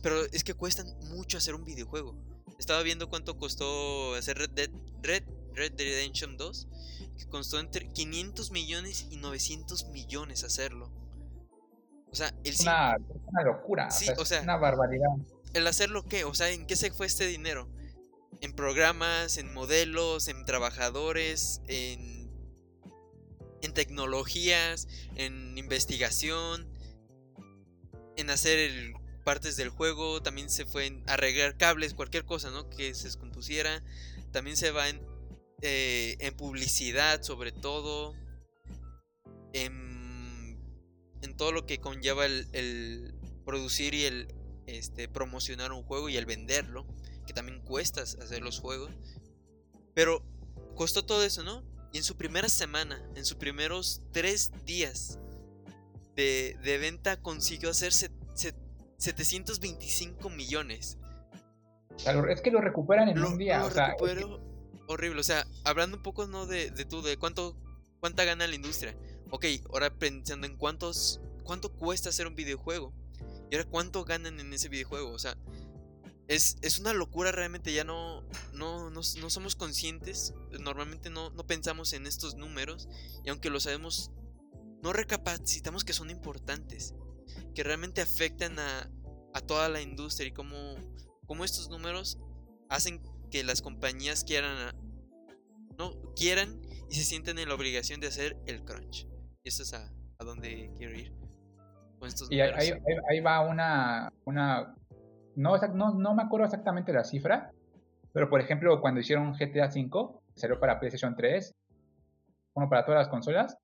Pero 0.00 0.24
es 0.26 0.44
que 0.44 0.54
cuestan 0.54 0.86
mucho 1.08 1.38
hacer 1.38 1.56
un 1.56 1.64
videojuego. 1.64 2.16
Estaba 2.56 2.80
viendo 2.84 3.08
cuánto 3.08 3.36
costó 3.36 4.14
hacer 4.14 4.38
Red 4.38 4.50
Dead, 4.50 4.70
Red, 5.02 5.24
Red 5.54 5.72
Redemption 5.76 6.36
2. 6.36 6.68
Que 7.18 7.26
costó 7.26 7.58
entre 7.58 7.88
500 7.88 8.52
millones 8.52 9.08
y 9.10 9.16
900 9.16 9.86
millones 9.86 10.44
hacerlo. 10.44 10.92
O 12.12 12.14
sea, 12.14 12.32
el 12.44 12.54
una, 12.60 12.96
una 13.26 13.42
locura. 13.42 13.90
Sí, 13.90 14.06
o 14.16 14.24
sea, 14.24 14.40
una 14.42 14.56
barbaridad. 14.56 15.08
¿El 15.52 15.66
hacerlo 15.66 16.04
qué? 16.04 16.22
O 16.22 16.32
sea, 16.32 16.48
¿en 16.50 16.64
qué 16.64 16.76
se 16.76 16.92
fue 16.92 17.06
este 17.06 17.26
dinero? 17.26 17.68
En 18.40 18.52
programas, 18.52 19.36
en 19.36 19.52
modelos, 19.52 20.28
en 20.28 20.44
trabajadores, 20.44 21.60
en, 21.66 22.17
en 23.62 23.72
tecnologías, 23.74 24.88
en 25.16 25.56
investigación, 25.58 26.68
en 28.16 28.30
hacer 28.30 28.58
el 28.58 28.94
partes 29.24 29.56
del 29.56 29.68
juego, 29.68 30.22
también 30.22 30.48
se 30.48 30.64
fue 30.64 30.86
en 30.86 31.04
arreglar 31.06 31.56
cables, 31.56 31.92
cualquier 31.92 32.24
cosa, 32.24 32.50
¿no? 32.50 32.70
Que 32.70 32.94
se 32.94 33.04
descompusiera. 33.04 33.82
También 34.32 34.56
se 34.56 34.70
va 34.70 34.88
en, 34.88 35.02
eh, 35.60 36.32
publicidad, 36.36 37.22
sobre 37.22 37.52
todo. 37.52 38.14
En, 39.52 40.56
todo 41.36 41.52
lo 41.52 41.66
que 41.66 41.78
conlleva 41.78 42.26
el, 42.26 43.14
producir 43.44 43.94
y 43.94 44.04
el, 44.06 44.34
este, 44.66 45.08
promocionar 45.08 45.72
un 45.72 45.84
juego 45.84 46.08
y 46.08 46.16
el 46.16 46.26
venderlo, 46.26 46.84
que 47.26 47.32
también 47.32 47.60
cuesta 47.60 48.00
hacer 48.00 48.42
los 48.42 48.58
juegos. 48.58 48.90
Pero 49.94 50.24
costó 50.74 51.04
todo 51.04 51.22
eso, 51.22 51.44
¿no? 51.44 51.62
Y 51.92 51.98
en 51.98 52.04
su 52.04 52.16
primera 52.16 52.48
semana, 52.48 53.00
en 53.14 53.24
sus 53.24 53.36
primeros 53.36 54.02
tres 54.12 54.50
días 54.64 55.18
de, 56.16 56.78
venta, 56.80 57.20
consiguió 57.20 57.70
hacer 57.70 57.92
725 57.92 60.30
millones. 60.30 60.98
Es 62.28 62.40
que 62.40 62.50
lo 62.50 62.60
recuperan 62.60 63.08
en 63.08 63.22
un 63.22 63.38
día. 63.38 63.64
horrible. 64.86 65.20
O 65.20 65.24
sea, 65.24 65.46
hablando 65.64 65.96
un 65.96 66.02
poco, 66.02 66.26
¿no? 66.26 66.46
De, 66.46 66.70
de 66.70 66.84
tú, 66.84 67.02
de 67.02 67.16
cuánto, 67.16 67.56
cuánta 68.00 68.24
gana 68.24 68.46
la 68.46 68.54
industria. 68.54 68.94
Ok, 69.30 69.44
ahora 69.70 69.90
pensando 69.90 70.46
en 70.46 70.56
cuántos, 70.56 71.20
cuánto 71.44 71.72
cuesta 71.72 72.08
hacer 72.08 72.26
un 72.26 72.34
videojuego. 72.34 72.92
Y 73.50 73.56
ahora 73.56 73.68
cuánto 73.68 74.04
ganan 74.04 74.40
en 74.40 74.52
ese 74.52 74.68
videojuego. 74.68 75.10
O 75.10 75.18
sea, 75.18 75.36
es, 76.28 76.58
es 76.62 76.78
una 76.78 76.92
locura 76.92 77.32
realmente. 77.32 77.72
Ya 77.72 77.84
no, 77.84 78.22
no, 78.52 78.90
no, 78.90 79.02
somos 79.02 79.56
conscientes. 79.56 80.34
Normalmente 80.60 81.10
no, 81.10 81.30
no 81.30 81.46
pensamos 81.46 81.92
en 81.92 82.06
estos 82.06 82.36
números. 82.36 82.88
Y 83.24 83.30
aunque 83.30 83.50
lo 83.50 83.60
sabemos, 83.60 84.12
no 84.82 84.92
recapacitamos 84.92 85.84
que 85.84 85.92
son 85.92 86.10
importantes. 86.10 86.94
Que 87.54 87.62
realmente 87.62 88.00
afectan 88.00 88.58
a, 88.58 88.90
a 89.34 89.40
toda 89.40 89.68
la 89.68 89.80
industria. 89.80 90.28
Y 90.28 90.32
cómo, 90.32 90.76
cómo 91.26 91.44
estos 91.44 91.68
números 91.68 92.18
hacen 92.68 93.02
que 93.30 93.44
las 93.44 93.62
compañías 93.62 94.24
quieran 94.24 94.74
no 95.78 95.92
quieran 96.16 96.60
y 96.90 96.94
se 96.96 97.04
sienten 97.04 97.38
en 97.38 97.48
la 97.48 97.54
obligación 97.54 98.00
de 98.00 98.08
hacer 98.08 98.36
el 98.46 98.64
crunch. 98.64 99.06
Y 99.44 99.48
eso 99.48 99.62
es 99.62 99.72
a, 99.74 99.92
a 100.18 100.24
donde 100.24 100.72
quiero 100.76 100.98
ir 100.98 101.18
y 102.30 102.40
ahí, 102.40 103.20
va 103.20 103.40
una, 103.40 104.12
una 104.24 104.74
no, 105.38 105.56
no, 105.74 105.94
no, 105.94 106.14
me 106.14 106.22
acuerdo 106.22 106.46
exactamente 106.46 106.92
la 106.92 107.04
cifra, 107.04 107.50
pero 108.12 108.28
por 108.28 108.40
ejemplo, 108.40 108.80
cuando 108.80 109.00
hicieron 109.00 109.32
GTA 109.32 109.66
V, 109.68 110.20
salió 110.34 110.58
para 110.58 110.78
PlayStation 110.78 111.14
3, 111.14 111.54
bueno, 112.54 112.68
para 112.68 112.84
todas 112.84 112.98
las 112.98 113.08
consolas, 113.08 113.56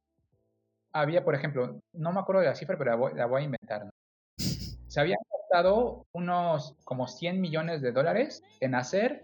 había, 0.92 1.24
por 1.24 1.34
ejemplo, 1.34 1.80
no 1.92 2.12
me 2.12 2.20
acuerdo 2.20 2.42
de 2.42 2.48
la 2.48 2.54
cifra, 2.54 2.78
pero 2.78 3.12
la 3.14 3.26
voy, 3.26 3.42
a 3.42 3.44
inventar. 3.44 3.90
Se 4.37 5.00
habían 5.00 5.18
gastado 5.30 6.06
unos 6.12 6.76
como 6.84 7.08
100 7.08 7.40
millones 7.40 7.82
de 7.82 7.90
dólares 7.90 8.42
en 8.60 8.76
hacer 8.76 9.22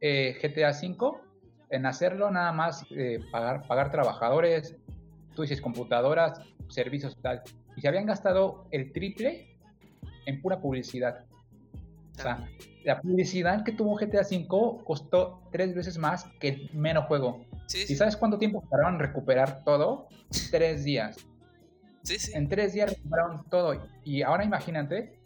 eh, 0.00 0.38
GTA 0.42 0.70
V, 0.70 1.18
en 1.70 1.86
hacerlo 1.86 2.30
nada 2.30 2.52
más 2.52 2.84
eh, 2.90 3.20
pagar, 3.32 3.90
trabajadores, 3.90 4.76
tú 5.34 5.42
dices 5.42 5.62
computadoras, 5.62 6.40
servicios 6.68 7.16
tal 7.22 7.42
y 7.76 7.80
se 7.80 7.88
habían 7.88 8.06
gastado 8.06 8.66
el 8.70 8.92
triple 8.92 9.46
en 10.26 10.40
pura 10.40 10.60
publicidad. 10.60 11.24
O 12.16 12.22
sea, 12.22 12.48
la 12.84 13.00
publicidad 13.00 13.64
que 13.64 13.72
tuvo 13.72 13.96
GTA 13.96 14.22
V 14.22 14.84
costó 14.84 15.42
tres 15.50 15.74
veces 15.74 15.98
más 15.98 16.24
que 16.40 16.48
el 16.48 16.70
menos 16.72 17.06
juego. 17.06 17.44
¿Y 17.72 17.94
sabes 17.96 18.16
cuánto 18.16 18.38
tiempo 18.38 18.62
tardaron 18.70 18.94
en 18.94 19.00
recuperar 19.00 19.64
todo? 19.64 20.08
tres 20.50 20.84
días. 20.84 21.16
Sí, 22.02 22.18
sí. 22.18 22.32
En 22.34 22.48
tres 22.48 22.74
días 22.74 22.90
recuperaron 22.90 23.44
todo. 23.48 23.82
Y 24.04 24.22
ahora 24.22 24.44
imagínate 24.44 25.18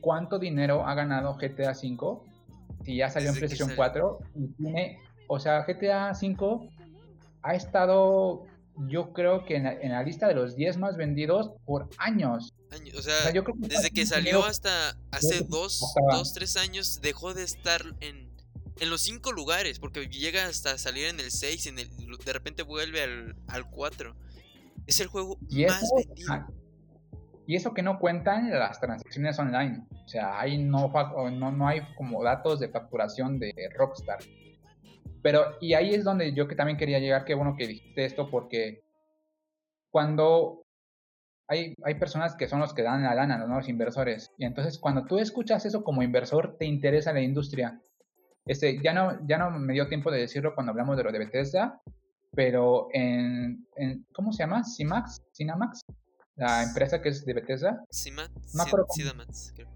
cuánto 0.00 0.38
dinero 0.38 0.86
ha 0.86 0.94
ganado 0.94 1.34
GTA 1.34 1.72
V 1.72 2.20
si 2.84 2.96
ya 2.96 3.08
salió 3.08 3.30
en 3.30 3.36
PlayStation 3.36 3.70
4 3.74 4.18
y 4.34 4.46
tiene, 4.48 4.98
o 5.26 5.38
sea, 5.38 5.64
GTA 5.64 6.12
V 6.12 6.68
ha 7.42 7.54
estado 7.54 8.46
yo 8.88 9.12
creo 9.12 9.44
que 9.44 9.56
en 9.56 9.92
la, 9.92 10.02
lista 10.02 10.26
de 10.26 10.34
los 10.34 10.56
10 10.56 10.78
más 10.78 10.96
vendidos 10.96 11.52
por 11.64 11.88
años. 11.98 12.52
O 12.96 13.02
sea, 13.02 13.32
desde 13.58 13.90
que 13.90 14.06
salió 14.06 14.44
hasta 14.44 14.96
hace 15.10 15.42
dos, 15.42 15.82
dos, 16.10 16.34
tres 16.34 16.56
años 16.56 17.00
dejó 17.00 17.34
de 17.34 17.44
estar 17.44 17.82
en, 18.00 18.30
en 18.80 18.90
los 18.90 19.02
cinco 19.02 19.32
lugares, 19.32 19.78
porque 19.78 20.06
llega 20.08 20.46
hasta 20.46 20.78
salir 20.78 21.06
en 21.06 21.20
el 21.20 21.30
6, 21.30 21.66
en 21.66 21.78
el, 21.78 21.90
de 22.24 22.32
repente 22.32 22.62
vuelve 22.62 23.02
al, 23.02 23.36
al 23.48 23.70
4. 23.70 24.14
Es 24.86 25.00
el 25.00 25.06
juego 25.06 25.38
más 25.40 25.92
vendido. 25.96 26.46
Y 27.46 27.56
eso 27.56 27.74
que 27.74 27.82
no 27.82 27.98
cuentan 27.98 28.50
las 28.50 28.80
transacciones 28.80 29.38
online. 29.38 29.86
O 30.04 30.08
sea, 30.08 30.40
ahí 30.40 30.56
no, 30.58 30.90
no, 31.30 31.52
no 31.52 31.68
hay 31.68 31.82
como 31.96 32.22
datos 32.22 32.60
de 32.60 32.68
facturación 32.68 33.38
de 33.38 33.52
Rockstar. 33.76 34.18
Pero, 35.22 35.56
y 35.60 35.74
ahí 35.74 35.94
es 35.94 36.04
donde 36.04 36.32
yo 36.34 36.48
que 36.48 36.54
también 36.54 36.78
quería 36.78 36.98
llegar, 36.98 37.24
qué 37.24 37.34
bueno 37.34 37.54
que 37.56 37.66
dijiste 37.66 38.04
esto, 38.04 38.30
porque 38.30 38.84
cuando 39.90 40.63
hay, 41.48 41.74
hay 41.84 41.94
personas 41.96 42.34
que 42.36 42.48
son 42.48 42.60
los 42.60 42.74
que 42.74 42.82
dan 42.82 43.02
la 43.02 43.14
lana, 43.14 43.38
¿no? 43.38 43.56
los 43.56 43.68
inversores, 43.68 44.30
y 44.38 44.44
entonces 44.44 44.78
cuando 44.78 45.04
tú 45.04 45.18
escuchas 45.18 45.64
eso 45.66 45.84
como 45.84 46.02
inversor, 46.02 46.56
te 46.58 46.66
interesa 46.66 47.12
la 47.12 47.20
industria. 47.20 47.80
Este, 48.46 48.80
ya, 48.82 48.92
no, 48.92 49.18
ya 49.26 49.38
no 49.38 49.50
me 49.50 49.72
dio 49.72 49.88
tiempo 49.88 50.10
de 50.10 50.20
decirlo 50.20 50.54
cuando 50.54 50.70
hablamos 50.70 50.96
de 50.96 51.04
lo 51.04 51.12
de 51.12 51.18
Bethesda, 51.18 51.80
pero 52.34 52.88
en, 52.92 53.66
en 53.76 54.06
¿cómo 54.12 54.32
se 54.32 54.42
llama? 54.42 54.64
¿Cimax? 54.64 55.22
¿Cinamax? 55.32 55.80
La 56.36 56.62
empresa 56.62 57.00
que 57.00 57.10
es 57.10 57.24
de 57.24 57.32
Bethesda. 57.32 57.84
Cimax, 57.90 59.52
creo. 59.54 59.68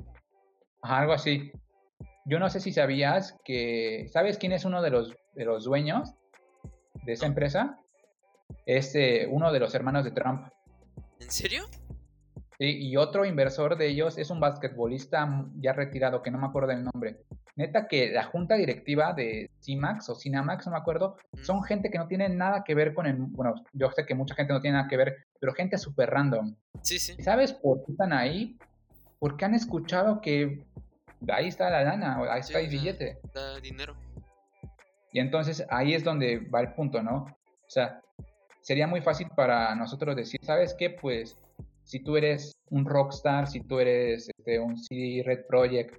algo 0.82 1.12
así. 1.12 1.52
Yo 2.26 2.38
no 2.38 2.50
sé 2.50 2.60
si 2.60 2.72
sabías 2.72 3.36
que, 3.44 4.06
¿sabes 4.12 4.36
quién 4.36 4.52
es 4.52 4.64
uno 4.66 4.82
de 4.82 4.90
los 4.90 5.14
de 5.38 5.44
los 5.44 5.64
dueños 5.64 6.14
de 7.04 7.12
esa 7.12 7.26
empresa 7.26 7.78
es 8.66 8.94
eh, 8.96 9.26
uno 9.30 9.52
de 9.52 9.60
los 9.60 9.74
hermanos 9.74 10.04
de 10.04 10.10
Trump. 10.10 10.48
¿En 11.20 11.30
serio? 11.30 11.64
Sí, 12.58 12.76
y 12.88 12.96
otro 12.96 13.24
inversor 13.24 13.76
de 13.76 13.88
ellos 13.88 14.18
es 14.18 14.30
un 14.30 14.40
basquetbolista 14.40 15.46
ya 15.56 15.72
retirado, 15.72 16.22
que 16.22 16.30
no 16.30 16.38
me 16.38 16.46
acuerdo 16.46 16.70
del 16.70 16.84
nombre. 16.84 17.20
Neta 17.54 17.86
que 17.88 18.10
la 18.10 18.24
junta 18.24 18.54
directiva 18.56 19.12
de 19.12 19.50
CIMAX 19.62 20.08
o 20.08 20.14
Cinamax, 20.14 20.66
no 20.66 20.72
me 20.72 20.78
acuerdo, 20.78 21.16
son 21.42 21.62
gente 21.62 21.90
que 21.90 21.98
no 21.98 22.06
tiene 22.06 22.28
nada 22.28 22.62
que 22.64 22.74
ver 22.74 22.94
con 22.94 23.06
el... 23.06 23.16
Bueno, 23.16 23.54
yo 23.72 23.90
sé 23.92 24.06
que 24.06 24.14
mucha 24.14 24.34
gente 24.34 24.52
no 24.52 24.60
tiene 24.60 24.76
nada 24.76 24.88
que 24.88 24.96
ver, 24.96 25.26
pero 25.40 25.52
gente 25.54 25.78
súper 25.78 26.10
random. 26.10 26.56
Sí, 26.82 26.98
sí. 26.98 27.20
¿Sabes 27.22 27.52
por 27.52 27.84
qué 27.84 27.92
están 27.92 28.12
ahí? 28.12 28.56
Porque 29.18 29.44
han 29.44 29.54
escuchado 29.54 30.20
que 30.20 30.64
ahí 31.28 31.48
está 31.48 31.70
la 31.70 31.82
lana, 31.82 32.18
ahí 32.30 32.40
está 32.40 32.60
el 32.60 32.68
billete. 32.68 33.18
Da 33.34 33.58
dinero. 33.60 33.96
Y 35.12 35.20
entonces 35.20 35.64
ahí 35.70 35.94
es 35.94 36.04
donde 36.04 36.38
va 36.38 36.60
el 36.60 36.74
punto, 36.74 37.02
¿no? 37.02 37.24
O 37.24 37.70
sea, 37.70 38.00
sería 38.68 38.86
muy 38.86 39.00
fácil 39.00 39.30
para 39.34 39.74
nosotros 39.74 40.14
decir, 40.14 40.38
¿sabes 40.42 40.74
qué? 40.78 40.90
Pues 40.90 41.38
si 41.84 42.00
tú 42.00 42.18
eres 42.18 42.52
un 42.68 42.84
rockstar, 42.84 43.46
si 43.46 43.60
tú 43.60 43.78
eres 43.78 44.28
este, 44.36 44.60
un 44.60 44.76
CD 44.76 45.22
Red 45.24 45.46
Project, 45.46 45.98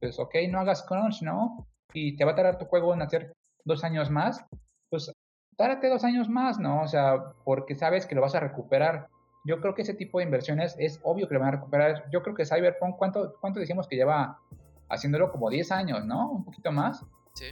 pues 0.00 0.18
ok, 0.18 0.34
no 0.50 0.58
hagas 0.58 0.82
crunch, 0.82 1.22
¿no? 1.22 1.68
Y 1.92 2.16
te 2.16 2.24
va 2.24 2.32
a 2.32 2.34
tardar 2.34 2.58
tu 2.58 2.64
juego 2.64 2.92
en 2.92 3.02
hacer 3.02 3.32
dos 3.64 3.84
años 3.84 4.10
más, 4.10 4.44
pues 4.90 5.12
tárate 5.56 5.88
dos 5.88 6.02
años 6.02 6.28
más, 6.28 6.58
¿no? 6.58 6.82
O 6.82 6.88
sea, 6.88 7.34
porque 7.44 7.76
sabes 7.76 8.04
que 8.04 8.16
lo 8.16 8.22
vas 8.22 8.34
a 8.34 8.40
recuperar. 8.40 9.06
Yo 9.44 9.60
creo 9.60 9.76
que 9.76 9.82
ese 9.82 9.94
tipo 9.94 10.18
de 10.18 10.24
inversiones 10.24 10.74
es 10.76 10.98
obvio 11.04 11.28
que 11.28 11.34
lo 11.34 11.40
van 11.40 11.50
a 11.50 11.58
recuperar. 11.58 12.10
Yo 12.10 12.24
creo 12.24 12.34
que 12.34 12.44
Cyberpunk, 12.44 12.96
¿cuánto, 12.96 13.36
cuánto 13.40 13.60
decimos 13.60 13.86
que 13.86 13.94
lleva 13.94 14.40
haciéndolo? 14.88 15.30
Como 15.30 15.50
10 15.50 15.70
años, 15.70 16.04
¿no? 16.04 16.32
Un 16.32 16.44
poquito 16.44 16.72
más. 16.72 17.06
Sí 17.34 17.46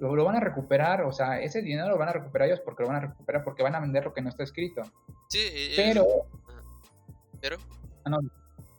lo, 0.00 0.24
van 0.24 0.36
a 0.36 0.40
recuperar, 0.40 1.02
o 1.02 1.12
sea, 1.12 1.40
ese 1.40 1.62
dinero 1.62 1.88
lo 1.88 1.98
van 1.98 2.08
a 2.08 2.12
recuperar 2.12 2.48
ellos 2.48 2.60
porque 2.64 2.82
lo 2.82 2.88
van 2.88 2.96
a 2.96 3.00
recuperar, 3.00 3.44
porque 3.44 3.62
van 3.62 3.74
a 3.74 3.80
vender 3.80 4.04
lo 4.04 4.12
que 4.12 4.22
no 4.22 4.28
está 4.28 4.42
escrito. 4.42 4.82
Sí, 5.28 5.72
pero... 5.76 6.06
¿Pero? 7.40 7.56
Ah, 8.04 8.10
no, 8.10 8.18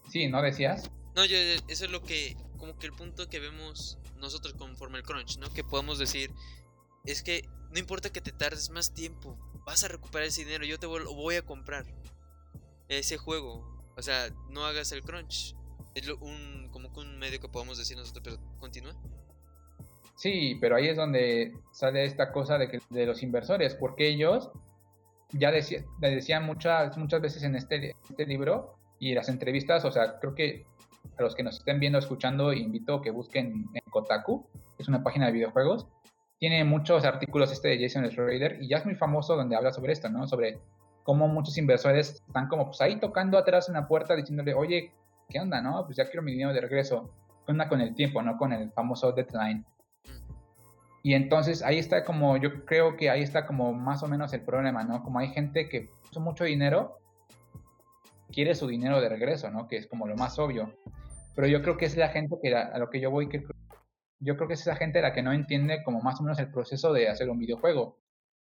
sí, 0.10 0.28
¿no 0.28 0.42
decías? 0.42 0.92
No, 1.16 1.26
yo, 1.26 1.38
eso 1.68 1.86
es 1.86 1.92
lo 1.92 2.02
que, 2.04 2.38
como 2.58 2.78
que 2.78 2.86
el 2.86 2.94
punto 2.94 3.28
que 3.28 3.40
vemos 3.40 3.98
nosotros 4.18 4.54
conforme 4.54 5.00
el 5.00 5.04
crunch, 5.04 5.38
¿no? 5.40 5.52
Que 5.52 5.64
podemos 5.64 5.98
decir, 5.98 6.32
es 7.06 7.24
que 7.24 7.48
no 7.72 7.80
importa 7.80 8.12
que 8.12 8.22
te 8.22 8.32
tardes 8.32 8.70
más 8.70 8.94
tiempo, 8.94 9.38
vas 9.66 9.84
a 9.84 9.88
recuperar 9.88 10.28
ese 10.28 10.44
dinero, 10.44 10.66
yo 10.66 10.80
te 10.80 10.86
voy 10.86 11.36
a 11.36 11.42
comprar 11.42 11.86
ese 12.88 13.18
juego. 13.18 13.72
O 13.98 14.02
sea, 14.02 14.30
no 14.50 14.66
hagas 14.66 14.92
el 14.92 15.04
crunch. 15.04 15.56
Es 15.96 16.08
un, 16.08 16.70
como 16.72 16.94
que 16.94 17.02
un 17.02 17.18
medio 17.20 17.40
que 17.40 17.50
podemos 17.50 17.78
decir 17.78 17.98
nosotros, 17.98 18.24
pero 18.24 18.58
continúa. 18.60 18.96
Sí, 20.22 20.56
pero 20.62 20.76
ahí 20.76 20.88
es 20.88 20.98
donde 20.98 21.52
sale 21.72 22.06
esta 22.06 22.32
cosa 22.32 22.60
de, 22.60 22.70
que, 22.70 22.80
de 22.92 23.08
los 23.08 23.24
inversores, 23.24 23.74
porque 23.74 24.08
ellos 24.08 24.52
ya 25.32 25.52
decía, 25.52 25.84
decían 26.00 26.46
muchas, 26.46 26.96
muchas 26.96 27.22
veces 27.22 27.42
en 27.42 27.56
este, 27.56 27.96
este 28.08 28.28
libro 28.28 28.76
y 29.00 29.16
las 29.16 29.30
entrevistas, 29.30 29.84
o 29.84 29.92
sea, 29.92 30.20
creo 30.20 30.36
que 30.36 30.68
a 31.18 31.24
los 31.24 31.34
que 31.34 31.42
nos 31.42 31.58
estén 31.58 31.80
viendo, 31.80 31.98
escuchando, 31.98 32.54
invito 32.54 32.98
a 32.98 33.02
que 33.02 33.10
busquen 33.10 33.66
en 33.74 33.82
Kotaku, 33.90 34.48
que 34.78 34.84
es 34.84 34.88
una 34.88 35.02
página 35.02 35.26
de 35.26 35.32
videojuegos. 35.32 35.88
Tiene 36.38 36.64
muchos 36.66 37.04
artículos 37.04 37.52
este 37.52 37.70
de 37.70 37.82
Jason 37.82 38.08
Schrader 38.12 38.62
y 38.62 38.68
ya 38.68 38.78
es 38.78 38.86
muy 38.86 38.94
famoso 38.94 39.36
donde 39.36 39.56
habla 39.56 39.72
sobre 39.72 39.94
esto, 39.94 40.08
¿no? 40.08 40.28
Sobre 40.28 40.60
cómo 41.02 41.30
muchos 41.30 41.58
inversores 41.58 42.22
están 42.28 42.48
como 42.48 42.66
pues 42.66 42.80
ahí 42.82 43.00
tocando 43.00 43.40
atrás 43.40 43.70
en 43.70 43.74
la 43.74 43.88
puerta 43.88 44.16
diciéndole, 44.16 44.54
oye, 44.54 44.94
¿qué 45.30 45.40
onda, 45.40 45.64
no? 45.64 45.84
Pues 45.84 45.98
ya 45.98 46.06
quiero 46.06 46.22
mi 46.22 46.34
dinero 46.34 46.54
de 46.54 46.62
regreso. 46.62 47.12
¿Qué 47.44 47.54
onda 47.54 47.68
con 47.68 47.82
el 47.82 47.96
tiempo, 47.96 48.22
no? 48.22 48.38
Con 48.38 48.54
el 48.54 48.72
famoso 48.72 49.14
deadline. 49.14 49.66
Y 51.04 51.14
entonces 51.16 51.64
ahí 51.64 51.80
está 51.80 52.04
como, 52.04 52.38
yo 52.38 52.66
creo 52.66 52.96
que 52.96 53.10
ahí 53.10 53.24
está 53.24 53.48
como 53.48 53.74
más 53.74 54.04
o 54.04 54.08
menos 54.08 54.34
el 54.34 54.42
problema, 54.42 54.84
¿no? 54.84 55.04
Como 55.04 55.20
hay 55.20 55.30
gente 55.30 55.68
que 55.68 55.90
puso 56.04 56.20
mucho 56.20 56.44
dinero 56.44 57.02
quiere 58.32 58.56
su 58.56 58.68
dinero 58.68 59.02
de 59.02 59.10
regreso, 59.10 59.52
¿no? 59.52 59.68
Que 59.68 59.78
es 59.78 59.88
como 59.88 60.08
lo 60.08 60.16
más 60.16 60.40
obvio. 60.40 60.74
Pero 61.36 61.48
yo 61.48 61.62
creo 61.62 61.78
que 61.78 61.86
es 61.86 61.98
la 61.98 62.10
gente 62.10 62.38
que 62.42 62.56
a 62.56 62.78
lo 62.78 62.90
que 62.90 63.00
yo 63.00 63.12
voy, 63.12 63.30
que 63.30 63.44
yo 64.20 64.36
creo 64.36 64.48
que 64.48 64.56
es 64.56 64.62
esa 64.62 64.76
gente 64.76 65.02
la 65.02 65.14
que 65.14 65.22
no 65.22 65.34
entiende 65.34 65.84
como 65.84 66.02
más 66.02 66.20
o 66.20 66.24
menos 66.24 66.40
el 66.40 66.52
proceso 66.52 66.94
de 66.94 67.10
hacer 67.10 67.30
un 67.30 67.40
videojuego. 67.40 67.98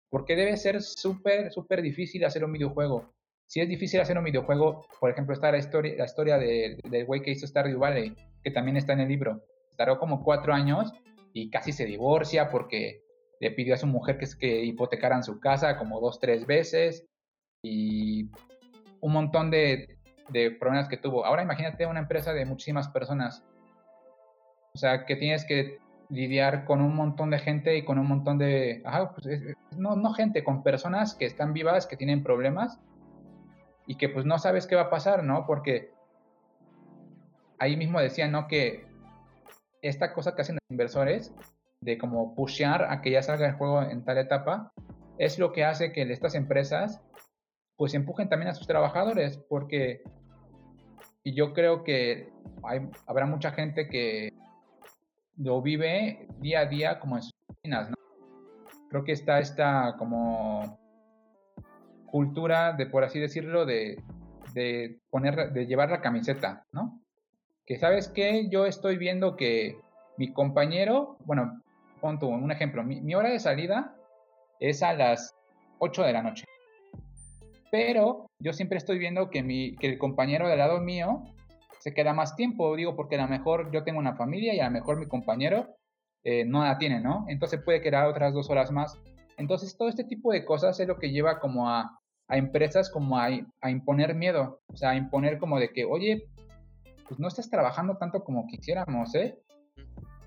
Porque 0.09 0.35
debe 0.35 0.57
ser 0.57 0.83
súper, 0.83 1.53
súper 1.53 1.83
difícil 1.83 2.25
hacer 2.25 2.45
un 2.45 2.53
videojuego. 2.53 3.13
Si 3.47 3.61
es 3.61 3.69
difícil 3.69 4.01
hacer 4.01 4.17
un 4.19 4.25
videojuego, 4.25 4.87
por 4.99 5.11
ejemplo, 5.11 5.35
está 5.35 5.51
la 5.51 5.59
historia, 5.59 5.95
la 5.97 6.05
historia 6.05 6.39
del 6.39 7.05
güey 7.07 7.23
que 7.23 7.31
hizo 7.31 7.47
Stardew 7.47 7.79
Valley, 7.79 8.15
que 8.43 8.51
también 8.51 8.77
está 8.77 8.93
en 8.93 9.01
el 9.01 9.09
libro. 9.09 9.43
Tardó 9.77 9.99
como 9.99 10.23
cuatro 10.23 10.53
años 10.53 10.93
y 11.33 11.51
casi 11.51 11.73
se 11.73 11.85
divorcia 11.85 12.51
porque 12.51 13.03
le 13.41 13.51
pidió 13.51 13.75
a 13.75 13.79
su 13.79 13.87
mujer 13.87 14.19
que, 14.39 14.65
hipotecaran 14.65 15.25
su 15.25 15.41
casa 15.41 15.79
como 15.79 16.01
dos, 16.01 16.21
tres 16.21 16.47
veces 16.47 17.07
y 17.63 18.31
un 19.01 19.13
montón 19.13 19.51
de, 19.51 19.99
problemas 20.59 20.89
que 20.89 20.97
tuvo. 20.97 21.25
Ahora 21.25 21.43
imagínate 21.43 21.87
una 21.87 22.01
empresa 22.01 22.33
de 22.33 22.45
muchísimas 22.45 22.89
personas. 22.89 23.45
O 24.75 24.79
sea, 24.79 25.05
que 25.05 25.17
tienes 25.17 25.45
que 25.45 25.79
lidiar 26.09 26.65
con 26.65 26.81
un 26.81 26.95
montón 26.95 27.31
de 27.31 27.39
gente 27.39 27.77
y 27.77 27.85
con 27.85 27.99
un 27.99 28.07
montón 28.07 28.39
de... 28.39 28.83
Pues, 29.15 29.27
no, 29.77 29.97
no 29.97 30.13
gente, 30.13 30.45
con 30.45 30.63
personas 30.63 31.15
que 31.15 31.25
están 31.25 31.53
vivas, 31.53 31.87
que 31.87 31.97
tienen 31.97 32.23
problemas 32.23 32.79
y 33.87 33.97
que 33.97 34.09
pues 34.09 34.25
no 34.25 34.39
sabes 34.39 34.67
qué 34.67 34.77
va 34.77 34.83
a 34.83 34.91
pasar, 34.91 35.25
¿no? 35.25 35.47
Porque 35.47 35.93
ahí 37.59 37.77
mismo 37.77 38.01
decían, 38.01 38.31
¿no? 38.31 38.47
Que 38.47 38.90
esta 39.83 40.13
cosa 40.13 40.35
que 40.35 40.43
hacen 40.43 40.57
los 40.57 40.71
inversores 40.71 41.35
de 41.81 41.99
como 41.99 42.35
pushear 42.35 42.85
a 42.91 43.01
que 43.01 43.11
ya 43.11 43.23
salga 43.23 43.47
el 43.47 43.55
juego 43.55 43.83
en 43.83 44.05
tal 44.05 44.19
etapa, 44.19 44.73
es 45.19 45.39
lo 45.39 45.53
que 45.53 45.65
hace 45.65 45.93
que 45.93 46.03
estas 46.03 46.35
empresas 46.35 47.03
pues 47.77 47.95
empujen 47.95 48.29
también 48.29 48.51
a 48.51 48.55
sus 48.55 48.67
trabajadores, 48.67 49.39
porque 49.49 50.03
yo 51.25 51.55
creo 51.55 51.83
que 51.83 52.31
habrá 53.07 53.27
mucha 53.27 53.53
gente 53.53 53.89
que 53.89 54.35
lo 55.39 55.63
vive 55.63 56.29
día 56.41 56.61
a 56.61 56.67
día 56.67 57.01
como 57.01 57.17
en 57.17 57.23
sus 57.23 57.33
¿no? 57.65 57.97
Creo 58.91 59.05
que 59.05 59.13
está 59.13 59.39
esta 59.39 59.97
como 59.99 60.79
cultura 62.07 62.73
de, 62.73 62.87
por 62.87 63.05
así 63.05 63.21
decirlo, 63.21 63.65
de, 63.65 64.03
de 64.53 65.01
poner, 65.11 65.53
de 65.53 65.67
llevar 65.67 65.91
la 65.91 66.01
camiseta, 66.01 66.67
¿no? 66.73 67.01
Que 67.71 67.79
sabes 67.79 68.09
que 68.09 68.49
yo 68.49 68.67
estoy 68.67 68.97
viendo 68.97 69.37
que 69.37 69.79
mi 70.17 70.33
compañero, 70.33 71.17
bueno, 71.25 71.63
pon 72.01 72.19
un 72.21 72.51
ejemplo, 72.51 72.83
mi, 72.83 73.15
hora 73.15 73.31
de 73.31 73.39
salida 73.39 73.95
es 74.59 74.83
a 74.83 74.93
las 74.93 75.37
8 75.79 76.03
de 76.03 76.13
la 76.13 76.21
noche. 76.21 76.47
Pero 77.71 78.27
yo 78.41 78.53
siempre 78.53 78.77
estoy 78.77 78.99
viendo 78.99 79.31
que, 79.31 79.45
mi, 79.45 79.77
que 79.77 79.87
el 79.87 79.99
compañero 79.99 80.49
del 80.49 80.59
lado 80.59 80.81
mío 80.81 81.23
se 81.79 81.95
queda 81.95 82.13
más 82.13 82.35
tiempo, 82.35 82.75
digo, 82.75 82.97
porque 82.97 83.15
a 83.15 83.23
lo 83.23 83.29
mejor 83.29 83.71
yo 83.71 83.85
tengo 83.85 84.01
una 84.01 84.17
familia 84.17 84.53
y 84.53 84.59
a 84.59 84.65
lo 84.65 84.73
mejor 84.73 84.99
mi 84.99 85.07
compañero 85.07 85.69
eh, 86.25 86.45
no 86.45 86.65
la 86.65 86.77
tiene, 86.77 86.99
¿no? 86.99 87.25
Entonces 87.29 87.63
puede 87.65 87.81
quedar 87.81 88.09
otras 88.09 88.35
dos 88.35 88.51
horas 88.51 88.73
más. 88.73 88.99
Entonces 89.37 89.77
todo 89.77 89.89
este 89.89 90.03
tipo 90.03 90.33
de 90.33 90.45
cosas 90.45 90.81
es 90.81 90.89
lo 90.89 90.99
que 90.99 91.13
lleva 91.13 91.39
como 91.39 91.71
a, 91.71 92.01
a 92.27 92.37
empresas 92.37 92.91
como 92.91 93.17
a, 93.17 93.29
a, 93.61 93.71
imponer 93.71 94.17
miedo, 94.17 94.59
o 94.67 94.77
sea, 94.77 94.91
a 94.91 94.97
imponer 94.97 95.39
como 95.39 95.61
de 95.61 95.69
que, 95.69 95.85
oye, 95.85 96.27
pues 97.11 97.19
no 97.19 97.27
estás 97.27 97.51
trabajando 97.51 97.97
tanto 97.97 98.23
como 98.23 98.47
quisiéramos, 98.47 99.17
¿eh? 99.17 99.37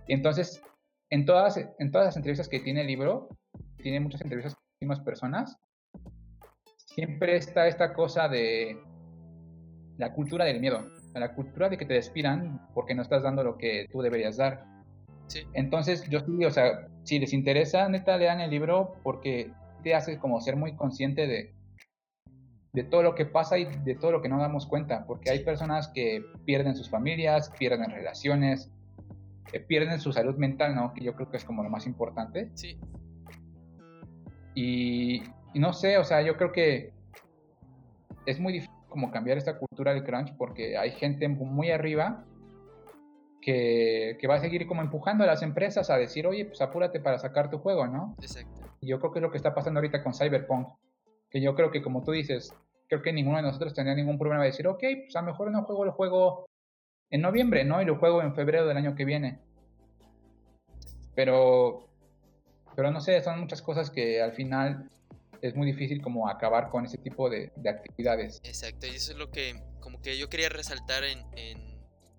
Y 0.05 0.13
entonces, 0.13 0.61
en 1.09 1.25
todas, 1.25 1.57
en 1.57 1.91
todas 1.91 2.07
las 2.07 2.17
entrevistas 2.17 2.49
que 2.49 2.59
tiene 2.59 2.81
el 2.81 2.87
libro, 2.87 3.29
tiene 3.77 4.01
muchas 4.01 4.19
entrevistas 4.19 4.53
con 4.53 4.63
muchísimas 4.73 4.99
personas, 4.99 5.57
siempre 6.75 7.37
está 7.37 7.69
esta 7.69 7.93
cosa 7.93 8.27
de 8.27 8.77
la 9.97 10.11
cultura 10.11 10.43
del 10.43 10.59
miedo 10.59 10.85
la 11.19 11.33
cultura 11.35 11.69
de 11.69 11.77
que 11.77 11.85
te 11.85 11.93
despidan 11.93 12.67
porque 12.73 12.95
no 12.95 13.01
estás 13.01 13.23
dando 13.23 13.45
lo 13.45 13.57
que 13.57 13.87
tú 13.89 14.01
deberías 14.01 14.35
dar. 14.35 14.65
Entonces, 15.53 16.03
yo 16.09 16.19
sí, 16.19 16.43
o 16.43 16.51
sea, 16.51 16.87
si 17.03 17.17
les 17.17 17.31
interesa, 17.31 17.87
neta, 17.87 18.17
lean 18.17 18.41
el 18.41 18.49
libro 18.49 18.95
porque 19.03 19.53
te 19.83 19.95
hace 19.95 20.17
como 20.17 20.41
ser 20.41 20.57
muy 20.57 20.75
consciente 20.75 21.27
de, 21.27 21.53
de 22.73 22.83
todo 22.83 23.03
lo 23.03 23.13
que 23.13 23.25
pasa 23.25 23.57
y 23.59 23.65
de 23.65 23.95
todo 23.95 24.11
lo 24.11 24.21
que 24.21 24.29
no 24.29 24.39
damos 24.39 24.65
cuenta, 24.65 25.05
porque 25.05 25.29
hay 25.29 25.43
personas 25.43 25.87
que 25.89 26.25
pierden 26.43 26.75
sus 26.75 26.89
familias, 26.89 27.51
pierden 27.57 27.91
relaciones, 27.91 28.71
pierden 29.67 29.99
su 29.99 30.11
salud 30.11 30.35
mental, 30.37 30.75
¿no? 30.75 30.93
Que 30.93 31.03
yo 31.03 31.13
creo 31.13 31.29
que 31.29 31.37
es 31.37 31.45
como 31.45 31.63
lo 31.63 31.69
más 31.69 31.85
importante. 31.85 32.49
Sí. 32.55 32.79
Y, 34.55 35.23
y 35.53 35.59
no 35.59 35.73
sé, 35.73 35.99
o 35.99 36.03
sea, 36.03 36.21
yo 36.23 36.35
creo 36.35 36.51
que 36.51 36.93
es 38.25 38.39
muy 38.39 38.53
difícil 38.53 38.73
como 38.89 39.11
cambiar 39.11 39.37
esta 39.37 39.57
cultura 39.57 39.93
del 39.93 40.03
crunch 40.03 40.35
porque 40.37 40.77
hay 40.77 40.91
gente 40.91 41.27
muy 41.27 41.71
arriba 41.71 42.25
que, 43.41 44.17
que, 44.19 44.27
va 44.27 44.35
a 44.35 44.39
seguir 44.39 44.65
como 44.67 44.81
empujando 44.81 45.23
a 45.23 45.27
las 45.27 45.41
empresas 45.41 45.89
a 45.89 45.97
decir, 45.97 46.25
oye, 46.25 46.45
pues 46.45 46.61
apúrate 46.61 46.99
para 46.99 47.19
sacar 47.19 47.49
tu 47.49 47.57
juego, 47.57 47.87
¿no? 47.87 48.15
Exacto. 48.21 48.61
Y 48.79 48.87
yo 48.87 48.99
creo 48.99 49.11
que 49.11 49.19
es 49.19 49.23
lo 49.23 49.31
que 49.31 49.37
está 49.37 49.53
pasando 49.53 49.79
ahorita 49.79 50.03
con 50.03 50.13
Cyberpunk, 50.13 50.69
que 51.29 51.41
yo 51.41 51.55
creo 51.55 51.71
que 51.71 51.81
como 51.81 52.03
tú 52.03 52.11
dices, 52.11 52.55
creo 52.93 53.01
que 53.01 53.13
ninguno 53.13 53.37
de 53.37 53.43
nosotros 53.43 53.73
tendría 53.73 53.95
ningún 53.95 54.19
problema 54.19 54.43
de 54.43 54.51
decir, 54.51 54.67
ok, 54.67 54.83
pues 55.05 55.15
a 55.15 55.21
lo 55.21 55.27
mejor 55.27 55.51
no 55.51 55.63
juego 55.63 55.85
el 55.85 55.91
juego 55.91 56.45
en 57.09 57.21
noviembre, 57.21 57.63
¿no? 57.63 57.81
Y 57.81 57.85
lo 57.85 57.97
juego 57.97 58.21
en 58.21 58.35
febrero 58.35 58.67
del 58.67 58.77
año 58.77 58.95
que 58.95 59.05
viene. 59.05 59.39
Pero, 61.15 61.89
pero 62.75 62.91
no 62.91 63.01
sé, 63.01 63.21
son 63.21 63.39
muchas 63.39 63.61
cosas 63.61 63.89
que 63.89 64.21
al 64.21 64.33
final 64.33 64.89
es 65.41 65.55
muy 65.55 65.65
difícil 65.65 66.01
como 66.01 66.29
acabar 66.29 66.69
con 66.69 66.85
ese 66.85 66.97
tipo 66.99 67.29
de, 67.29 67.51
actividades. 67.67 68.39
Exacto, 68.43 68.85
y 68.85 68.91
eso 68.91 69.11
es 69.11 69.17
lo 69.17 69.31
que 69.31 69.59
como 69.79 70.01
que 70.01 70.17
yo 70.17 70.29
quería 70.29 70.49
resaltar 70.49 71.03
en, 71.03 71.19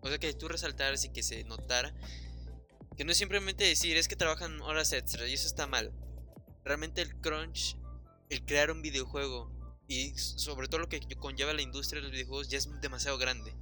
O 0.00 0.08
sea, 0.08 0.18
que 0.18 0.32
tú 0.34 0.48
resaltaras 0.48 1.04
y 1.04 1.12
que 1.12 1.22
se 1.22 1.44
notara. 1.44 1.94
Que 2.96 3.04
no 3.04 3.12
es 3.12 3.18
simplemente 3.18 3.64
decir, 3.64 3.96
es 3.96 4.06
que 4.06 4.16
trabajan 4.16 4.60
horas 4.60 4.92
extras 4.92 5.28
y 5.28 5.34
eso 5.34 5.46
está 5.46 5.66
mal. 5.66 5.92
Realmente 6.64 7.00
el 7.02 7.16
crunch, 7.16 7.76
el 8.28 8.44
crear 8.44 8.70
un 8.70 8.82
videojuego 8.82 9.63
y 9.86 10.16
sobre 10.16 10.68
todo 10.68 10.80
lo 10.80 10.88
que 10.88 11.00
conlleva 11.16 11.52
la 11.52 11.62
industria 11.62 12.00
de 12.00 12.08
los 12.08 12.12
videojuegos 12.12 12.48
ya 12.48 12.58
es 12.58 12.68
demasiado 12.80 13.18
grande. 13.18 13.54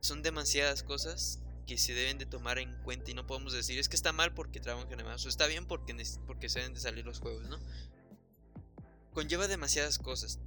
Son 0.00 0.22
demasiadas 0.22 0.82
cosas 0.82 1.40
que 1.66 1.78
se 1.78 1.94
deben 1.94 2.18
de 2.18 2.26
tomar 2.26 2.58
en 2.58 2.74
cuenta 2.82 3.10
y 3.10 3.14
no 3.14 3.26
podemos 3.26 3.52
decir 3.52 3.78
es 3.78 3.88
que 3.88 3.96
está 3.96 4.12
mal 4.12 4.34
porque 4.34 4.58
trabajan 4.58 5.04
más 5.04 5.24
o 5.24 5.28
está 5.28 5.46
bien 5.46 5.66
porque, 5.66 5.94
porque 6.26 6.48
se 6.48 6.58
deben 6.58 6.74
de 6.74 6.80
salir 6.80 7.04
los 7.04 7.20
juegos, 7.20 7.48
¿no? 7.48 7.58
conlleva 9.12 9.48
demasiadas 9.48 9.98
cosas 9.98 10.38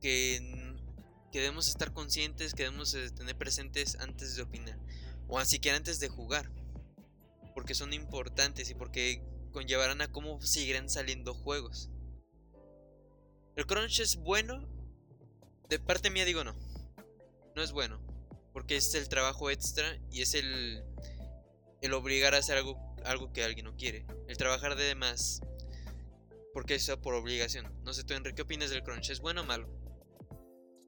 que, 0.00 0.76
debemos 1.32 1.68
estar 1.68 1.92
conscientes, 1.92 2.54
que 2.54 2.64
debemos 2.64 2.96
tener 3.14 3.36
presentes 3.36 3.96
antes 4.00 4.34
de 4.34 4.42
opinar, 4.42 4.78
o 5.28 5.38
así 5.38 5.58
que 5.58 5.70
antes 5.70 6.00
de 6.00 6.08
jugar, 6.08 6.50
porque 7.54 7.74
son 7.74 7.92
importantes 7.92 8.70
y 8.70 8.74
porque 8.74 9.22
conllevarán 9.52 10.00
a 10.00 10.10
cómo 10.10 10.40
seguirán 10.42 10.88
saliendo 10.88 11.34
juegos. 11.34 11.88
El 13.56 13.66
crunch 13.66 14.00
es 14.00 14.16
bueno, 14.16 14.66
de 15.68 15.78
parte 15.78 16.10
mía 16.10 16.24
digo 16.24 16.44
no, 16.44 16.54
no 17.54 17.62
es 17.62 17.72
bueno, 17.72 18.00
porque 18.52 18.76
es 18.76 18.94
el 18.94 19.08
trabajo 19.08 19.50
extra 19.50 19.98
y 20.10 20.22
es 20.22 20.34
el, 20.34 20.82
el 21.82 21.92
obligar 21.92 22.34
a 22.34 22.38
hacer 22.38 22.56
algo, 22.56 22.78
algo 23.04 23.32
que 23.32 23.44
alguien 23.44 23.66
no 23.66 23.76
quiere, 23.76 24.06
el 24.28 24.36
trabajar 24.36 24.76
de 24.76 24.94
más 24.94 25.42
porque 26.52 26.74
eso 26.74 27.00
por 27.00 27.14
obligación. 27.14 27.66
No 27.84 27.92
sé 27.92 28.04
tú, 28.04 28.14
Enrique, 28.14 28.36
¿qué 28.36 28.42
opinas 28.42 28.70
del 28.70 28.82
crunch? 28.82 29.10
¿Es 29.10 29.20
bueno 29.20 29.42
o 29.42 29.44
malo? 29.44 29.68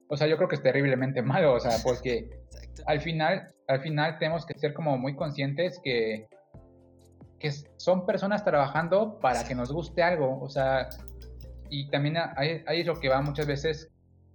O 0.08 0.16
sea, 0.16 0.26
yo 0.26 0.36
creo 0.36 0.48
que 0.48 0.56
es 0.56 0.62
terriblemente 0.62 1.22
malo, 1.22 1.54
o 1.54 1.60
sea, 1.60 1.78
porque 1.82 2.28
al 2.86 3.00
final, 3.00 3.54
al 3.68 3.80
final 3.80 4.18
tenemos 4.18 4.44
que 4.44 4.58
ser 4.58 4.74
como 4.74 4.98
muy 4.98 5.16
conscientes 5.16 5.80
que, 5.82 6.28
que 7.38 7.50
son 7.76 8.04
personas 8.06 8.44
trabajando 8.44 9.18
para 9.20 9.44
que 9.44 9.54
nos 9.54 9.72
guste 9.72 10.02
algo, 10.02 10.40
o 10.40 10.48
sea, 10.48 10.88
y 11.72 11.88
también 11.88 12.18
ahí, 12.36 12.62
es 12.66 12.86
lo 12.86 13.00
que 13.00 13.08
va 13.08 13.22
muchas 13.22 13.46
veces 13.46 13.90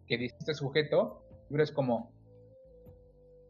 que 0.08 0.18
dice 0.18 0.36
este 0.40 0.56
sujeto, 0.56 1.24
pero 1.52 1.62
es 1.62 1.72
como, 1.72 2.12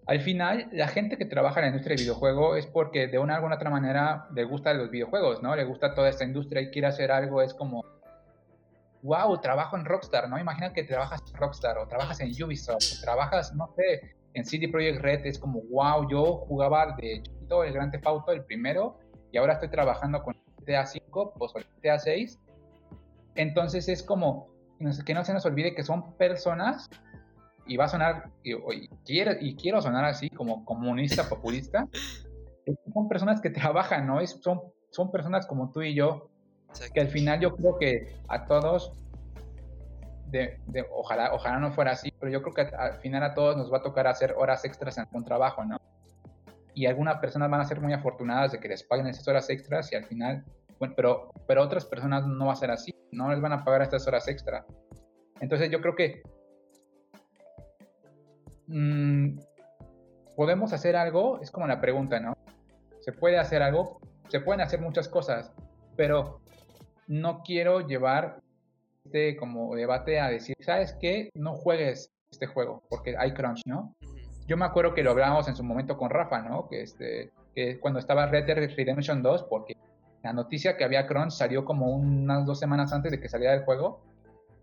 al 0.06 0.20
final, 0.20 0.68
la 0.74 0.90
gente 0.90 1.18
que 1.18 1.24
trabaja 1.24 1.62
en 1.62 1.64
la 1.64 1.68
industria 1.70 1.96
del 1.96 2.04
videojuego 2.04 2.58
es 2.58 2.68
porque 2.68 3.08
de 3.08 3.18
una 3.18 3.36
alguna 3.36 3.56
otra 3.56 3.70
manera 3.70 4.28
le 4.36 4.44
gusta 4.44 4.74
los 4.74 4.92
videojuegos, 4.92 5.42
¿no? 5.42 5.56
Le 5.56 5.64
gusta 5.64 5.94
toda 5.94 6.10
esta 6.10 6.26
industria 6.26 6.62
y 6.62 6.70
quiere 6.70 6.88
hacer 6.88 7.14
algo, 7.14 7.42
es 7.42 7.54
como, 7.54 7.86
wow, 9.04 9.40
trabajo 9.40 9.78
en 9.78 9.86
Rockstar, 9.86 10.28
¿no? 10.28 10.38
Imagina 10.38 10.74
que 10.74 10.84
trabajas 10.84 11.24
en 11.26 11.34
Rockstar 11.36 11.78
o 11.78 11.88
trabajas 11.88 12.20
en 12.20 12.32
Ubisoft 12.44 12.98
o 12.98 13.02
trabajas, 13.02 13.54
no 13.54 13.74
sé, 13.78 14.18
en 14.34 14.44
CD 14.44 14.68
Projekt 14.68 15.00
Red, 15.02 15.26
es 15.26 15.40
como, 15.40 15.62
wow, 15.72 16.10
yo 16.10 16.46
jugaba 16.46 16.94
de 16.98 17.22
chiquito 17.22 17.64
el 17.64 17.72
Grand 17.72 17.94
Theft 17.94 18.06
Auto, 18.06 18.34
el 18.34 18.44
primero, 18.44 19.00
y 19.32 19.38
ahora 19.38 19.54
estoy 19.54 19.70
trabajando 19.70 20.22
con 20.22 20.36
GTA 20.58 20.86
5, 20.86 21.36
pues 21.38 21.54
GTA 21.54 22.00
6. 22.00 22.38
Entonces 23.38 23.88
es 23.88 24.04
como, 24.04 24.50
que 25.06 25.14
no 25.14 25.24
se 25.24 25.34
nos 25.34 25.46
olvide 25.46 25.74
que 25.74 25.84
son 25.84 26.14
personas 26.18 26.90
y 27.66 27.78
va 27.78 27.86
a 27.86 27.90
sonar, 27.90 28.32
y, 28.44 28.56
quiero, 29.06 29.34
y 29.40 29.56
quiero 29.56 29.82
sonar 29.82 30.06
así 30.06 30.30
como 30.30 30.66
comunista, 30.66 31.24
populista, 31.30 31.88
son 32.94 33.08
personas 33.08 33.40
que 33.40 33.50
trabajan, 33.50 34.08
¿no? 34.08 34.20
Es, 34.20 34.40
son, 34.42 34.62
son 34.90 35.12
personas 35.12 35.46
como 35.46 35.72
tú 35.72 35.82
y 35.82 35.94
yo, 35.94 36.30
que 36.94 37.00
al 37.00 37.08
final 37.08 37.40
yo 37.40 37.56
creo 37.56 37.78
que 37.78 38.16
a 38.28 38.46
todos 38.46 38.92
de, 40.28 40.60
ojalá, 40.92 41.34
ojalá 41.34 41.60
no 41.60 41.72
fuera 41.72 41.92
así, 41.92 42.12
pero 42.20 42.32
yo 42.32 42.42
creo 42.42 42.54
que 42.54 42.76
al 42.76 42.98
final 43.00 43.24
a 43.24 43.34
todos 43.34 43.56
nos 43.56 43.72
va 43.72 43.78
a 43.78 43.82
tocar 43.82 44.08
hacer 44.08 44.34
horas 44.38 44.66
extras 44.66 44.98
en 44.98 45.06
un 45.12 45.24
trabajo, 45.24 45.64
¿no? 45.64 45.78
Y 46.74 46.86
algunas 46.86 47.18
personas 47.18 47.50
van 47.50 47.62
a 47.62 47.66
ser 47.66 47.80
muy 47.80 47.94
afortunadas 47.94 48.52
de 48.52 48.60
que 48.60 48.68
les 48.68 48.84
paguen 48.84 49.08
esas 49.08 49.28
horas 49.28 49.50
extras 49.50 49.92
y 49.92 49.96
al 49.96 50.04
final, 50.04 50.44
bueno, 50.80 50.94
pero, 50.96 51.32
pero 51.48 51.64
otras 51.64 51.86
personas 51.86 52.26
no 52.28 52.48
va 52.48 52.54
a 52.54 52.58
ser 52.58 52.72
así, 52.72 52.94
no 53.12 53.30
les 53.30 53.42
van 53.42 53.54
a 53.54 53.64
pagar 53.64 53.82
estas 53.82 54.08
horas 54.08 54.28
extras. 54.28 54.66
Entonces 55.40 55.70
yo 55.70 55.82
creo 55.82 55.96
que 55.96 56.22
mmm, 58.68 59.38
podemos 60.36 60.74
hacer 60.74 60.96
algo, 60.96 61.40
es 61.42 61.52
como 61.52 61.68
la 61.68 61.82
pregunta, 61.82 62.20
¿no? 62.20 62.34
Se 63.00 63.12
puede 63.12 63.38
hacer 63.38 63.62
algo, 63.62 64.00
se 64.30 64.40
pueden 64.40 64.62
hacer 64.62 64.82
muchas 64.82 65.08
cosas, 65.08 65.54
pero 65.96 66.42
no 67.08 67.42
quiero 67.44 67.88
llevar 67.88 68.42
este 69.08 69.38
como 69.38 69.74
debate 69.76 70.20
a 70.20 70.30
decir, 70.30 70.56
¿sabes 70.60 70.96
qué? 71.00 71.30
No 71.34 71.54
juegues 71.54 72.12
este 72.30 72.46
juego 72.46 72.84
porque 72.90 73.16
hay 73.18 73.34
crunch, 73.34 73.62
¿no? 73.66 73.96
Yo 74.48 74.58
me 74.58 74.66
acuerdo 74.66 74.94
que 74.94 75.04
lo 75.04 75.12
hablábamos 75.12 75.48
en 75.48 75.56
su 75.56 75.64
momento 75.64 75.98
con 75.98 76.10
Rafa, 76.10 76.42
¿no? 76.42 76.68
Que, 76.68 76.82
este, 76.82 77.32
que 77.56 77.80
cuando 77.80 78.00
estaba 78.00 78.28
Red 78.28 78.46
Dead 78.46 78.76
Redemption 78.76 79.22
2, 79.22 79.44
porque 79.50 79.76
la 80.24 80.34
noticia 80.34 80.78
que 80.78 80.84
había 80.84 81.08
crunch 81.08 81.32
salió 81.32 81.66
como 81.66 81.90
unas 81.90 82.46
dos 82.46 82.60
semanas 82.60 82.92
antes 82.94 83.12
de 83.12 83.20
que 83.20 83.30
saliera 83.30 83.54
el 83.54 83.64
juego 83.64 84.02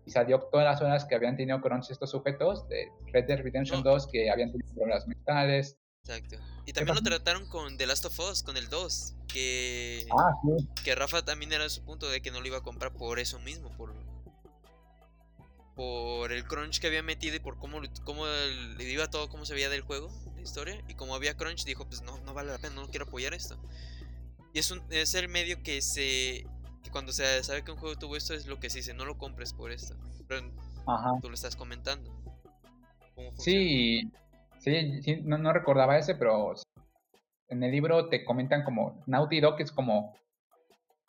y 0.05 0.11
salió 0.11 0.39
todas 0.51 0.65
las 0.65 0.81
horas 0.81 1.05
que 1.05 1.15
habían 1.15 1.35
tenido 1.35 1.59
crunch 1.61 1.89
estos 1.89 2.11
sujetos 2.11 2.67
de 2.69 2.91
Red 3.11 3.25
Dead 3.25 3.39
Redemption 3.39 3.81
2 3.81 4.07
que 4.11 4.29
habían 4.29 4.51
tenido 4.51 4.73
problemas 4.73 5.07
mentales. 5.07 5.77
Exacto. 6.03 6.37
Y 6.65 6.73
también 6.73 6.95
lo 6.95 7.01
trataron 7.01 7.47
con 7.47 7.77
The 7.77 7.87
Last 7.87 8.05
of 8.05 8.19
Us, 8.19 8.43
con 8.43 8.57
el 8.57 8.69
2, 8.69 9.15
que 9.27 10.05
ah, 10.11 10.33
que 10.83 10.93
Rafa 10.93 11.23
también 11.23 11.51
era 11.51 11.67
su 11.69 11.83
punto 11.83 12.09
de 12.09 12.21
que 12.21 12.29
no 12.29 12.41
lo 12.41 12.47
iba 12.47 12.57
a 12.57 12.61
comprar 12.61 12.93
por 12.93 13.17
eso 13.19 13.39
mismo, 13.39 13.69
por 13.75 13.93
por 15.75 16.31
el 16.31 16.45
crunch 16.45 16.79
que 16.79 16.87
había 16.87 17.03
metido 17.03 17.35
y 17.35 17.39
por 17.39 17.57
cómo, 17.59 17.81
cómo 18.05 18.25
le 18.25 18.83
iba 18.85 19.09
todo, 19.09 19.27
cómo 19.29 19.45
se 19.45 19.53
veía 19.53 19.69
del 19.69 19.81
juego, 19.81 20.09
la 20.33 20.41
historia. 20.41 20.81
Y 20.87 20.95
como 20.95 21.15
había 21.15 21.35
crunch, 21.35 21.65
dijo, 21.65 21.85
pues 21.85 22.01
no, 22.01 22.17
no 22.21 22.33
vale 22.33 22.51
la 22.51 22.57
pena, 22.57 22.75
no 22.75 22.87
quiero 22.87 23.05
apoyar 23.05 23.33
esto. 23.33 23.59
Y 24.55 24.59
es, 24.59 24.71
un, 24.71 24.81
es 24.89 25.13
el 25.15 25.27
medio 25.27 25.61
que 25.61 25.81
se 25.81 26.45
que 26.81 26.89
cuando 26.89 27.11
se 27.11 27.43
sabe 27.43 27.65
que 27.65 27.71
un 27.71 27.77
juego 27.77 27.97
tuvo 27.97 28.15
esto 28.15 28.33
es 28.33 28.47
lo 28.47 28.57
que 28.57 28.69
se 28.69 28.77
dice, 28.77 28.93
no 28.93 29.03
lo 29.03 29.17
compres 29.17 29.53
por 29.53 29.69
esto. 29.69 29.97
Pero 30.29 30.49
tú 31.21 31.27
lo 31.27 31.35
estás 31.35 31.57
comentando. 31.57 32.09
Sí, 33.35 34.09
sí, 34.59 35.01
sí 35.01 35.21
no, 35.23 35.37
no, 35.37 35.51
recordaba 35.51 35.97
ese, 35.97 36.15
pero 36.15 36.53
en 37.49 37.63
el 37.63 37.71
libro 37.71 38.07
te 38.07 38.23
comentan 38.23 38.63
como 38.63 39.03
Naughty 39.07 39.41
Dog 39.41 39.59
es 39.59 39.73
como 39.73 40.15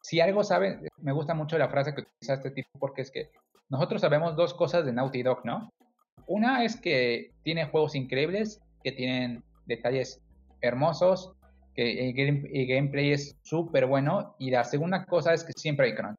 si 0.02 0.20
algo 0.20 0.42
sabe, 0.42 0.80
me 0.98 1.12
gusta 1.12 1.34
mucho 1.34 1.56
la 1.56 1.68
frase 1.68 1.94
que 1.94 2.00
utiliza 2.00 2.34
este 2.34 2.50
tipo 2.50 2.68
porque 2.80 3.02
es 3.02 3.12
que 3.12 3.30
nosotros 3.68 4.00
sabemos 4.00 4.34
dos 4.34 4.54
cosas 4.54 4.84
de 4.84 4.92
Naughty 4.92 5.22
Dog, 5.22 5.44
¿no? 5.44 5.72
Una 6.26 6.64
es 6.64 6.80
que 6.80 7.30
tiene 7.44 7.66
juegos 7.66 7.94
increíbles, 7.94 8.60
que 8.82 8.90
tienen 8.90 9.44
detalles 9.66 10.20
hermosos, 10.62 11.35
que 11.76 12.08
el, 12.08 12.66
gameplay 12.66 13.12
es 13.12 13.36
súper 13.42 13.86
bueno. 13.86 14.34
Y 14.38 14.50
la 14.50 14.64
segunda 14.64 15.04
cosa 15.04 15.34
es 15.34 15.44
que 15.44 15.52
siempre 15.52 15.86
hay 15.86 15.94
crunch. 15.94 16.18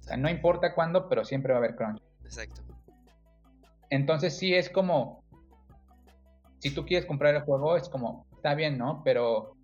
O 0.00 0.02
sea, 0.04 0.16
no 0.16 0.30
importa 0.30 0.74
cuándo, 0.74 1.08
pero 1.08 1.24
siempre 1.24 1.52
va 1.52 1.58
a 1.58 1.62
haber 1.62 1.76
crunch. 1.76 2.00
Exacto. 2.24 2.62
Entonces 3.90 4.36
sí 4.36 4.54
es 4.54 4.70
como, 4.70 5.24
si 6.60 6.70
tú 6.70 6.86
quieres 6.86 7.06
comprar 7.06 7.34
el 7.34 7.42
juego, 7.42 7.76
es 7.76 7.88
como, 7.88 8.26
está 8.36 8.54
bien, 8.54 8.78
¿no? 8.78 9.02
Pero 9.04 9.56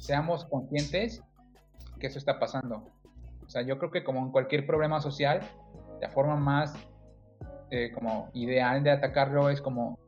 seamos 0.00 0.44
conscientes 0.46 1.22
que 2.00 2.08
eso 2.08 2.18
está 2.18 2.38
pasando. 2.38 2.84
O 3.44 3.48
sea, 3.48 3.62
yo 3.62 3.78
creo 3.78 3.90
que 3.90 4.02
como 4.02 4.20
en 4.20 4.32
cualquier 4.32 4.66
problema 4.66 5.00
social, 5.00 5.40
la 6.00 6.10
forma 6.10 6.36
más 6.36 6.74
eh, 7.70 7.92
como 7.92 8.30
ideal 8.34 8.82
de 8.82 8.90
atacarlo 8.90 9.50
es 9.50 9.60
como 9.60 9.98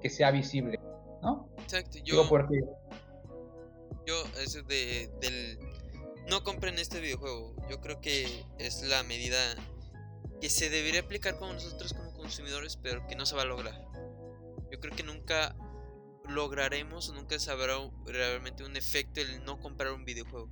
que 0.00 0.08
sea 0.08 0.30
visible, 0.30 0.78
¿no? 1.22 1.48
Exacto, 1.58 1.98
yo... 2.04 2.28
porque... 2.28 2.60
Yo, 4.06 4.24
eso 4.38 4.62
de, 4.62 5.10
del... 5.20 5.58
No 6.28 6.42
compren 6.44 6.78
este 6.78 7.00
videojuego, 7.00 7.54
yo 7.68 7.80
creo 7.80 8.00
que 8.00 8.44
es 8.58 8.82
la 8.82 9.02
medida 9.02 9.38
que 10.40 10.50
se 10.50 10.70
debería 10.70 11.00
aplicar 11.00 11.38
con 11.38 11.52
nosotros 11.54 11.92
como 11.92 12.14
consumidores, 12.14 12.76
pero 12.76 13.06
que 13.06 13.16
no 13.16 13.26
se 13.26 13.36
va 13.36 13.42
a 13.42 13.46
lograr. 13.46 13.86
Yo 14.70 14.80
creo 14.80 14.94
que 14.94 15.02
nunca 15.02 15.56
lograremos 16.28 17.08
o 17.08 17.14
nunca 17.14 17.38
sabrá 17.38 17.74
realmente 18.04 18.64
un 18.64 18.76
efecto 18.76 19.20
el 19.20 19.44
no 19.44 19.60
comprar 19.60 19.92
un 19.92 20.04
videojuego. 20.04 20.50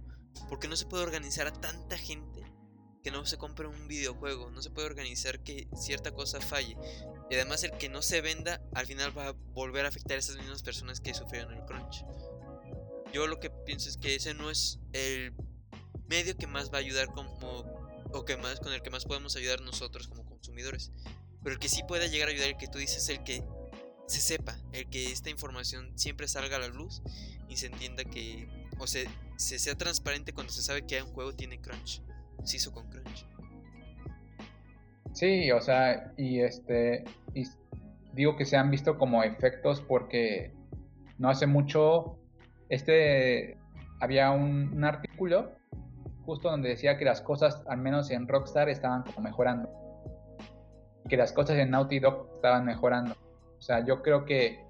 Porque 0.48 0.68
no 0.68 0.76
se 0.76 0.86
puede 0.86 1.04
organizar 1.04 1.46
a 1.46 1.52
tanta 1.52 1.96
gente 1.96 2.44
que 3.02 3.10
no 3.10 3.26
se 3.26 3.36
compre 3.36 3.66
un 3.66 3.86
videojuego, 3.86 4.50
no 4.50 4.62
se 4.62 4.70
puede 4.70 4.86
organizar 4.86 5.40
que 5.40 5.68
cierta 5.76 6.12
cosa 6.12 6.40
falle. 6.40 6.76
Y 7.30 7.34
además 7.34 7.62
el 7.62 7.72
que 7.72 7.88
no 7.88 8.00
se 8.00 8.20
venda 8.20 8.62
al 8.74 8.86
final 8.86 9.16
va 9.16 9.28
a 9.28 9.32
volver 9.52 9.84
a 9.84 9.88
afectar 9.88 10.16
a 10.16 10.20
esas 10.20 10.36
mismas 10.36 10.62
personas 10.62 11.00
que 11.00 11.12
sufrieron 11.12 11.52
el 11.52 11.64
crunch. 11.66 12.04
Yo 13.14 13.26
lo 13.26 13.40
que 13.40 13.48
pienso 13.48 13.88
es 13.88 13.96
que 13.96 14.14
ese 14.14 14.34
no 14.34 14.50
es 14.50 14.80
el 14.92 15.32
medio 16.06 16.36
que 16.36 16.46
más 16.46 16.70
va 16.70 16.78
a 16.78 16.80
ayudar 16.80 17.06
como 17.06 17.38
o 18.12 18.24
que 18.24 18.36
más 18.36 18.60
con 18.60 18.72
el 18.72 18.82
que 18.82 18.90
más 18.90 19.06
podemos 19.06 19.36
ayudar 19.36 19.62
nosotros 19.62 20.08
como 20.08 20.26
consumidores. 20.26 20.92
Pero 21.42 21.54
el 21.54 21.60
que 21.60 21.68
sí 21.68 21.82
puede 21.86 22.10
llegar 22.10 22.28
a 22.28 22.32
ayudar, 22.32 22.48
el 22.48 22.56
que 22.56 22.68
tú 22.68 22.78
dices, 22.78 23.08
el 23.08 23.22
que 23.24 23.42
se 24.06 24.20
sepa, 24.20 24.56
el 24.72 24.90
que 24.90 25.10
esta 25.10 25.30
información 25.30 25.96
siempre 25.96 26.28
salga 26.28 26.56
a 26.56 26.60
la 26.60 26.68
luz 26.68 27.02
y 27.48 27.56
se 27.56 27.66
entienda 27.66 28.04
que, 28.04 28.48
o 28.78 28.86
se, 28.86 29.08
se 29.36 29.58
sea 29.58 29.76
transparente 29.76 30.32
cuando 30.32 30.52
se 30.52 30.62
sabe 30.62 30.86
que 30.86 31.02
un 31.02 31.12
juego 31.12 31.34
tiene 31.34 31.60
crunch 31.60 32.02
se 32.44 32.58
hizo 32.58 32.72
con 32.72 32.88
Crunch. 32.88 33.26
Sí, 35.12 35.50
o 35.52 35.60
sea, 35.60 36.12
y 36.16 36.40
este, 36.40 37.04
digo 38.12 38.36
que 38.36 38.44
se 38.44 38.56
han 38.56 38.70
visto 38.70 38.98
como 38.98 39.22
efectos 39.22 39.80
porque 39.80 40.52
no 41.18 41.30
hace 41.30 41.46
mucho, 41.46 42.18
este, 42.68 43.58
había 44.00 44.30
un, 44.30 44.82
artículo 44.84 45.52
justo 46.24 46.50
donde 46.50 46.70
decía 46.70 46.96
que 46.96 47.04
las 47.04 47.20
cosas, 47.20 47.62
al 47.68 47.78
menos 47.78 48.10
en 48.10 48.26
Rockstar, 48.26 48.68
estaban 48.68 49.02
como 49.02 49.20
mejorando. 49.20 49.68
Que 51.08 51.16
las 51.16 51.32
cosas 51.32 51.58
en 51.58 51.70
Naughty 51.70 52.00
Dog 52.00 52.30
estaban 52.36 52.64
mejorando. 52.64 53.14
O 53.58 53.60
sea, 53.60 53.84
yo 53.84 54.02
creo 54.02 54.24
que 54.24 54.64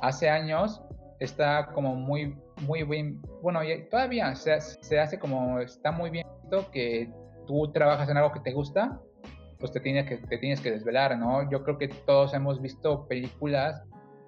hace 0.00 0.28
años 0.28 0.82
está 1.20 1.68
como 1.72 1.94
muy, 1.94 2.36
muy 2.62 2.82
bien, 2.82 3.22
bueno, 3.40 3.60
todavía 3.88 4.34
se, 4.34 4.60
se 4.60 4.98
hace 4.98 5.18
como, 5.18 5.60
está 5.60 5.92
muy 5.92 6.10
bien 6.10 6.26
que 6.70 7.10
tú 7.46 7.70
trabajas 7.72 8.08
en 8.08 8.16
algo 8.16 8.32
que 8.32 8.40
te 8.40 8.52
gusta, 8.52 9.00
pues 9.58 9.72
te 9.72 9.80
tienes 9.80 10.06
que, 10.06 10.18
te 10.18 10.38
tienes 10.38 10.60
que 10.60 10.70
desvelar, 10.70 11.16
¿no? 11.18 11.48
Yo 11.50 11.62
creo 11.64 11.78
que 11.78 11.88
todos 11.88 12.34
hemos 12.34 12.60
visto 12.60 13.06
películas 13.08 13.82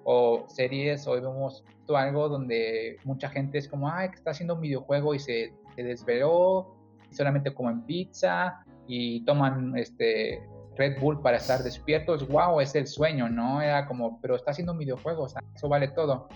o 0.05 0.45
series 0.47 1.05
hemos 1.07 1.65
visto 1.65 1.97
algo 1.97 2.29
donde 2.29 2.97
mucha 3.03 3.27
gente 3.27 3.57
es 3.57 3.67
como, 3.67 3.89
ay, 3.89 4.09
que 4.09 4.15
está 4.15 4.31
haciendo 4.31 4.53
un 4.53 4.61
videojuego 4.61 5.15
y 5.15 5.19
se, 5.19 5.53
se 5.75 5.83
desveló, 5.83 6.75
y 7.11 7.15
solamente 7.15 7.53
comen 7.53 7.81
pizza 7.81 8.63
y 8.87 9.25
toman 9.25 9.77
este 9.77 10.47
Red 10.75 10.99
Bull 10.99 11.21
para 11.21 11.37
estar 11.37 11.63
despiertos, 11.63 12.27
wow, 12.27 12.61
es 12.61 12.75
el 12.75 12.85
sueño, 12.85 13.29
¿no? 13.29 13.61
Era 13.61 13.87
como, 13.87 14.21
pero 14.21 14.35
está 14.35 14.51
haciendo 14.51 14.73
un 14.73 14.79
videojuego, 14.79 15.23
o 15.23 15.27
sea, 15.27 15.41
eso 15.55 15.67
vale 15.67 15.87
todo. 15.87 16.27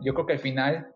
Yo 0.00 0.12
creo 0.12 0.26
que 0.26 0.32
al 0.34 0.40
final 0.40 0.94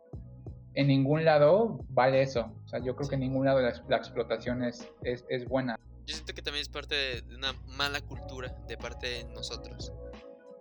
en 0.74 0.88
ningún 0.88 1.24
lado 1.24 1.80
vale 1.88 2.22
eso. 2.22 2.52
O 2.64 2.68
sea, 2.68 2.80
yo 2.80 2.94
creo 2.94 3.08
que 3.08 3.14
en 3.14 3.22
ningún 3.22 3.46
lado 3.46 3.60
la, 3.60 3.70
explotación 3.96 4.62
es, 4.62 4.88
es, 5.02 5.48
buena. 5.48 5.76
Yo 6.06 6.14
siento 6.14 6.34
que 6.34 6.42
también 6.42 6.62
es 6.62 6.68
parte 6.68 6.94
de 6.94 7.34
una 7.34 7.52
mala 7.76 8.00
cultura 8.00 8.54
de 8.68 8.76
parte 8.76 9.08
de 9.08 9.24
nosotros. 9.24 9.92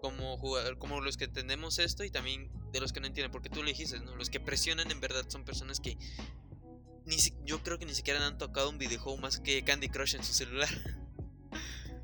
Como 0.07 0.37
jugador, 0.37 0.77
como 0.77 1.01
los 1.01 1.17
que 1.17 1.25
entendemos 1.25 1.79
esto 1.79 2.05
y 2.05 2.09
también 2.09 2.49
de 2.71 2.79
los 2.79 2.93
que 2.93 3.01
no 3.01 3.07
entienden, 3.07 3.29
porque 3.29 3.49
tú 3.49 3.61
lo 3.61 3.67
dijiste, 3.67 3.99
¿no? 3.99 4.15
Los 4.15 4.29
que 4.29 4.39
presionan 4.39 4.89
en 4.89 5.01
verdad 5.01 5.25
son 5.27 5.43
personas 5.43 5.81
que 5.81 5.97
ni 7.05 7.17
yo 7.43 7.61
creo 7.61 7.77
que 7.77 7.85
ni 7.85 7.93
siquiera 7.93 8.25
han 8.25 8.37
tocado 8.37 8.69
un 8.69 8.77
videojuego 8.77 9.17
más 9.17 9.41
que 9.41 9.63
Candy 9.63 9.89
Crush 9.89 10.15
en 10.15 10.23
su 10.23 10.33
celular. 10.33 10.69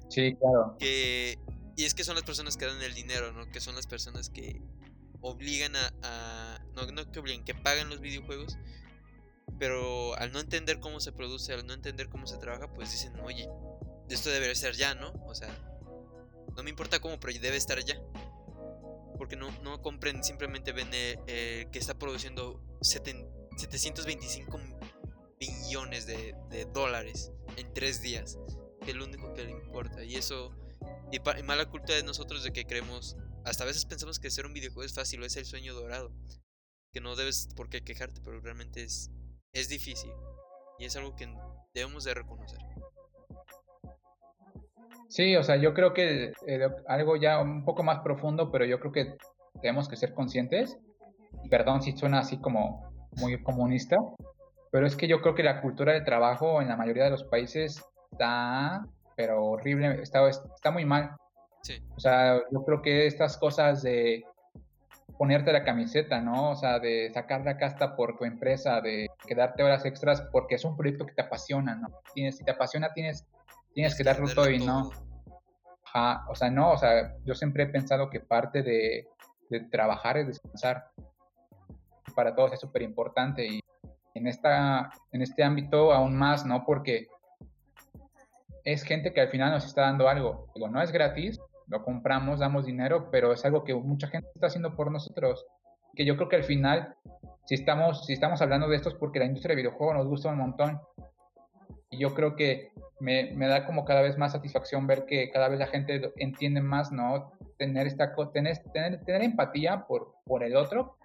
Sí, 0.09 0.35
claro. 0.35 0.75
Que, 0.77 1.39
y 1.75 1.85
es 1.85 1.95
que 1.95 2.03
son 2.03 2.13
las 2.13 2.23
personas 2.23 2.55
que 2.55 2.67
dan 2.67 2.79
el 2.83 2.93
dinero, 2.93 3.31
¿no? 3.31 3.49
Que 3.49 3.59
son 3.59 3.73
las 3.73 3.87
personas 3.87 4.29
que 4.29 4.61
obligan 5.21 5.73
a, 5.75 6.59
no, 6.75 6.85
no 6.91 7.11
que 7.11 7.19
obliguen, 7.19 7.43
que 7.43 7.55
pagan 7.55 7.89
los 7.89 7.99
videojuegos, 7.99 8.59
pero 9.57 10.15
al 10.19 10.31
no 10.31 10.39
entender 10.39 10.79
cómo 10.79 10.99
se 10.99 11.13
produce, 11.13 11.51
al 11.51 11.65
no 11.65 11.73
entender 11.73 12.09
cómo 12.09 12.27
se 12.27 12.37
trabaja, 12.37 12.71
pues 12.75 12.91
dicen, 12.91 13.19
oye, 13.21 13.49
esto 14.09 14.29
debe 14.29 14.53
ser 14.53 14.75
ya, 14.75 14.93
¿no? 14.93 15.13
O 15.25 15.33
sea, 15.33 15.49
no 16.55 16.63
me 16.63 16.69
importa 16.69 16.99
cómo, 16.99 17.19
pero 17.19 17.37
debe 17.39 17.57
estar 17.57 17.79
ya. 17.83 18.01
Porque 19.17 19.35
no, 19.35 19.51
no 19.61 19.81
compren, 19.81 20.23
simplemente 20.23 20.71
ven 20.71 20.89
eh, 20.91 21.67
que 21.71 21.79
está 21.79 21.97
produciendo 21.97 22.61
725 22.81 24.59
millones 25.39 26.05
de, 26.05 26.35
de, 26.49 26.65
dólares 26.65 27.31
en 27.57 27.73
tres 27.73 28.01
días. 28.01 28.37
Que 28.83 28.91
es 28.91 28.97
lo 28.97 29.05
único 29.05 29.33
que 29.33 29.45
le 29.45 29.51
importa. 29.51 30.03
Y 30.03 30.15
eso, 30.15 30.51
y, 31.11 31.17
y 31.17 31.43
mala 31.43 31.69
culpa 31.69 31.93
de 31.93 32.03
nosotros 32.03 32.43
de 32.43 32.51
que 32.51 32.65
creemos 32.65 33.15
hasta 33.45 33.63
a 33.63 33.67
veces 33.67 33.85
pensamos 33.85 34.19
que 34.19 34.27
hacer 34.27 34.45
un 34.45 34.53
videojuego 34.53 34.85
es 34.85 34.93
fácil 34.93 35.23
es 35.23 35.35
el 35.35 35.45
sueño 35.45 35.73
dorado. 35.73 36.11
Que 36.93 37.01
no 37.01 37.15
debes 37.15 37.49
por 37.55 37.69
qué 37.69 37.83
quejarte, 37.83 38.21
pero 38.21 38.39
realmente 38.39 38.83
es, 38.83 39.09
es 39.51 39.67
difícil. 39.67 40.11
Y 40.79 40.85
es 40.85 40.95
algo 40.95 41.15
que 41.15 41.27
debemos 41.73 42.03
de 42.03 42.13
reconocer. 42.13 42.59
Sí, 45.13 45.35
o 45.35 45.43
sea, 45.43 45.57
yo 45.57 45.75
creo 45.75 45.93
que 45.93 46.33
eh, 46.47 46.69
algo 46.87 47.17
ya 47.17 47.39
un 47.39 47.63
poco 47.63 47.83
más 47.83 47.99
profundo, 47.99 48.49
pero 48.51 48.65
yo 48.65 48.79
creo 48.79 48.91
que 48.91 49.15
tenemos 49.61 49.87
que 49.87 49.95
ser 49.95 50.15
conscientes. 50.15 50.79
Perdón 51.51 51.83
si 51.83 51.95
suena 51.95 52.17
así 52.17 52.39
como 52.39 52.91
muy 53.17 53.39
comunista, 53.43 53.97
pero 54.71 54.87
es 54.87 54.95
que 54.95 55.07
yo 55.07 55.21
creo 55.21 55.35
que 55.35 55.43
la 55.43 55.61
cultura 55.61 55.93
del 55.93 56.03
trabajo 56.03 56.63
en 56.63 56.67
la 56.67 56.77
mayoría 56.77 57.03
de 57.03 57.11
los 57.11 57.23
países 57.25 57.85
está, 58.11 58.87
pero 59.15 59.45
horrible, 59.45 60.01
está, 60.01 60.27
está 60.27 60.71
muy 60.71 60.83
mal. 60.83 61.11
Sí. 61.61 61.75
O 61.95 61.99
sea, 61.99 62.41
yo 62.51 62.65
creo 62.65 62.81
que 62.81 63.05
estas 63.05 63.37
cosas 63.37 63.83
de 63.83 64.23
ponerte 65.19 65.53
la 65.53 65.63
camiseta, 65.63 66.21
¿no? 66.21 66.49
O 66.49 66.55
sea, 66.55 66.79
de 66.79 67.11
sacar 67.13 67.45
la 67.45 67.57
casta 67.57 67.95
por 67.95 68.17
tu 68.17 68.25
empresa, 68.25 68.81
de 68.81 69.11
quedarte 69.27 69.61
horas 69.61 69.85
extras 69.85 70.23
porque 70.31 70.55
es 70.55 70.65
un 70.65 70.75
proyecto 70.75 71.05
que 71.05 71.13
te 71.13 71.21
apasiona, 71.21 71.75
¿no? 71.75 71.89
Tienes, 72.15 72.37
si 72.37 72.43
te 72.43 72.49
apasiona, 72.49 72.93
tienes, 72.93 73.27
tienes 73.73 73.95
que 73.95 74.03
darlo 74.03 74.27
todo 74.33 74.49
y 74.49 74.59
no. 74.59 74.91
Ajá, 75.85 76.25
o 76.29 76.35
sea, 76.35 76.49
no, 76.49 76.71
o 76.71 76.77
sea, 76.77 77.15
yo 77.25 77.35
siempre 77.35 77.63
he 77.63 77.67
pensado 77.67 78.09
que 78.09 78.19
parte 78.19 78.63
de, 78.63 79.07
de 79.49 79.59
trabajar 79.61 80.17
es 80.17 80.27
descansar. 80.27 80.91
Para 82.15 82.35
todos 82.35 82.53
es 82.53 82.59
súper 82.59 82.81
importante 82.81 83.45
y 83.45 83.59
en, 84.13 84.27
esta, 84.27 84.91
en 85.11 85.21
este 85.21 85.43
ámbito 85.43 85.91
aún 85.91 86.15
más, 86.15 86.45
¿no? 86.45 86.63
Porque 86.65 87.07
es 88.63 88.83
gente 88.83 89.13
que 89.13 89.21
al 89.21 89.29
final 89.29 89.51
nos 89.51 89.65
está 89.65 89.81
dando 89.81 90.07
algo. 90.07 90.47
Digo, 90.55 90.69
no 90.69 90.81
es 90.81 90.91
gratis, 90.91 91.39
lo 91.67 91.83
compramos, 91.83 92.39
damos 92.39 92.65
dinero, 92.65 93.09
pero 93.11 93.33
es 93.33 93.43
algo 93.45 93.63
que 93.63 93.73
mucha 93.73 94.07
gente 94.07 94.29
está 94.33 94.47
haciendo 94.47 94.75
por 94.75 94.91
nosotros. 94.91 95.45
Que 95.95 96.05
yo 96.05 96.15
creo 96.15 96.29
que 96.29 96.35
al 96.37 96.43
final, 96.43 96.95
si 97.45 97.55
estamos, 97.55 98.05
si 98.05 98.13
estamos 98.13 98.41
hablando 98.41 98.67
de 98.67 98.77
esto 98.77 98.89
es 98.89 98.95
porque 98.95 99.19
la 99.19 99.25
industria 99.25 99.55
de 99.55 99.61
videojuegos 99.61 99.95
nos 99.95 100.07
gusta 100.07 100.29
un 100.29 100.37
montón. 100.37 100.79
Y 101.93 101.99
yo 101.99 102.15
creo 102.15 102.35
que 102.35 102.71
me, 102.99 103.31
me, 103.35 103.47
da 103.47 103.65
como 103.65 103.85
cada 103.85 104.01
vez 104.01 104.17
más 104.17 104.31
satisfacción 104.31 104.87
ver 104.87 105.05
que 105.05 105.29
cada 105.29 105.47
vez 105.47 105.59
la 105.59 105.67
gente 105.67 106.11
entiende 106.17 106.61
más, 106.61 106.91
¿no? 106.91 107.31
Tener, 107.57 107.85
esta, 107.85 108.15
tener, 108.33 108.57
tener, 108.73 109.03
tener 109.05 109.21
empatía 109.21 109.85
por, 109.85 110.15
por 110.25 110.43
el 110.43 110.55
otro, 110.55 110.97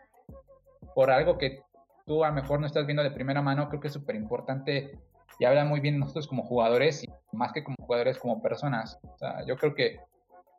por 0.94 1.10
algo 1.10 1.36
que 1.36 1.62
tú 2.06 2.24
a 2.24 2.28
lo 2.28 2.34
mejor 2.34 2.58
no 2.58 2.66
estás 2.66 2.86
viendo 2.86 3.02
de 3.02 3.10
primera 3.10 3.42
mano, 3.42 3.68
creo 3.68 3.80
que 3.80 3.88
es 3.88 3.92
súper 3.92 4.16
importante 4.16 4.98
y 5.38 5.44
habla 5.44 5.64
muy 5.64 5.80
bien 5.80 5.98
nosotros 5.98 6.26
como 6.26 6.42
jugadores 6.42 7.04
y 7.04 7.08
más 7.32 7.52
que 7.52 7.62
como 7.62 7.76
jugadores, 7.80 8.18
como 8.18 8.40
personas. 8.40 8.98
O 9.02 9.18
sea, 9.18 9.44
yo 9.46 9.56
creo 9.56 9.74
que 9.74 10.00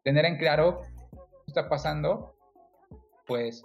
tener 0.04 0.26
en 0.26 0.38
claro 0.38 0.84
qué 1.12 1.20
está 1.48 1.68
pasando, 1.68 2.36
pues 3.26 3.64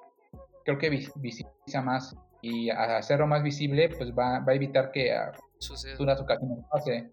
creo 0.64 0.78
que 0.78 0.88
visibiliza 0.90 1.82
más 1.82 2.16
y 2.40 2.70
hacerlo 2.70 3.26
más 3.26 3.42
visible, 3.42 3.90
pues 3.90 4.12
va, 4.12 4.40
va 4.40 4.52
a 4.52 4.56
evitar 4.56 4.90
que 4.90 5.12
a 5.12 5.32
ocasiones 5.70 6.58
pase. 6.70 7.08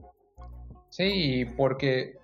Sí, 0.89 1.45
porque 1.57 2.17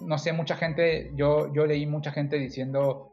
no 0.00 0.18
sé, 0.18 0.32
mucha 0.32 0.56
gente, 0.56 1.12
yo, 1.14 1.52
yo 1.52 1.66
leí 1.66 1.86
mucha 1.86 2.12
gente 2.12 2.36
diciendo 2.38 3.12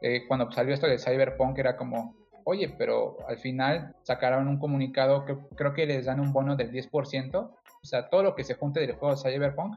eh, 0.00 0.26
cuando 0.26 0.50
salió 0.50 0.74
esto 0.74 0.86
de 0.86 0.98
Cyberpunk 0.98 1.58
era 1.58 1.76
como, 1.76 2.16
oye, 2.44 2.74
pero 2.76 3.18
al 3.28 3.38
final 3.38 3.94
sacaron 4.02 4.48
un 4.48 4.58
comunicado 4.58 5.24
que 5.24 5.36
creo 5.54 5.74
que 5.74 5.86
les 5.86 6.06
dan 6.06 6.20
un 6.20 6.32
bono 6.32 6.56
del 6.56 6.72
10%, 6.72 7.34
o 7.34 7.84
sea, 7.84 8.08
todo 8.08 8.22
lo 8.22 8.34
que 8.34 8.44
se 8.44 8.54
junte 8.54 8.80
del 8.80 8.92
juego 8.92 9.14
de 9.14 9.22
Cyberpunk 9.22 9.76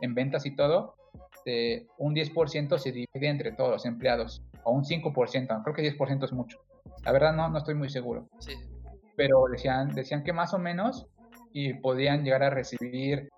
en 0.00 0.14
ventas 0.14 0.46
y 0.46 0.54
todo, 0.54 0.96
de 1.44 1.86
un 1.98 2.14
10% 2.14 2.78
se 2.78 2.92
divide 2.92 3.28
entre 3.28 3.52
todos 3.52 3.70
los 3.70 3.86
empleados, 3.86 4.42
o 4.64 4.72
un 4.72 4.84
5%, 4.84 5.62
creo 5.62 5.74
que 5.74 5.96
10% 5.96 6.24
es 6.24 6.32
mucho. 6.32 6.58
La 7.04 7.12
verdad 7.12 7.32
no, 7.32 7.48
no 7.48 7.58
estoy 7.58 7.74
muy 7.74 7.88
seguro. 7.88 8.28
Sí. 8.40 8.52
Pero 9.20 9.44
decían, 9.52 9.90
decían 9.90 10.24
que 10.24 10.32
más 10.32 10.54
o 10.54 10.58
menos 10.58 11.06
y 11.52 11.74
podían 11.74 12.24
llegar 12.24 12.42
a 12.42 12.48
recibir 12.48 13.28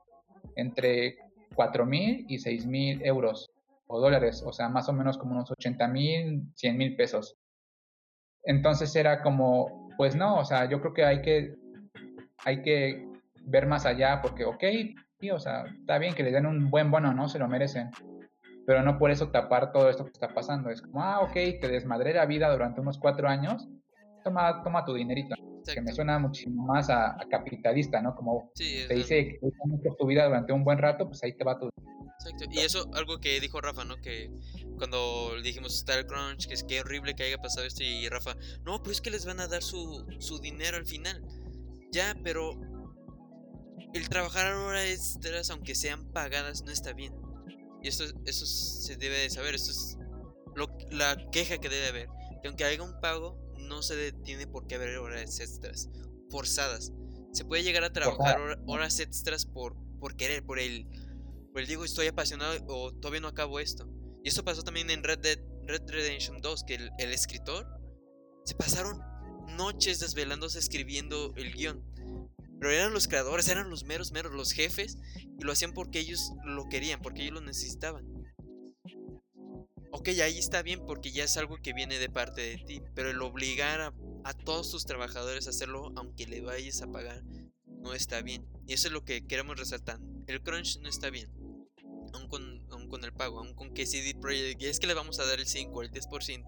entre 0.55 1.17
4 1.57 1.85
mil 1.85 2.25
y 2.29 2.39
6 2.39 2.67
mil 2.67 3.05
euros 3.05 3.51
o 3.89 3.99
dólares, 3.99 4.45
o 4.47 4.53
sea, 4.53 4.69
más 4.69 4.89
o 4.89 4.93
menos 4.93 5.19
como 5.19 5.33
unos 5.33 5.51
80 5.51 5.89
mil, 5.89 6.45
100 6.55 6.77
mil 6.77 6.95
pesos. 6.95 7.37
Entonces 8.45 8.95
era 8.95 9.23
como, 9.23 9.89
pues 9.97 10.15
no, 10.15 10.39
o 10.39 10.45
sea, 10.45 10.71
yo 10.71 10.81
creo 10.81 10.95
que 10.95 11.05
hay 11.05 11.21
que, 11.21 11.57
hay 12.45 12.63
que 12.63 13.05
ver 13.45 13.67
más 13.67 13.85
allá 13.85 14.21
porque, 14.23 14.45
ok, 14.45 14.63
o 15.33 15.41
sea, 15.41 15.65
está 15.65 15.99
bien 15.99 16.15
que 16.15 16.23
le 16.23 16.31
den 16.31 16.47
un 16.47 16.71
buen 16.71 16.93
bono, 16.93 17.13
¿no? 17.13 17.29
Se 17.29 17.41
lo 17.41 17.49
merecen. 17.49 17.91
Pero 18.69 18.85
no 18.85 19.01
por 19.01 19.11
eso 19.11 19.33
tapar 19.33 19.73
todo 19.73 19.91
esto 19.91 20.05
que 20.05 20.13
está 20.13 20.29
pasando. 20.29 20.71
Es 20.71 20.81
como, 20.81 21.03
ah, 21.03 21.23
ok, 21.23 21.33
te 21.33 21.67
desmadré 21.67 22.15
la 22.15 22.27
vida 22.27 22.53
durante 22.53 22.81
unos 22.81 22.99
cuatro 22.99 23.29
años, 23.29 23.69
toma, 24.23 24.63
toma 24.63 24.85
tu 24.85 24.95
dinerito. 24.95 25.35
Que 25.65 25.81
me 25.81 25.93
suena 25.93 26.19
muchísimo 26.19 26.65
más 26.65 26.91
a, 26.91 27.17
capitalista, 27.31 28.01
¿no? 28.01 28.15
Como 28.15 28.51
te 28.55 28.95
dice 28.95 29.39
que 29.39 29.91
tu 29.99 30.07
vida 30.07 30.27
durante 30.27 30.53
un 30.53 30.65
buen 30.65 30.79
rato, 30.79 31.07
pues 31.07 31.23
ahí 31.23 31.37
te 31.37 31.45
va 31.45 31.59
tu 31.59 31.71
Exacto. 32.25 32.45
Y 32.51 32.61
eso, 32.61 32.89
algo 32.95 33.19
que 33.19 33.41
dijo 33.41 33.61
Rafa, 33.61 33.85
¿no? 33.85 33.97
Que 33.97 34.31
cuando 34.77 35.33
le 35.37 35.43
dijimos 35.43 35.75
Star 35.75 36.07
Crunch, 36.07 36.47
que 36.47 36.55
es 36.55 36.63
que 36.65 36.81
horrible 36.81 37.15
que 37.15 37.25
haya 37.25 37.39
pasado 37.39 37.67
esto, 37.67 37.83
y 37.83 38.09
Rafa, 38.09 38.37
no, 38.65 38.81
pero 38.83 38.93
es 38.93 39.01
que 39.01 39.11
les 39.11 39.27
van 39.27 39.41
a 39.41 39.49
dar 39.49 39.63
su, 39.63 40.07
su 40.19 40.39
dinero 40.39 40.77
al 40.77 40.87
final. 40.87 41.23
Ya, 41.91 42.17
pero 42.23 42.53
el 43.93 44.09
trabajar 44.09 44.55
horas 44.55 44.87
extras, 44.87 45.51
aunque 45.51 45.75
sean 45.75 46.11
pagadas, 46.13 46.63
no 46.65 46.71
está 46.71 46.93
bien. 46.93 47.15
Y 47.83 47.89
esto, 47.89 48.05
eso 48.25 48.47
se 48.47 48.97
debe 48.97 49.19
de 49.19 49.31
saber, 49.31 49.55
esto 49.55 49.73
es 49.73 49.99
lo, 50.55 50.69
la 50.91 51.17
queja 51.31 51.59
que 51.59 51.69
debe 51.69 51.89
haber. 51.89 52.09
Que 52.41 52.49
aunque 52.49 52.65
haya 52.65 52.83
un 52.83 53.01
pago, 53.01 53.39
no 53.63 53.83
se 53.83 53.97
detiene 53.97 54.47
por 54.47 54.67
qué 54.67 54.77
haber 54.77 54.99
horas 54.99 55.41
extras 55.41 55.89
forzadas. 56.31 56.93
Se 57.33 57.45
puede 57.45 57.63
llegar 57.63 57.85
a 57.85 57.93
trabajar 57.93 58.61
horas 58.67 59.01
extras 59.01 59.47
por, 59.47 59.77
por 59.99 60.17
querer, 60.17 60.45
por 60.45 60.59
el, 60.59 60.87
por 61.53 61.61
el 61.61 61.67
digo 61.67 61.85
estoy 61.85 62.07
apasionado 62.09 62.55
o 62.67 62.93
todavía 62.93 63.21
no 63.21 63.29
acabo 63.29 63.61
esto. 63.61 63.89
Y 64.23 64.29
eso 64.29 64.45
pasó 64.45 64.63
también 64.63 64.91
en 64.91 65.03
Red 65.03 65.19
Dead 65.21 65.39
Red 65.67 65.89
Redemption 65.89 66.41
2, 66.41 66.65
que 66.65 66.75
el, 66.75 66.91
el 66.99 67.13
escritor 67.13 67.67
se 68.45 68.55
pasaron 68.55 69.01
noches 69.57 70.01
desvelándose 70.01 70.59
escribiendo 70.59 71.33
el 71.37 71.53
guion. 71.53 71.83
Pero 72.59 72.71
eran 72.71 72.93
los 72.93 73.09
creadores, 73.09 73.49
eran 73.49 73.71
los 73.71 73.85
meros, 73.85 74.13
meros, 74.13 74.33
los 74.33 74.53
jefes, 74.53 74.99
y 75.39 75.43
lo 75.43 75.53
hacían 75.53 75.73
porque 75.73 75.99
ellos 75.99 76.33
lo 76.45 76.69
querían, 76.69 77.01
porque 77.03 77.23
ellos 77.23 77.35
lo 77.35 77.41
necesitaban. 77.41 78.07
Ok, 79.93 80.09
ahí 80.09 80.39
está 80.39 80.63
bien 80.63 80.85
porque 80.85 81.13
ya 81.13 81.25
es 81.25 81.37
algo 81.37 81.59
que 81.63 81.73
viene 81.73 81.99
de 81.99 82.09
parte 82.09 82.41
de 82.41 82.59
ti, 82.59 82.83
pero 82.95 83.11
el 83.11 83.21
obligar 83.23 83.95
a, 84.25 84.35
todos 84.35 84.71
tus 84.71 84.85
trabajadores 84.85 85.47
a 85.47 85.51
hacerlo, 85.51 85.93
aunque 85.97 86.27
le 86.27 86.41
vayas 86.41 86.83
a 86.83 86.91
pagar, 86.91 87.23
no 87.67 87.95
está 87.95 88.23
bien. 88.23 88.47
Y 88.67 88.73
eso 88.73 88.89
es 88.89 88.93
lo 88.93 89.05
que 89.05 89.27
queremos 89.27 89.59
resaltar. 89.59 90.01
El 90.27 90.43
crunch 90.43 90.79
no 90.81 90.89
está 90.89 91.11
bien, 91.11 91.31
aún 92.13 92.29
con, 92.29 93.05
el 93.05 93.13
pago, 93.13 93.41
aún 93.41 93.55
con 93.55 93.75
que 93.75 93.87
CD 93.87 94.15
Projekt, 94.15 94.63
es 94.63 94.81
que 94.81 94.87
le 94.87 94.95
vamos 94.95 95.21
a 95.21 95.27
dar 95.27 95.39
el 95.39 95.47
5 95.47 95.73
o 95.73 95.83
el 95.83 95.91
10%. 95.91 96.45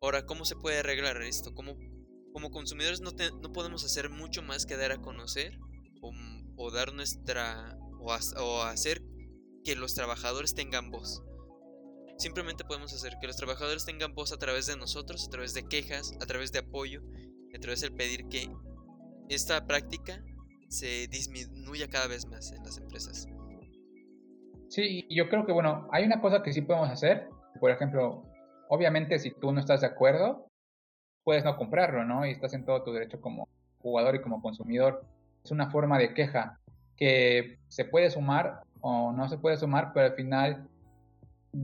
Ahora, 0.00 0.24
¿cómo 0.24 0.44
se 0.44 0.56
puede 0.56 0.78
arreglar 0.78 1.20
esto? 1.22 1.54
¿Cómo 1.54 1.76
como 2.36 2.50
consumidores 2.50 3.00
no, 3.00 3.12
no 3.40 3.50
podemos 3.54 3.82
hacer 3.82 4.10
mucho 4.10 4.42
más 4.42 4.66
que 4.66 4.76
dar 4.76 4.92
a 4.92 5.00
conocer 5.00 5.58
o, 6.56 6.70
dar 6.70 6.92
nuestra 6.92 7.78
o, 7.98 8.62
hacer 8.62 9.02
que 9.64 9.74
los 9.74 9.94
trabajadores 9.94 10.52
tengan 10.54 10.90
voz. 10.90 11.22
Simplemente 12.18 12.64
podemos 12.64 12.94
hacer 12.94 13.18
que 13.20 13.26
los 13.26 13.36
trabajadores 13.36 13.84
tengan 13.84 14.14
voz 14.14 14.32
a 14.32 14.38
través 14.38 14.66
de 14.66 14.76
nosotros, 14.76 15.26
a 15.26 15.30
través 15.30 15.52
de 15.52 15.68
quejas, 15.68 16.16
a 16.22 16.26
través 16.26 16.50
de 16.50 16.60
apoyo, 16.60 17.02
a 17.54 17.58
través 17.58 17.82
del 17.82 17.92
pedir 17.92 18.26
que 18.28 18.48
esta 19.28 19.66
práctica 19.66 20.22
se 20.68 21.06
disminuya 21.08 21.88
cada 21.88 22.06
vez 22.06 22.26
más 22.26 22.52
en 22.52 22.62
las 22.62 22.78
empresas. 22.78 23.26
Sí, 24.68 25.06
yo 25.10 25.28
creo 25.28 25.46
que 25.46 25.52
bueno, 25.52 25.88
hay 25.92 26.04
una 26.04 26.20
cosa 26.20 26.42
que 26.42 26.52
sí 26.52 26.62
podemos 26.62 26.90
hacer. 26.90 27.28
Por 27.60 27.70
ejemplo, 27.70 28.24
obviamente 28.68 29.18
si 29.18 29.30
tú 29.30 29.52
no 29.52 29.60
estás 29.60 29.82
de 29.82 29.86
acuerdo, 29.86 30.48
puedes 31.22 31.44
no 31.44 31.56
comprarlo, 31.56 32.04
¿no? 32.04 32.26
Y 32.26 32.30
estás 32.30 32.54
en 32.54 32.64
todo 32.64 32.82
tu 32.82 32.92
derecho 32.92 33.20
como 33.20 33.48
jugador 33.78 34.16
y 34.16 34.22
como 34.22 34.40
consumidor. 34.40 35.04
Es 35.44 35.50
una 35.50 35.70
forma 35.70 35.98
de 35.98 36.14
queja 36.14 36.60
que 36.96 37.58
se 37.68 37.84
puede 37.84 38.10
sumar 38.10 38.62
o 38.80 39.12
no 39.12 39.28
se 39.28 39.38
puede 39.38 39.56
sumar, 39.56 39.92
pero 39.92 40.06
al 40.06 40.14
final 40.14 40.68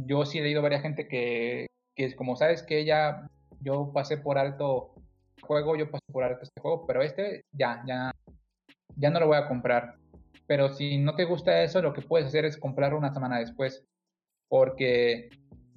yo 0.07 0.25
sí 0.25 0.39
he 0.39 0.43
leído 0.43 0.61
a 0.61 0.63
varias 0.63 0.83
gente 0.83 1.09
que, 1.09 1.67
que 1.95 2.15
como 2.15 2.37
sabes 2.37 2.63
que 2.63 2.85
ya 2.85 3.29
yo 3.61 3.93
pasé 3.93 4.17
por 4.17 4.39
alto 4.39 4.95
juego, 5.43 5.77
yo 5.77 5.91
pasé 5.91 6.05
por 6.13 6.25
alto 6.25 6.43
este 6.43 6.61
juego, 6.61 6.87
pero 6.87 7.03
este 7.03 7.45
ya, 7.53 7.83
ya, 7.87 8.13
ya 8.97 9.11
no 9.11 9.21
lo 9.21 9.27
voy 9.27 9.37
a 9.37 9.49
comprar. 9.49 9.97
Pero 10.47 10.71
si 10.71 10.99
no 10.99 11.15
te 11.15 11.25
gusta 11.25 11.63
eso, 11.63 11.83
lo 11.83 11.93
que 11.93 12.03
puedes 12.03 12.27
hacer 12.27 12.45
es 12.45 12.57
comprarlo 12.57 12.99
una 12.99 13.13
semana 13.13 13.39
después. 13.39 13.85
Porque 14.49 15.31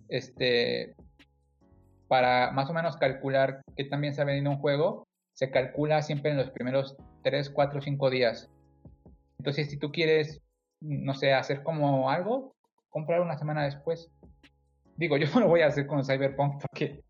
este 0.09 0.95
para 2.07 2.51
más 2.51 2.70
o 2.70 2.74
menos 2.74 2.97
calcular 2.97 3.61
qué 3.76 3.84
también 3.86 4.13
se 4.13 4.22
ha 4.22 4.26
vendido 4.26 4.51
un 4.51 4.59
juego, 4.59 5.07
se 5.34 5.49
calcula 5.49 6.01
siempre 6.01 6.32
en 6.32 6.38
los 6.38 6.51
primeros 6.51 6.95
3, 7.24 7.49
4, 7.49 7.82
5 7.82 8.09
días. 8.09 8.49
Entonces, 9.39 9.70
si 9.70 9.78
tú 9.78 9.91
quieres, 9.91 10.41
no 10.82 11.13
sé, 11.13 11.34
hacer 11.34 11.63
como 11.63 12.09
algo, 12.09 12.55
comprar 12.96 13.20
una 13.20 13.38
semana 13.38 13.66
después. 13.66 14.10
Digo, 14.96 15.18
yo 15.22 15.28
no 15.34 15.41
lo 15.41 15.48
voy 15.50 15.62
a 15.62 15.68
hacer 15.68 15.86
con 15.86 16.06
Cyberpunk 16.06 16.62
porque, 16.62 17.04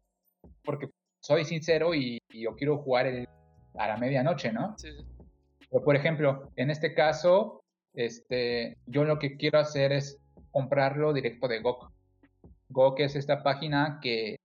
porque 0.63 0.89
soy 1.19 1.45
sincero 1.45 1.93
y, 1.93 2.17
yo 2.33 2.55
quiero 2.55 2.79
jugar 2.79 3.05
a 3.75 3.87
la 3.87 3.97
medianoche, 3.97 4.51
¿no? 4.51 4.75
Sí. 4.79 4.89
Pero, 5.69 5.83
por 5.83 5.95
ejemplo, 5.95 6.49
en 6.55 6.71
este 6.71 6.95
caso, 6.95 7.61
este, 7.93 8.77
yo 8.87 9.03
lo 9.03 9.19
que 9.19 9.37
quiero 9.37 9.59
hacer 9.59 9.91
es 9.91 10.19
comprarlo 10.49 11.13
directo 11.13 11.47
de 11.47 11.61
GOG. 11.61 11.91
GOG 12.69 13.01
es 13.01 13.15
esta 13.15 13.43
página 13.43 13.99
que 14.01 14.37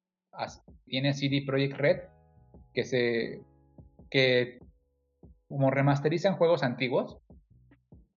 tiene 0.85 1.15
CD 1.15 1.43
Projekt 1.47 1.79
Red, 1.79 2.01
que 2.75 2.85
se 2.85 3.41
que 4.11 4.59
como 5.49 5.71
remasterizan 5.71 6.37
juegos 6.37 6.63
antiguos, 6.63 7.17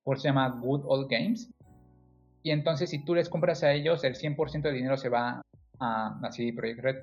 por 0.02 0.18
se 0.18 0.28
llama 0.28 0.48
Good 0.60 0.82
Old 0.86 1.08
Games. 1.08 1.51
Y 2.42 2.50
entonces 2.50 2.90
si 2.90 3.04
tú 3.04 3.14
les 3.14 3.28
compras 3.28 3.62
a 3.62 3.72
ellos, 3.72 4.04
el 4.04 4.16
100% 4.16 4.62
de 4.62 4.72
dinero 4.72 4.96
se 4.96 5.08
va 5.08 5.42
a, 5.78 6.18
a 6.22 6.32
CD 6.32 6.52
Projekt 6.52 6.80
Red. 6.80 6.96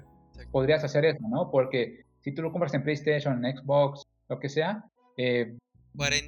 Podrías 0.51 0.83
hacer 0.83 1.05
eso, 1.05 1.25
¿no? 1.29 1.49
Porque 1.51 2.05
si 2.21 2.33
tú 2.33 2.41
lo 2.41 2.51
compras 2.51 2.73
en 2.73 2.83
PlayStation, 2.83 3.43
en 3.43 3.57
Xbox, 3.57 4.05
lo 4.27 4.39
que 4.39 4.49
sea, 4.49 4.83
eh, 5.17 5.57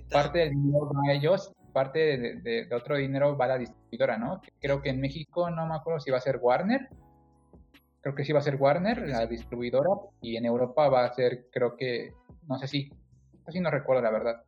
parte 0.09 0.39
del 0.39 0.51
dinero 0.51 0.91
va 0.93 1.11
a 1.11 1.13
ellos, 1.13 1.53
parte 1.71 1.99
de, 2.41 2.67
otro 2.73 2.97
dinero 2.97 3.37
va 3.37 3.45
a 3.45 3.49
la 3.49 3.57
distribuidora, 3.57 4.17
¿no? 4.17 4.41
Creo 4.59 4.81
que 4.81 4.89
en 4.89 4.99
México 4.99 5.49
no 5.49 5.65
me 5.65 5.75
acuerdo 5.75 5.99
si 5.99 6.11
va 6.11 6.17
a 6.17 6.21
ser 6.21 6.39
Warner. 6.41 6.89
Creo 8.01 8.15
que 8.15 8.25
sí 8.25 8.33
va 8.33 8.39
a 8.39 8.43
ser 8.43 8.55
Warner, 8.55 9.07
la 9.07 9.27
distribuidora, 9.27 9.89
y 10.21 10.35
en 10.35 10.45
Europa 10.45 10.89
va 10.89 11.05
a 11.05 11.13
ser, 11.13 11.47
creo 11.51 11.75
que, 11.77 12.13
no 12.47 12.57
sé 12.57 12.67
si, 12.67 12.91
así 13.45 13.59
no 13.59 13.69
recuerdo 13.69 14.01
la 14.01 14.09
verdad. 14.09 14.43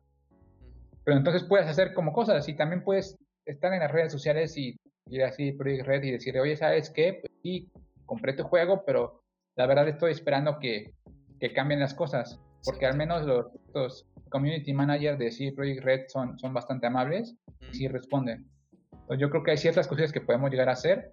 Pero 1.04 1.16
entonces 1.16 1.44
puedes 1.44 1.68
hacer 1.68 1.94
como 1.94 2.12
cosas 2.12 2.48
y 2.48 2.54
también 2.56 2.82
puedes 2.82 3.16
estar 3.46 3.72
en 3.72 3.80
las 3.80 3.90
redes 3.90 4.12
sociales 4.12 4.56
y 4.56 4.76
ir 5.06 5.24
así 5.24 5.52
Project 5.52 5.86
Red 5.86 6.02
y 6.04 6.10
decir, 6.12 6.38
oye, 6.38 6.56
¿sabes 6.56 6.90
qué? 6.90 7.20
Pues 7.20 7.32
sí, 7.42 7.70
compré 8.06 8.32
tu 8.32 8.44
juego, 8.44 8.84
pero 8.84 9.22
la 9.56 9.66
verdad 9.66 9.88
estoy 9.88 10.12
esperando 10.12 10.58
que, 10.58 10.94
que 11.40 11.52
cambien 11.52 11.80
las 11.80 11.94
cosas, 11.94 12.40
porque 12.64 12.86
al 12.86 12.96
menos 12.96 13.24
los, 13.24 13.46
los 13.74 14.06
community 14.30 14.72
managers 14.72 15.18
de 15.18 15.30
CD 15.30 15.52
Projekt 15.52 15.84
Red 15.84 16.00
son, 16.08 16.38
son 16.38 16.52
bastante 16.54 16.86
amables 16.86 17.36
y 17.70 17.74
sí 17.76 17.88
responden. 17.88 18.48
Entonces 18.92 19.18
yo 19.20 19.30
creo 19.30 19.42
que 19.42 19.50
hay 19.52 19.58
ciertas 19.58 19.86
cosas 19.86 20.12
que 20.12 20.20
podemos 20.20 20.50
llegar 20.50 20.68
a 20.68 20.72
hacer. 20.72 21.12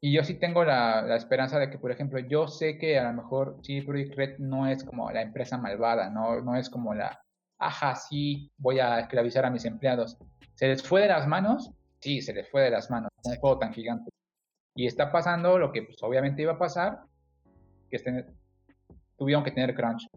Y 0.00 0.14
yo 0.14 0.22
sí 0.22 0.34
tengo 0.34 0.62
la, 0.64 1.02
la 1.02 1.16
esperanza 1.16 1.58
de 1.58 1.70
que, 1.70 1.78
por 1.78 1.90
ejemplo, 1.90 2.20
yo 2.20 2.46
sé 2.46 2.78
que 2.78 2.98
a 2.98 3.10
lo 3.10 3.22
mejor 3.22 3.58
CD 3.62 3.82
Projekt 3.84 4.14
Red 4.14 4.38
no 4.38 4.68
es 4.68 4.84
como 4.84 5.10
la 5.10 5.22
empresa 5.22 5.58
malvada, 5.58 6.10
no, 6.10 6.40
no 6.42 6.54
es 6.54 6.70
como 6.70 6.94
la, 6.94 7.20
ajá, 7.58 7.94
sí, 7.96 8.52
voy 8.56 8.78
a 8.78 9.00
esclavizar 9.00 9.44
a 9.44 9.50
mis 9.50 9.64
empleados. 9.64 10.16
¿Se 10.56 10.66
les 10.66 10.82
fue 10.82 11.02
de 11.02 11.08
las 11.08 11.28
manos? 11.28 11.70
Sí, 12.00 12.20
se 12.20 12.32
les 12.34 12.50
fue 12.50 12.62
de 12.62 12.70
las 12.70 12.90
manos, 12.90 13.10
un 13.24 13.36
juego 13.36 13.58
tan 13.58 13.72
gigante. 13.72 14.10
Y 14.74 14.86
está 14.86 15.12
pasando 15.12 15.58
lo 15.58 15.72
que 15.72 15.82
pues, 15.82 16.02
obviamente 16.02 16.42
iba 16.42 16.52
a 16.52 16.58
pasar, 16.58 17.00
que 17.88 17.96
estén, 17.96 18.26
tuvieron 19.16 19.44
que 19.44 19.52
tener 19.52 19.74
crunch. 19.74 20.08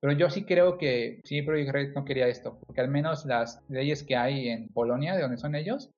Pero 0.00 0.12
yo 0.14 0.30
sí 0.30 0.44
creo 0.44 0.78
que 0.78 1.20
sí, 1.24 1.42
Project 1.42 1.70
Red 1.70 1.94
no 1.94 2.04
quería 2.04 2.28
esto, 2.28 2.58
porque 2.58 2.80
al 2.80 2.88
menos 2.88 3.26
las 3.26 3.60
leyes 3.68 4.02
que 4.02 4.16
hay 4.16 4.48
en 4.48 4.68
Polonia, 4.68 5.14
de 5.14 5.22
donde 5.22 5.36
son 5.36 5.54
ellos, 5.54 5.90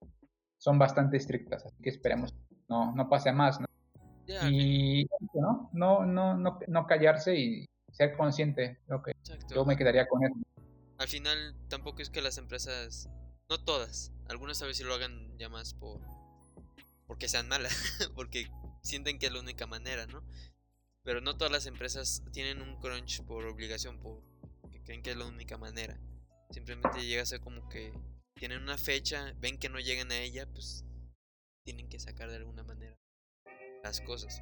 son 0.59 0.79
bastante 0.79 1.17
estrictas, 1.17 1.65
así 1.65 1.83
que 1.83 1.91
esperemos 1.91 2.35
no, 2.69 2.93
no 2.95 3.09
pase 3.09 3.33
más, 3.33 3.61
¿no? 3.61 3.67
y 4.51 5.07
¿no? 5.35 5.71
No, 5.73 6.07
no, 6.07 6.37
no, 6.37 6.59
no 6.67 6.87
callarse 6.87 7.37
y 7.37 7.67
ser 7.91 8.17
consciente, 8.17 8.79
lo 8.87 9.03
que 9.03 9.13
yo 9.55 9.65
me 9.65 9.77
quedaría 9.77 10.07
con 10.09 10.25
eso. 10.25 10.35
Al 10.99 11.09
final 11.09 11.55
tampoco 11.69 12.01
es 12.01 12.11
que 12.11 12.23
las 12.23 12.39
empresas, 12.39 13.09
no 13.53 13.63
todas, 13.63 14.11
algunas 14.31 14.63
a 14.63 14.67
veces 14.67 14.87
lo 14.87 14.95
hagan 14.95 15.37
ya 15.37 15.51
más 15.51 15.75
por 15.75 16.01
porque 17.07 17.29
sean 17.29 17.49
malas, 17.49 17.75
porque 18.15 18.51
sienten 18.81 19.19
que 19.19 19.27
es 19.27 19.33
la 19.33 19.41
única 19.41 19.67
manera, 19.67 20.07
¿no? 20.07 20.25
Pero 21.03 21.21
no 21.21 21.37
todas 21.37 21.53
las 21.53 21.67
empresas 21.67 22.23
tienen 22.33 22.63
un 22.63 22.81
crunch 22.81 23.23
por 23.27 23.45
obligación, 23.45 24.01
por 24.01 24.23
que 24.71 24.83
creen 24.83 25.03
que 25.03 25.11
es 25.11 25.19
la 25.19 25.27
única 25.27 25.59
manera. 25.59 26.01
Simplemente 26.49 27.05
llega 27.05 27.25
a 27.25 27.27
ser 27.27 27.41
como 27.41 27.69
que 27.69 27.93
tienen 28.37 28.63
una 28.63 28.79
fecha, 28.79 29.35
ven 29.39 29.59
que 29.59 29.69
no 29.69 29.81
llegan 29.81 30.11
a 30.13 30.19
ella, 30.19 30.47
pues 30.51 30.87
tienen 31.63 31.91
que 31.91 32.01
sacar 32.01 32.31
de 32.31 32.37
alguna 32.37 32.63
manera 32.63 32.99
las 33.83 34.01
cosas. 34.01 34.41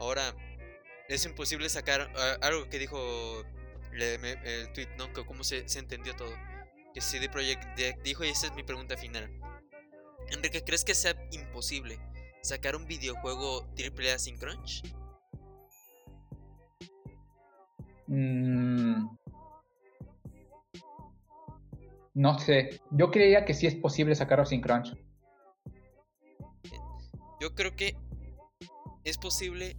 Ahora, 0.00 0.34
es 1.08 1.24
imposible 1.24 1.68
sacar 1.68 2.12
ah, 2.16 2.38
algo 2.42 2.68
que 2.68 2.80
dijo 2.80 3.44
el 3.92 4.72
tweet, 4.72 4.88
¿no? 4.96 5.12
Que 5.12 5.24
cómo 5.24 5.44
se, 5.44 5.68
se 5.68 5.78
entendió 5.78 6.16
todo. 6.16 6.34
Que 6.94 7.00
CD 7.00 7.28
Projekt 7.28 7.64
dijo, 8.02 8.24
y 8.24 8.28
esa 8.28 8.46
es 8.46 8.54
mi 8.54 8.62
pregunta 8.62 8.96
final. 8.96 9.30
Enrique, 10.30 10.62
¿crees 10.62 10.84
que 10.84 10.94
sea 10.94 11.14
imposible 11.32 11.98
sacar 12.42 12.76
un 12.76 12.86
videojuego 12.86 13.66
AAA 13.76 14.18
sin 14.18 14.38
crunch? 14.38 14.82
Mm. 18.06 19.06
no 22.14 22.38
sé. 22.38 22.80
Yo 22.90 23.10
creía 23.10 23.44
que 23.44 23.54
sí 23.54 23.66
es 23.66 23.74
posible 23.74 24.14
sacarlo 24.14 24.44
sin 24.46 24.60
crunch. 24.60 24.96
Yo 27.40 27.54
creo 27.54 27.76
que 27.76 27.96
es 29.04 29.18
posible 29.18 29.76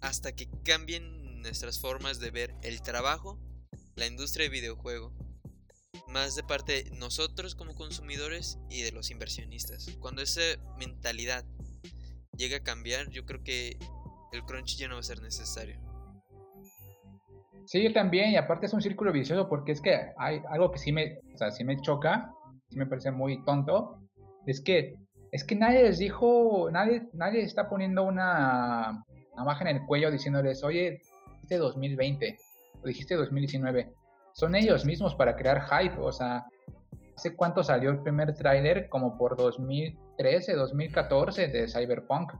hasta 0.00 0.32
que 0.32 0.48
cambien 0.64 1.40
nuestras 1.40 1.80
formas 1.80 2.20
de 2.20 2.30
ver 2.30 2.54
el 2.62 2.82
trabajo, 2.82 3.38
la 3.94 4.06
industria 4.06 4.44
de 4.44 4.50
videojuego. 4.50 5.12
Más 6.14 6.36
de 6.36 6.44
parte 6.44 6.84
de 6.84 6.90
nosotros 6.92 7.56
como 7.56 7.74
consumidores 7.74 8.60
y 8.70 8.82
de 8.82 8.92
los 8.92 9.10
inversionistas. 9.10 9.90
Cuando 9.98 10.22
esa 10.22 10.42
mentalidad 10.78 11.44
llega 12.36 12.58
a 12.58 12.62
cambiar, 12.62 13.10
yo 13.10 13.26
creo 13.26 13.42
que 13.42 13.76
el 14.32 14.44
crunch 14.44 14.76
ya 14.76 14.86
no 14.86 14.94
va 14.94 15.00
a 15.00 15.02
ser 15.02 15.20
necesario. 15.20 15.76
Sí, 17.66 17.82
yo 17.82 17.92
también, 17.92 18.30
y 18.30 18.36
aparte 18.36 18.66
es 18.66 18.72
un 18.72 18.80
círculo 18.80 19.10
vicioso 19.10 19.48
porque 19.48 19.72
es 19.72 19.80
que 19.80 20.12
hay 20.16 20.40
algo 20.50 20.70
que 20.70 20.78
sí 20.78 20.92
me, 20.92 21.18
o 21.34 21.36
sea, 21.36 21.50
sí 21.50 21.64
me 21.64 21.80
choca, 21.80 22.32
sí 22.68 22.78
me 22.78 22.86
parece 22.86 23.10
muy 23.10 23.44
tonto, 23.44 23.98
es 24.46 24.60
que 24.60 24.94
es 25.32 25.42
que 25.42 25.56
nadie 25.56 25.82
les 25.82 25.98
dijo, 25.98 26.70
nadie, 26.70 27.08
nadie 27.12 27.42
está 27.42 27.68
poniendo 27.68 28.04
una 28.04 29.04
navaja 29.36 29.68
en 29.68 29.78
el 29.78 29.84
cuello 29.84 30.12
diciéndoles, 30.12 30.62
oye, 30.62 31.02
dijiste 31.32 31.56
2020, 31.56 32.38
o 32.84 32.86
dijiste 32.86 33.16
2019. 33.16 33.92
Son 34.34 34.54
ellos 34.56 34.84
mismos 34.84 35.14
para 35.14 35.36
crear 35.36 35.62
hype, 35.62 35.96
o 36.00 36.10
sea, 36.10 36.44
¿hace 37.16 37.36
cuánto 37.36 37.62
salió 37.62 37.90
el 37.90 38.02
primer 38.02 38.34
tráiler? 38.34 38.88
Como 38.88 39.16
por 39.16 39.36
2013, 39.36 40.54
2014 40.54 41.48
de 41.48 41.68
Cyberpunk. 41.68 42.32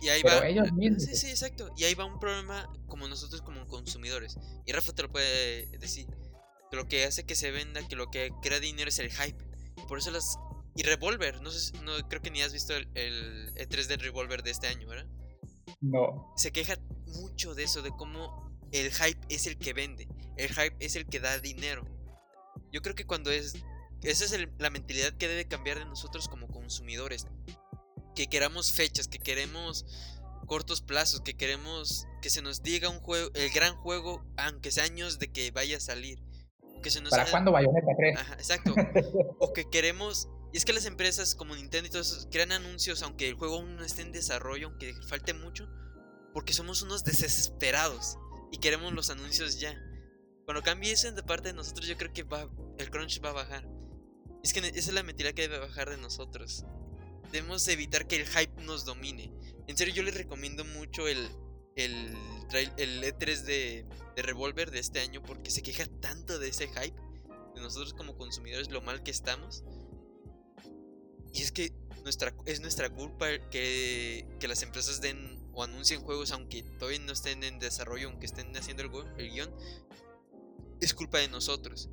Y, 0.00 0.08
ahí 0.08 0.22
va. 0.22 0.48
Ellos 0.48 0.72
mismos. 0.72 1.02
Sí, 1.02 1.14
sí, 1.14 1.28
exacto. 1.28 1.68
Y 1.76 1.84
ahí 1.84 1.94
va 1.94 2.06
un 2.06 2.18
problema 2.18 2.66
como 2.86 3.06
nosotros 3.08 3.42
como 3.42 3.66
consumidores. 3.66 4.38
Y 4.64 4.72
Rafa 4.72 4.92
te 4.92 5.02
lo 5.02 5.10
puede 5.10 5.66
decir. 5.78 6.06
Que 6.70 6.76
lo 6.76 6.88
que 6.88 7.04
hace 7.04 7.24
que 7.24 7.34
se 7.34 7.50
venda, 7.50 7.86
que 7.86 7.94
lo 7.94 8.10
que 8.10 8.32
crea 8.40 8.58
dinero 8.58 8.88
es 8.88 8.98
el 8.98 9.10
hype. 9.10 9.44
Y 9.76 9.82
por 9.82 9.98
eso 9.98 10.10
las. 10.10 10.38
Y 10.76 10.82
Revolver, 10.82 11.42
no 11.42 11.50
sé, 11.50 11.76
no 11.82 11.92
creo 12.08 12.22
que 12.22 12.30
ni 12.30 12.42
has 12.42 12.52
visto 12.52 12.74
el, 12.74 12.88
el 12.94 13.54
E3 13.54 13.86
de 13.86 13.96
Revolver 13.98 14.42
de 14.42 14.50
este 14.50 14.66
año, 14.66 14.88
¿verdad? 14.88 15.06
No. 15.80 16.32
Se 16.36 16.52
queja 16.52 16.74
mucho 17.06 17.54
de 17.54 17.64
eso, 17.64 17.82
de 17.82 17.90
cómo 17.90 18.45
el 18.72 18.92
hype 18.92 19.20
es 19.28 19.46
el 19.46 19.58
que 19.58 19.72
vende. 19.72 20.08
El 20.36 20.48
hype 20.48 20.76
es 20.80 20.96
el 20.96 21.06
que 21.06 21.20
da 21.20 21.38
dinero. 21.38 21.84
Yo 22.72 22.82
creo 22.82 22.94
que 22.94 23.06
cuando 23.06 23.30
es. 23.30 23.54
Esa 24.02 24.24
es 24.24 24.48
la 24.58 24.70
mentalidad 24.70 25.14
que 25.14 25.26
debe 25.28 25.48
cambiar 25.48 25.78
de 25.78 25.86
nosotros 25.86 26.28
como 26.28 26.48
consumidores 26.48 27.26
que 28.14 28.26
queramos 28.26 28.72
fechas, 28.72 29.08
que 29.08 29.18
queremos 29.18 29.84
cortos 30.46 30.80
plazos, 30.80 31.20
que 31.20 31.34
queremos 31.34 32.06
que 32.22 32.30
se 32.30 32.42
nos 32.42 32.62
diga 32.62 32.88
un 32.88 33.00
juego, 33.00 33.30
el 33.34 33.50
gran 33.50 33.76
juego, 33.76 34.24
aunque 34.36 34.70
sea 34.70 34.84
años 34.84 35.18
de 35.18 35.30
que 35.30 35.50
vaya 35.50 35.76
a 35.76 35.80
salir. 35.80 36.22
Que 36.82 36.90
se 36.90 37.00
nos 37.00 37.10
¿Para 37.10 37.30
cuándo 37.30 37.52
Bayonetta 37.52 37.92
3? 37.96 38.18
Ajá, 38.18 38.34
exacto. 38.34 38.74
o 39.40 39.52
que 39.52 39.68
queremos... 39.68 40.28
Y 40.52 40.58
es 40.58 40.64
que 40.64 40.72
las 40.72 40.86
empresas 40.86 41.34
como 41.34 41.54
Nintendo 41.54 41.88
y 41.88 41.90
todo 41.90 42.02
eso 42.02 42.28
crean 42.30 42.52
anuncios 42.52 43.02
aunque 43.02 43.28
el 43.28 43.34
juego 43.34 43.56
aún 43.56 43.76
no 43.76 43.84
esté 43.84 44.02
en 44.02 44.12
desarrollo, 44.12 44.68
aunque 44.68 44.94
falte 45.06 45.34
mucho, 45.34 45.68
porque 46.32 46.52
somos 46.52 46.82
unos 46.82 47.04
desesperados 47.04 48.16
y 48.56 48.58
queremos 48.58 48.92
los 48.92 49.10
anuncios 49.10 49.60
ya. 49.60 49.78
Cuando 50.44 50.62
cambie 50.62 50.92
eso 50.92 51.10
de 51.12 51.22
parte 51.22 51.48
de 51.48 51.54
nosotros, 51.54 51.86
yo 51.86 51.96
creo 51.96 52.12
que 52.12 52.22
va, 52.22 52.48
el 52.78 52.90
crunch 52.90 53.22
va 53.24 53.30
a 53.30 53.32
bajar. 53.32 53.68
Es 54.42 54.52
que 54.52 54.60
esa 54.60 54.74
es 54.74 54.92
la 54.92 55.02
mentira 55.02 55.32
que 55.32 55.42
debe 55.42 55.58
bajar 55.58 55.90
de 55.90 55.96
nosotros 55.96 56.64
debemos 57.32 57.66
evitar 57.68 58.06
que 58.06 58.16
el 58.16 58.26
hype 58.26 58.62
nos 58.62 58.84
domine. 58.84 59.32
En 59.66 59.76
serio, 59.76 59.94
yo 59.94 60.02
les 60.02 60.14
recomiendo 60.14 60.64
mucho 60.64 61.08
el, 61.08 61.28
el, 61.76 62.16
el 62.76 63.02
E3 63.02 63.42
de, 63.42 63.86
de 64.14 64.22
Revolver 64.22 64.70
de 64.70 64.78
este 64.78 65.00
año 65.00 65.22
porque 65.22 65.50
se 65.50 65.62
queja 65.62 65.86
tanto 66.00 66.38
de 66.38 66.48
ese 66.48 66.68
hype, 66.68 66.96
de 67.54 67.60
nosotros 67.60 67.94
como 67.94 68.16
consumidores, 68.16 68.70
lo 68.70 68.80
mal 68.80 69.02
que 69.02 69.10
estamos. 69.10 69.64
Y 71.36 71.42
es 71.42 71.52
que 71.52 71.70
nuestra, 72.02 72.34
es 72.46 72.60
nuestra 72.60 72.88
culpa 72.88 73.26
que, 73.50 74.26
que 74.40 74.48
las 74.48 74.62
empresas 74.62 75.02
den 75.02 75.38
o 75.52 75.62
anuncien 75.62 76.00
juegos 76.00 76.32
aunque 76.32 76.62
todavía 76.62 76.98
no 77.00 77.12
estén 77.12 77.44
en 77.44 77.58
desarrollo, 77.58 78.08
aunque 78.08 78.24
estén 78.24 78.56
haciendo 78.56 78.82
el, 78.82 78.90
el 79.18 79.30
guion. 79.30 79.54
Es 80.80 80.94
culpa 80.94 81.18
de 81.18 81.28
nosotros. 81.28 81.90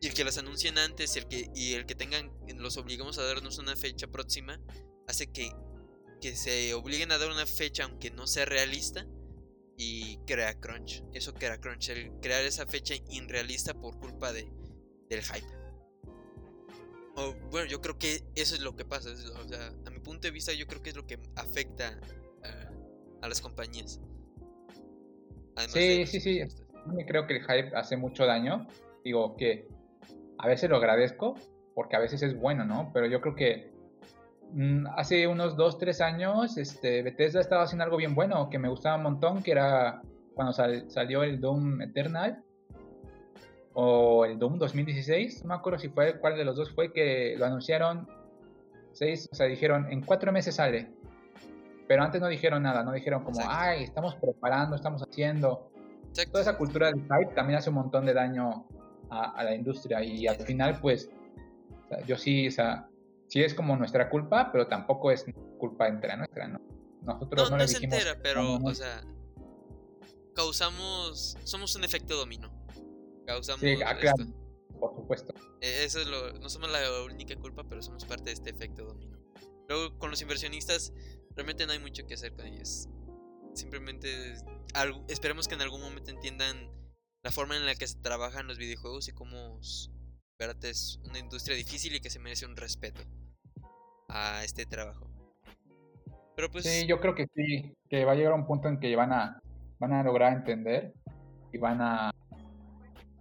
Y 0.00 0.06
el 0.06 0.14
que 0.14 0.22
las 0.22 0.38
anuncien 0.38 0.78
antes 0.78 1.16
el 1.16 1.26
que, 1.26 1.50
y 1.56 1.72
el 1.72 1.86
que 1.86 1.96
tengan, 1.96 2.30
los 2.56 2.76
obligamos 2.76 3.18
a 3.18 3.24
darnos 3.24 3.58
una 3.58 3.74
fecha 3.74 4.06
próxima, 4.06 4.60
hace 5.08 5.32
que, 5.32 5.50
que 6.20 6.36
se 6.36 6.72
obliguen 6.74 7.10
a 7.10 7.18
dar 7.18 7.30
una 7.30 7.46
fecha 7.46 7.82
aunque 7.82 8.12
no 8.12 8.28
sea 8.28 8.44
realista 8.44 9.08
y 9.76 10.18
crea 10.18 10.60
crunch. 10.60 11.02
Eso 11.14 11.34
crea 11.34 11.60
crunch, 11.60 11.88
el 11.88 12.12
crear 12.20 12.44
esa 12.44 12.64
fecha 12.64 12.94
irrealista 13.10 13.74
por 13.74 13.98
culpa 13.98 14.32
de, 14.32 14.48
del 15.08 15.24
hype. 15.24 15.63
O, 17.16 17.34
bueno, 17.50 17.66
yo 17.68 17.80
creo 17.80 17.98
que 17.98 18.22
eso 18.34 18.54
es 18.54 18.60
lo 18.60 18.74
que 18.74 18.84
pasa. 18.84 19.10
o 19.10 19.48
sea, 19.48 19.72
a 19.86 19.90
mi 19.90 20.00
punto 20.00 20.26
de 20.26 20.32
vista, 20.32 20.52
yo 20.52 20.66
creo 20.66 20.82
que 20.82 20.90
es 20.90 20.96
lo 20.96 21.06
que 21.06 21.18
afecta 21.36 21.98
a, 23.22 23.28
las 23.28 23.40
compañías. 23.40 24.00
sí, 25.68 26.06
sí, 26.06 26.20
sí. 26.20 26.40
Creo 27.06 27.26
que 27.26 27.38
el 27.38 27.40
hype 27.40 27.74
hace 27.74 27.96
mucho 27.96 28.26
daño. 28.26 28.66
Digo 29.02 29.36
que 29.36 29.68
a 30.38 30.46
veces 30.46 30.68
lo 30.68 30.76
agradezco 30.76 31.34
porque 31.74 31.96
a 31.96 31.98
veces 32.00 32.22
es 32.22 32.38
bueno, 32.38 32.64
¿no? 32.64 32.90
Pero 32.92 33.06
yo 33.06 33.20
creo 33.20 33.34
que 33.34 33.72
mm, 34.52 34.86
hace 34.96 35.26
unos 35.26 35.56
2, 35.56 35.78
3 35.78 36.00
años 36.02 36.56
este, 36.58 37.02
Bethesda 37.02 37.40
estaba 37.40 37.64
haciendo 37.64 37.84
algo 37.84 37.96
bien 37.96 38.14
bueno 38.14 38.50
que 38.50 38.58
me 38.58 38.68
gustaba 38.68 38.96
un 38.96 39.04
montón, 39.04 39.42
que 39.42 39.52
era 39.52 40.02
cuando 40.34 40.52
salió 40.52 41.22
el 41.22 41.40
Doom 41.40 41.80
Eternal 41.80 42.43
o 43.74 44.24
el 44.24 44.38
Doom 44.38 44.58
2016, 44.58 45.42
no 45.42 45.48
me 45.48 45.54
acuerdo 45.54 45.78
si 45.78 45.88
fue 45.88 46.18
cuál 46.18 46.36
de 46.36 46.44
los 46.44 46.56
dos 46.56 46.72
fue 46.72 46.92
que 46.92 47.34
lo 47.36 47.44
anunciaron, 47.44 48.08
seis, 48.92 49.28
o 49.30 49.34
sea, 49.34 49.46
dijeron 49.46 49.90
en 49.90 50.00
cuatro 50.02 50.32
meses 50.32 50.54
sale, 50.54 50.90
pero 51.86 52.02
antes 52.02 52.20
no 52.20 52.28
dijeron 52.28 52.62
nada, 52.62 52.82
no 52.82 52.92
dijeron 52.92 53.24
como, 53.24 53.40
ay, 53.46 53.84
estamos 53.84 54.14
preparando, 54.14 54.76
estamos 54.76 55.02
haciendo. 55.02 55.70
Toda 56.30 56.42
esa 56.42 56.56
cultura 56.56 56.86
del 56.86 57.02
hype 57.02 57.34
también 57.34 57.58
hace 57.58 57.70
un 57.70 57.76
montón 57.76 58.06
de 58.06 58.14
daño 58.14 58.66
a, 59.10 59.42
la 59.42 59.54
industria 59.54 60.02
y 60.02 60.26
al 60.26 60.36
final, 60.36 60.78
pues, 60.80 61.10
yo 62.06 62.16
sí, 62.16 62.46
o 62.46 62.50
sea, 62.52 62.88
sí 63.26 63.42
es 63.42 63.54
como 63.54 63.76
nuestra 63.76 64.08
culpa, 64.08 64.50
pero 64.52 64.68
tampoco 64.68 65.10
es 65.10 65.26
culpa 65.58 65.88
entera 65.88 66.16
nuestra, 66.16 66.46
¿no? 66.46 66.60
Nosotros 67.02 67.50
no, 67.50 67.50
no, 67.50 67.56
no 67.58 67.64
es 67.64 67.82
entera, 67.82 68.16
pero, 68.22 68.54
o 68.54 68.74
sea, 68.74 69.02
causamos, 70.34 71.36
somos 71.42 71.74
un 71.74 71.84
efecto 71.84 72.16
dominó. 72.16 72.53
Causamos 73.26 73.60
sí, 73.60 73.76
ah, 73.84 73.96
claro, 73.96 74.26
por 74.78 74.94
supuesto. 74.94 75.34
E, 75.60 75.84
eso 75.84 76.00
es 76.00 76.06
lo, 76.06 76.32
no 76.34 76.48
somos 76.48 76.70
la 76.70 77.02
única 77.04 77.36
culpa, 77.36 77.64
pero 77.68 77.82
somos 77.82 78.04
parte 78.04 78.24
de 78.24 78.32
este 78.32 78.50
efecto 78.50 78.84
dominó. 78.84 79.18
Luego 79.68 79.98
con 79.98 80.10
los 80.10 80.20
inversionistas 80.20 80.92
realmente 81.34 81.66
no 81.66 81.72
hay 81.72 81.78
mucho 81.78 82.06
que 82.06 82.14
hacer 82.14 82.32
con 82.34 82.46
ellos. 82.46 82.88
Simplemente 83.54 84.34
algo, 84.74 85.04
esperemos 85.08 85.48
que 85.48 85.54
en 85.54 85.62
algún 85.62 85.80
momento 85.80 86.10
entiendan 86.10 86.70
la 87.22 87.30
forma 87.30 87.56
en 87.56 87.64
la 87.64 87.74
que 87.74 87.86
se 87.86 87.96
trabajan 88.00 88.46
los 88.46 88.58
videojuegos 88.58 89.08
y 89.08 89.12
cómo 89.12 89.58
es 90.62 91.00
una 91.04 91.18
industria 91.18 91.56
difícil 91.56 91.94
y 91.94 92.00
que 92.00 92.10
se 92.10 92.18
merece 92.18 92.44
un 92.46 92.56
respeto 92.56 93.00
a 94.08 94.44
este 94.44 94.66
trabajo. 94.66 95.08
Pero 96.36 96.50
pues... 96.50 96.64
Sí, 96.64 96.86
yo 96.86 97.00
creo 97.00 97.14
que 97.14 97.26
sí, 97.34 97.76
que 97.88 98.04
va 98.04 98.12
a 98.12 98.14
llegar 98.14 98.32
un 98.34 98.46
punto 98.46 98.68
en 98.68 98.78
que 98.78 98.94
van 98.96 99.12
a, 99.12 99.40
van 99.78 99.92
a 99.92 100.02
lograr 100.02 100.32
entender 100.32 100.92
y 101.52 101.58
van 101.58 101.80
a... 101.80 102.10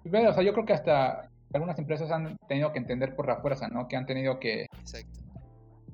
O 0.06 0.34
sea, 0.34 0.44
yo 0.44 0.54
creo 0.54 0.66
que 0.66 0.74
hasta 0.74 1.30
algunas 1.54 1.78
empresas 1.80 2.12
han 2.12 2.38
tenido 2.48 2.74
que 2.74 2.80
entender 2.80 3.16
por 3.16 3.28
la 3.28 3.38
fuerza, 3.38 3.68
¿no? 3.68 3.88
Que 3.88 3.96
han 3.96 4.06
tenido 4.06 4.40
que... 4.40 4.68
Exacto. 4.80 5.20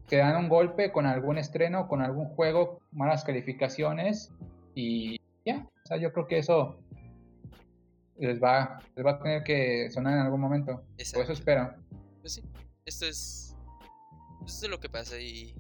Que 0.08 0.18
dan 0.18 0.38
un 0.38 0.50
golpe 0.50 0.92
con 0.92 1.06
algún 1.06 1.38
estreno, 1.38 1.88
con 1.88 2.02
algún 2.02 2.26
juego, 2.30 2.80
malas 2.92 3.24
calificaciones 3.24 4.32
y 4.74 5.20
ya. 5.46 5.68
O 5.84 5.88
sea, 5.88 5.98
yo 5.98 6.12
creo 6.12 6.28
que 6.28 6.40
eso 6.40 6.80
les 8.18 8.42
va, 8.42 8.80
les 8.96 9.06
va 9.06 9.12
a 9.12 9.20
tener 9.20 9.44
que 9.44 9.90
sonar 9.92 10.14
en 10.14 10.20
algún 10.20 10.42
momento. 10.42 10.84
Por 11.14 11.24
eso 11.24 11.34
espero. 11.34 11.74
Pues 12.22 12.34
sí, 12.34 12.44
esto 12.86 13.06
es, 13.06 13.56
esto 14.46 14.66
es 14.66 14.72
lo 14.72 14.80
que 14.80 14.90
pasa 14.90 15.20
y 15.20 15.56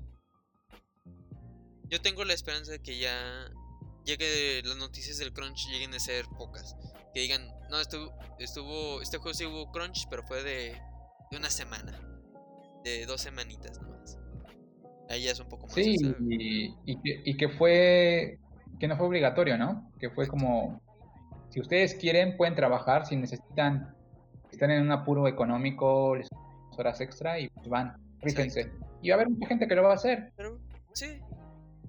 yo 1.88 2.02
tengo 2.02 2.26
la 2.26 2.34
esperanza 2.34 2.72
de 2.72 2.80
que 2.80 3.00
ya 3.00 3.50
llegue 4.06 4.62
las 4.64 4.78
noticias 4.78 5.18
del 5.18 5.34
crunch 5.34 5.68
lleguen 5.70 5.93
a 5.93 6.00
ser 6.00 6.26
pocas. 6.38 6.76
Que 7.20 7.24
digan, 7.24 7.53
no, 7.70 7.82
estuvo, 7.82 8.13
estuvo 8.39 9.01
este 9.01 9.17
juego 9.17 9.34
sí 9.34 9.45
hubo 9.45 9.70
crunch, 9.74 10.07
pero 10.09 10.24
fue 10.24 10.41
de, 10.41 10.82
de 11.30 11.38
una 11.38 11.49
semana, 11.49 11.99
de 12.86 13.05
dos 13.05 13.20
semanitas 13.20 13.82
nomás. 13.82 14.17
Ahí 15.09 15.24
ya 15.24 15.32
es 15.32 15.39
un 15.41 15.49
poco 15.49 15.65
más. 15.65 15.76
Sí, 15.76 15.97
y, 16.30 16.74
y, 16.86 17.01
que, 17.01 17.22
y 17.26 17.36
que 17.36 17.49
fue, 17.49 18.39
que 18.80 18.88
no 18.88 18.95
fue 18.95 19.07
obligatorio, 19.07 19.57
¿no? 19.57 19.91
Que 19.99 20.09
fue 20.09 20.30
como 20.30 20.82
si 21.49 21.59
ustedes 21.59 21.95
quieren, 21.95 22.38
pueden 22.38 22.55
trabajar. 22.55 23.05
Si 23.05 23.17
necesitan, 23.17 23.93
están 24.49 24.72
en 24.72 24.84
un 24.84 24.91
apuro 24.93 25.28
económico, 25.28 26.15
les 26.15 26.30
horas 26.78 27.01
extra 27.01 27.38
y 27.38 27.49
pues 27.49 27.67
van, 27.67 27.97
fíjense. 28.24 28.72
Y 29.01 29.09
va 29.09 29.15
a 29.15 29.17
haber 29.17 29.30
mucha 29.30 29.45
gente 29.45 29.67
que 29.67 29.76
lo 29.76 29.84
va 29.84 29.91
a 29.91 29.95
hacer. 29.95 30.32
Pero, 30.38 30.57
sí. 30.93 31.20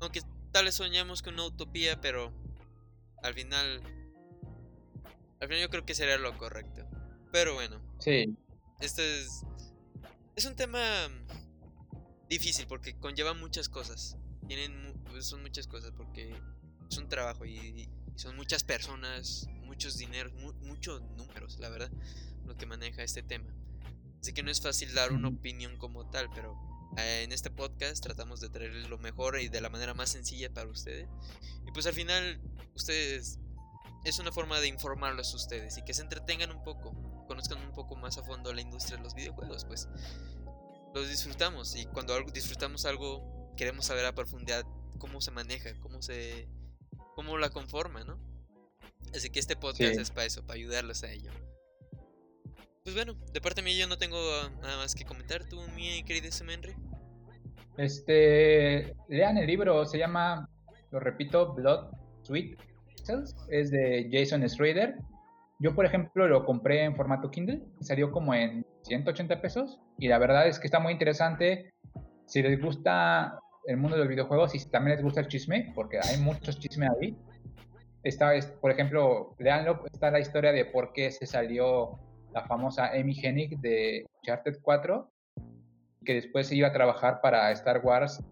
Aunque 0.01 0.23
tal 0.51 0.65
vez 0.65 0.75
soñamos 0.75 1.23
con 1.23 1.35
una 1.35 1.45
utopía, 1.45 2.01
pero 2.01 2.33
al 3.23 3.33
final. 3.35 3.81
Al 5.41 5.49
final 5.49 5.63
yo 5.63 5.71
creo 5.71 5.87
que 5.87 5.95
sería 5.95 6.19
lo 6.19 6.37
correcto. 6.37 6.87
Pero 7.33 7.55
bueno. 7.55 7.81
Sí. 7.99 8.37
Este 8.81 9.21
es. 9.21 9.45
Es 10.37 10.45
un 10.45 10.57
tema 10.57 10.81
difícil 12.29 12.67
porque 12.67 12.99
conlleva 12.99 13.35
muchas 13.35 13.69
cosas. 13.69 14.17
Tienen. 14.47 14.95
Son 15.21 15.43
muchas 15.43 15.67
cosas 15.67 15.93
porque 15.97 16.35
es 16.91 16.99
un 16.99 17.09
trabajo 17.09 17.45
y 17.45 17.89
son 18.17 18.37
muchas 18.37 18.65
personas, 18.65 19.49
muchos 19.63 19.97
dineros, 19.97 20.33
muchos 20.61 21.01
números, 21.17 21.59
la 21.59 21.69
verdad, 21.69 21.91
lo 22.47 22.57
que 22.57 22.67
maneja 22.67 23.03
este 23.03 23.23
tema. 23.23 23.53
Así 24.21 24.33
que 24.33 24.43
no 24.43 24.51
es 24.51 24.61
fácil 24.61 24.93
dar 24.95 25.13
una 25.13 25.29
opinión 25.29 25.79
como 25.79 26.11
tal, 26.11 26.29
pero 26.35 26.55
eh, 26.99 27.23
en 27.23 27.33
este 27.33 27.51
podcast 27.51 28.03
tratamos 28.03 28.41
de 28.41 28.51
traerles 28.51 28.89
lo 28.89 28.99
mejor 28.99 29.41
y 29.41 29.49
de 29.49 29.61
la 29.61 29.71
manera 29.71 29.95
más 29.95 30.11
sencilla 30.11 30.53
para 30.53 30.69
ustedes. 30.69 31.09
Y 31.67 31.73
pues 31.73 31.87
al 31.87 31.95
final, 31.95 32.41
ustedes 32.75 33.39
es 34.05 34.19
una 34.19 34.33
forma 34.33 34.61
de 34.61 34.69
informarlos 34.69 35.33
a 35.33 35.37
ustedes 35.37 35.77
y 35.79 35.83
que 35.83 35.95
se 35.95 36.03
entretengan 36.03 36.51
un 36.51 36.63
poco, 36.63 36.95
conozcan 37.27 37.59
un 37.59 37.73
poco 37.73 37.97
más 37.97 38.19
a 38.19 38.23
fondo 38.23 38.53
la 38.53 38.61
industria 38.61 38.97
de 38.97 39.05
los 39.05 39.15
videojuegos, 39.15 39.65
pues 39.65 39.89
los 40.95 41.09
disfrutamos 41.09 41.77
y 41.77 41.87
cuando 41.87 42.15
algo, 42.15 42.31
disfrutamos 42.31 42.85
algo 42.87 43.53
queremos 43.57 43.87
saber 43.87 44.07
a 44.07 44.15
profundidad 44.15 44.65
cómo 44.99 45.21
se 45.21 45.31
maneja, 45.31 45.71
cómo 45.81 46.03
se 46.03 46.49
cómo 47.15 47.37
la 47.39 47.51
conforma, 47.51 48.05
¿no? 48.05 48.19
Así 49.15 49.31
que 49.31 49.41
este 49.41 49.57
podcast 49.57 49.99
es 49.99 50.11
para 50.11 50.27
eso, 50.27 50.45
para 50.47 50.57
ayudarlos 50.57 51.03
a 51.03 51.11
ello. 51.11 51.31
Pues 52.85 52.95
bueno, 52.95 53.15
de 53.33 53.41
parte 53.41 53.61
mía 53.63 53.77
yo 53.79 53.87
no 53.87 53.99
tengo 53.99 54.19
nada 54.63 54.79
más 54.79 54.95
que 54.95 55.05
comentar. 55.05 55.47
¿Tú, 55.49 55.61
mi 55.75 56.03
querido 56.05 56.31
Semenri? 56.33 56.75
Este, 57.77 58.95
lean 59.09 59.37
el 59.37 59.47
libro, 59.47 59.85
se 59.85 59.99
llama, 59.99 60.49
lo 60.91 61.01
repito, 61.01 61.55
Blood 61.55 61.93
Sweet 62.23 62.70
Es 63.49 63.71
de 63.71 64.09
Jason 64.13 64.49
Schrader. 64.49 64.97
Yo, 65.59 65.75
por 65.75 65.85
ejemplo, 65.85 66.27
lo 66.27 66.45
compré 66.45 66.85
en 66.85 66.97
formato 66.97 67.31
Kindle, 67.31 67.63
salió 67.81 68.11
como 68.11 68.35
en 68.35 68.65
180 68.83 69.43
pesos 69.43 69.79
y 69.99 70.09
la 70.09 70.19
verdad 70.19 70.49
es 70.49 70.59
que 70.59 70.67
está 70.67 70.81
muy 70.81 70.93
interesante. 70.93 71.75
Si 72.27 72.43
les 72.43 72.61
gusta 72.61 73.39
el 73.67 73.77
mundo 73.77 73.97
de 73.97 74.05
los 74.05 74.09
videojuegos 74.09 74.55
y 74.55 74.59
si 74.59 74.71
también 74.71 74.97
les 74.97 75.05
gusta 75.05 75.21
el 75.21 75.29
chisme, 75.29 75.73
porque 75.75 75.99
hay 75.99 76.19
muchos 76.19 76.59
chismes 76.59 76.89
ahí. 76.99 77.17
Está, 78.03 78.33
por 78.61 78.71
ejemplo, 78.71 79.35
leanlo, 79.39 79.85
está 79.93 80.11
la 80.11 80.21
historia 80.21 80.53
de 80.53 80.65
por 80.65 80.93
qué 80.95 81.11
se 81.11 81.27
salió 81.27 81.99
la 82.33 82.47
famosa 82.47 82.93
Amy 82.93 83.15
Hennig 83.23 83.59
de 83.59 84.07
Uncharted 84.23 84.59
4, 84.63 85.11
que 86.05 86.15
después 86.15 86.47
se 86.47 86.57
iba 86.57 86.69
a 86.69 86.73
trabajar 86.73 87.21
para 87.21 87.51
Star 87.53 87.81
Wars, 87.85 88.23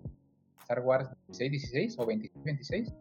Star 0.62 0.80
Wars 0.80 1.10
16, 1.28 1.50
16 1.50 1.98
o 1.98 2.06
26, 2.06 2.44
26. 2.44 2.94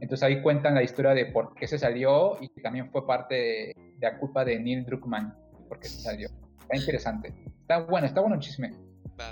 Entonces 0.00 0.22
ahí 0.22 0.42
cuentan 0.42 0.74
la 0.74 0.82
historia 0.82 1.12
de 1.12 1.26
por 1.26 1.54
qué 1.54 1.66
se 1.66 1.78
salió 1.78 2.38
y 2.40 2.48
que 2.48 2.60
también 2.60 2.90
fue 2.90 3.06
parte 3.06 3.34
de, 3.34 3.76
la 4.00 4.18
culpa 4.18 4.44
de 4.44 4.58
Neil 4.58 4.84
Druckmann, 4.84 5.34
porque 5.68 5.88
se 5.88 6.00
salió. 6.00 6.28
Está 6.60 6.76
interesante. 6.76 7.34
Está 7.60 7.80
bueno, 7.80 8.06
está 8.06 8.20
bueno 8.20 8.36
el 8.36 8.40
chisme. 8.40 8.72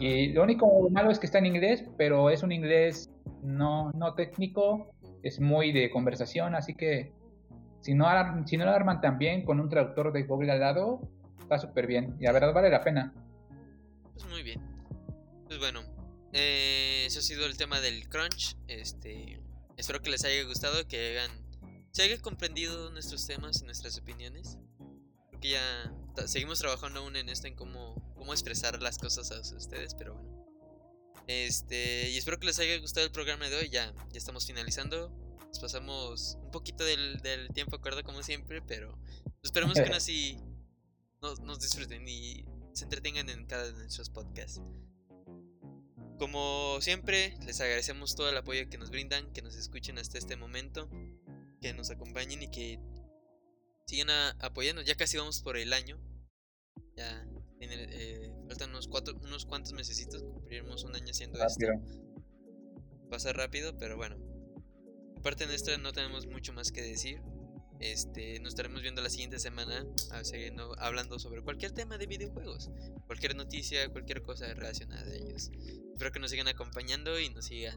Y 0.01 0.33
lo 0.33 0.43
único 0.43 0.91
malo 0.91 1.11
es 1.11 1.19
que 1.19 1.27
está 1.27 1.39
en 1.39 1.47
inglés, 1.47 1.85
pero 1.97 2.29
es 2.29 2.43
un 2.43 2.53
inglés 2.53 3.11
no, 3.43 3.91
no 3.93 4.15
técnico, 4.15 4.93
es 5.23 5.41
muy 5.41 5.73
de 5.73 5.91
conversación, 5.91 6.55
así 6.55 6.75
que 6.75 7.13
si 7.81 7.95
no, 7.95 8.07
si 8.47 8.57
no 8.57 8.65
lo 8.65 8.71
arman 8.73 9.01
tan 9.01 9.19
bien 9.19 9.45
con 9.45 9.61
un 9.61 9.69
traductor 9.69 10.13
de 10.13 10.25
Google 10.25 10.53
al 10.53 10.61
lado, 10.61 11.01
está 11.41 11.59
súper 11.59 11.87
bien. 11.87 12.17
Y 12.21 12.25
la 12.25 12.33
verdad 12.33 12.53
vale 12.53 12.71
la 12.71 12.83
pena. 12.83 13.15
Pues 14.15 14.29
muy 14.29 14.43
bien. 14.43 14.61
Pues 15.47 15.59
bueno, 15.59 15.81
eh, 16.33 17.05
eso 17.07 17.21
ha 17.21 17.23
sido 17.23 17.47
el 17.47 17.57
tema 17.57 17.81
del 17.81 18.09
crunch. 18.09 18.57
Este, 18.67 19.38
espero 19.79 20.03
que 20.03 20.11
les 20.11 20.25
haya 20.25 20.43
gustado, 20.45 20.87
que 20.87 21.11
hayan, 21.19 21.31
se 21.93 22.03
hayan 22.03 22.21
comprendido 22.21 22.91
nuestros 22.91 23.27
temas 23.27 23.63
y 23.63 23.65
nuestras 23.65 23.97
opiniones. 23.97 24.59
Porque 25.31 25.51
ya 25.51 25.95
seguimos 26.27 26.59
trabajando 26.59 27.01
aún 27.01 27.17
en 27.17 27.29
esto, 27.29 27.47
en 27.47 27.55
cómo, 27.55 27.95
cómo 28.17 28.33
expresar 28.33 28.83
las 28.83 28.99
cosas 28.99 29.31
a 29.31 29.57
ustedes, 29.57 29.95
pero 29.95 30.15
bueno. 30.15 30.47
Este, 31.29 32.11
y 32.11 32.17
espero 32.17 32.41
que 32.41 32.47
les 32.47 32.59
haya 32.59 32.79
gustado 32.79 33.07
el 33.07 33.13
programa 33.13 33.49
de 33.49 33.57
hoy. 33.57 33.69
Ya, 33.71 33.95
ya 34.11 34.19
estamos 34.19 34.45
finalizando. 34.47 35.11
Nos 35.47 35.61
pasamos 35.61 36.39
un 36.43 36.51
poquito 36.51 36.85
del, 36.85 37.21
del 37.21 37.49
tiempo 37.51 37.77
acuerdo 37.77 38.03
como 38.03 38.23
siempre, 38.23 38.61
pero 38.61 38.99
esperemos 39.43 39.75
que 39.75 39.83
así 39.95 40.41
nos, 41.23 41.41
nos 41.41 41.61
disfruten 41.61 42.07
y 42.09 42.45
se 42.73 42.85
entretengan 42.85 43.29
en 43.31 43.47
cada 43.47 43.71
de 43.71 43.73
nuestros 43.73 44.11
podcasts. 44.11 44.61
Como 46.19 46.81
siempre, 46.81 47.37
les 47.47 47.61
agradecemos 47.61 48.17
todo 48.17 48.29
el 48.29 48.37
apoyo 48.37 48.69
que 48.69 48.79
nos 48.79 48.91
brindan, 48.91 49.33
que 49.33 49.43
nos 49.43 49.55
escuchen 49.57 49.99
hasta 49.99 50.19
este 50.19 50.37
momento, 50.37 50.91
que 51.61 51.73
nos 51.73 51.91
acompañen 51.91 52.43
y 52.43 52.51
que 52.51 52.81
sigan 53.87 54.11
apoyando. 54.41 54.83
Ya 54.83 54.97
casi 54.97 55.17
vamos 55.17 55.41
por 55.43 55.57
el 55.57 55.73
año. 55.73 56.01
Ya 56.97 57.25
eh, 57.61 58.33
Faltan 58.49 58.71
unos, 58.71 58.89
cuatro, 58.89 59.15
unos 59.23 59.45
cuantos 59.45 59.73
mesecitos, 59.73 60.23
cumpliremos 60.23 60.85
un 60.85 60.95
año 60.97 61.11
haciendo 61.11 61.39
Rápido. 61.39 61.73
esto. 61.73 62.19
Pasa 63.11 63.33
rápido, 63.33 63.77
pero 63.79 63.97
bueno. 63.97 64.17
Aparte 65.17 65.45
de 65.45 65.49
nuestra 65.49 65.77
no 65.79 65.93
tenemos 65.93 66.27
mucho 66.27 66.53
más 66.53 66.73
que 66.73 66.83
decir. 66.83 67.21
Este, 67.81 68.41
nos 68.41 68.51
estaremos 68.51 68.83
viendo 68.83 69.01
la 69.03 69.09
siguiente 69.11 69.39
semana 69.39 69.85
a 70.13 70.25
seguir 70.25 70.53
no- 70.53 70.73
hablando 70.79 71.19
sobre 71.19 71.43
cualquier 71.43 71.73
tema 71.73 71.97
de 71.97 72.07
videojuegos, 72.07 72.71
cualquier 73.07 73.37
noticia, 73.37 73.89
cualquier 73.93 74.23
cosa 74.23 74.47
relacionada 74.55 75.03
a 75.11 75.15
ellos. 75.15 75.51
Espero 75.93 76.11
que 76.11 76.19
nos 76.19 76.31
sigan 76.31 76.49
acompañando 76.49 77.19
y 77.21 77.31
nos 77.31 77.47
sigan 77.47 77.77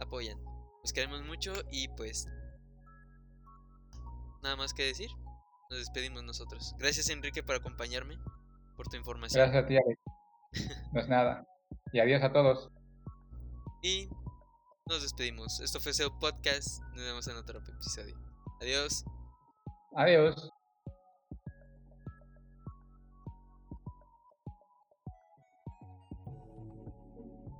apoyando. 0.00 0.42
Los 0.82 0.92
queremos 0.92 1.22
mucho 1.24 1.52
y 1.70 1.88
pues 1.88 2.26
nada 4.42 4.56
más 4.56 4.72
que 4.72 4.84
decir. 4.84 5.10
Nos 5.70 5.80
despedimos 5.80 6.24
nosotros. 6.24 6.74
Gracias 6.78 7.10
Enrique 7.10 7.42
por 7.42 7.54
acompañarme, 7.56 8.16
por 8.76 8.88
tu 8.88 8.96
información. 8.96 9.42
Gracias 9.42 9.64
a 9.64 9.66
ti, 9.66 9.76
Alex. 9.76 10.00
No 10.94 11.00
es 11.00 11.08
nada. 11.08 11.46
Y 11.92 12.00
adiós 12.00 12.22
a 12.22 12.32
todos. 12.32 12.70
Y 13.82 14.08
nos 14.86 15.02
despedimos. 15.02 15.60
Esto 15.60 15.80
fue 15.80 15.92
SEO 15.92 16.18
Podcast. 16.18 16.80
Nos 16.94 17.02
vemos 17.04 17.28
en 17.28 17.36
otro 17.36 17.58
episodio. 17.58 18.16
Adiós. 18.62 19.04
Adiós. 19.98 20.48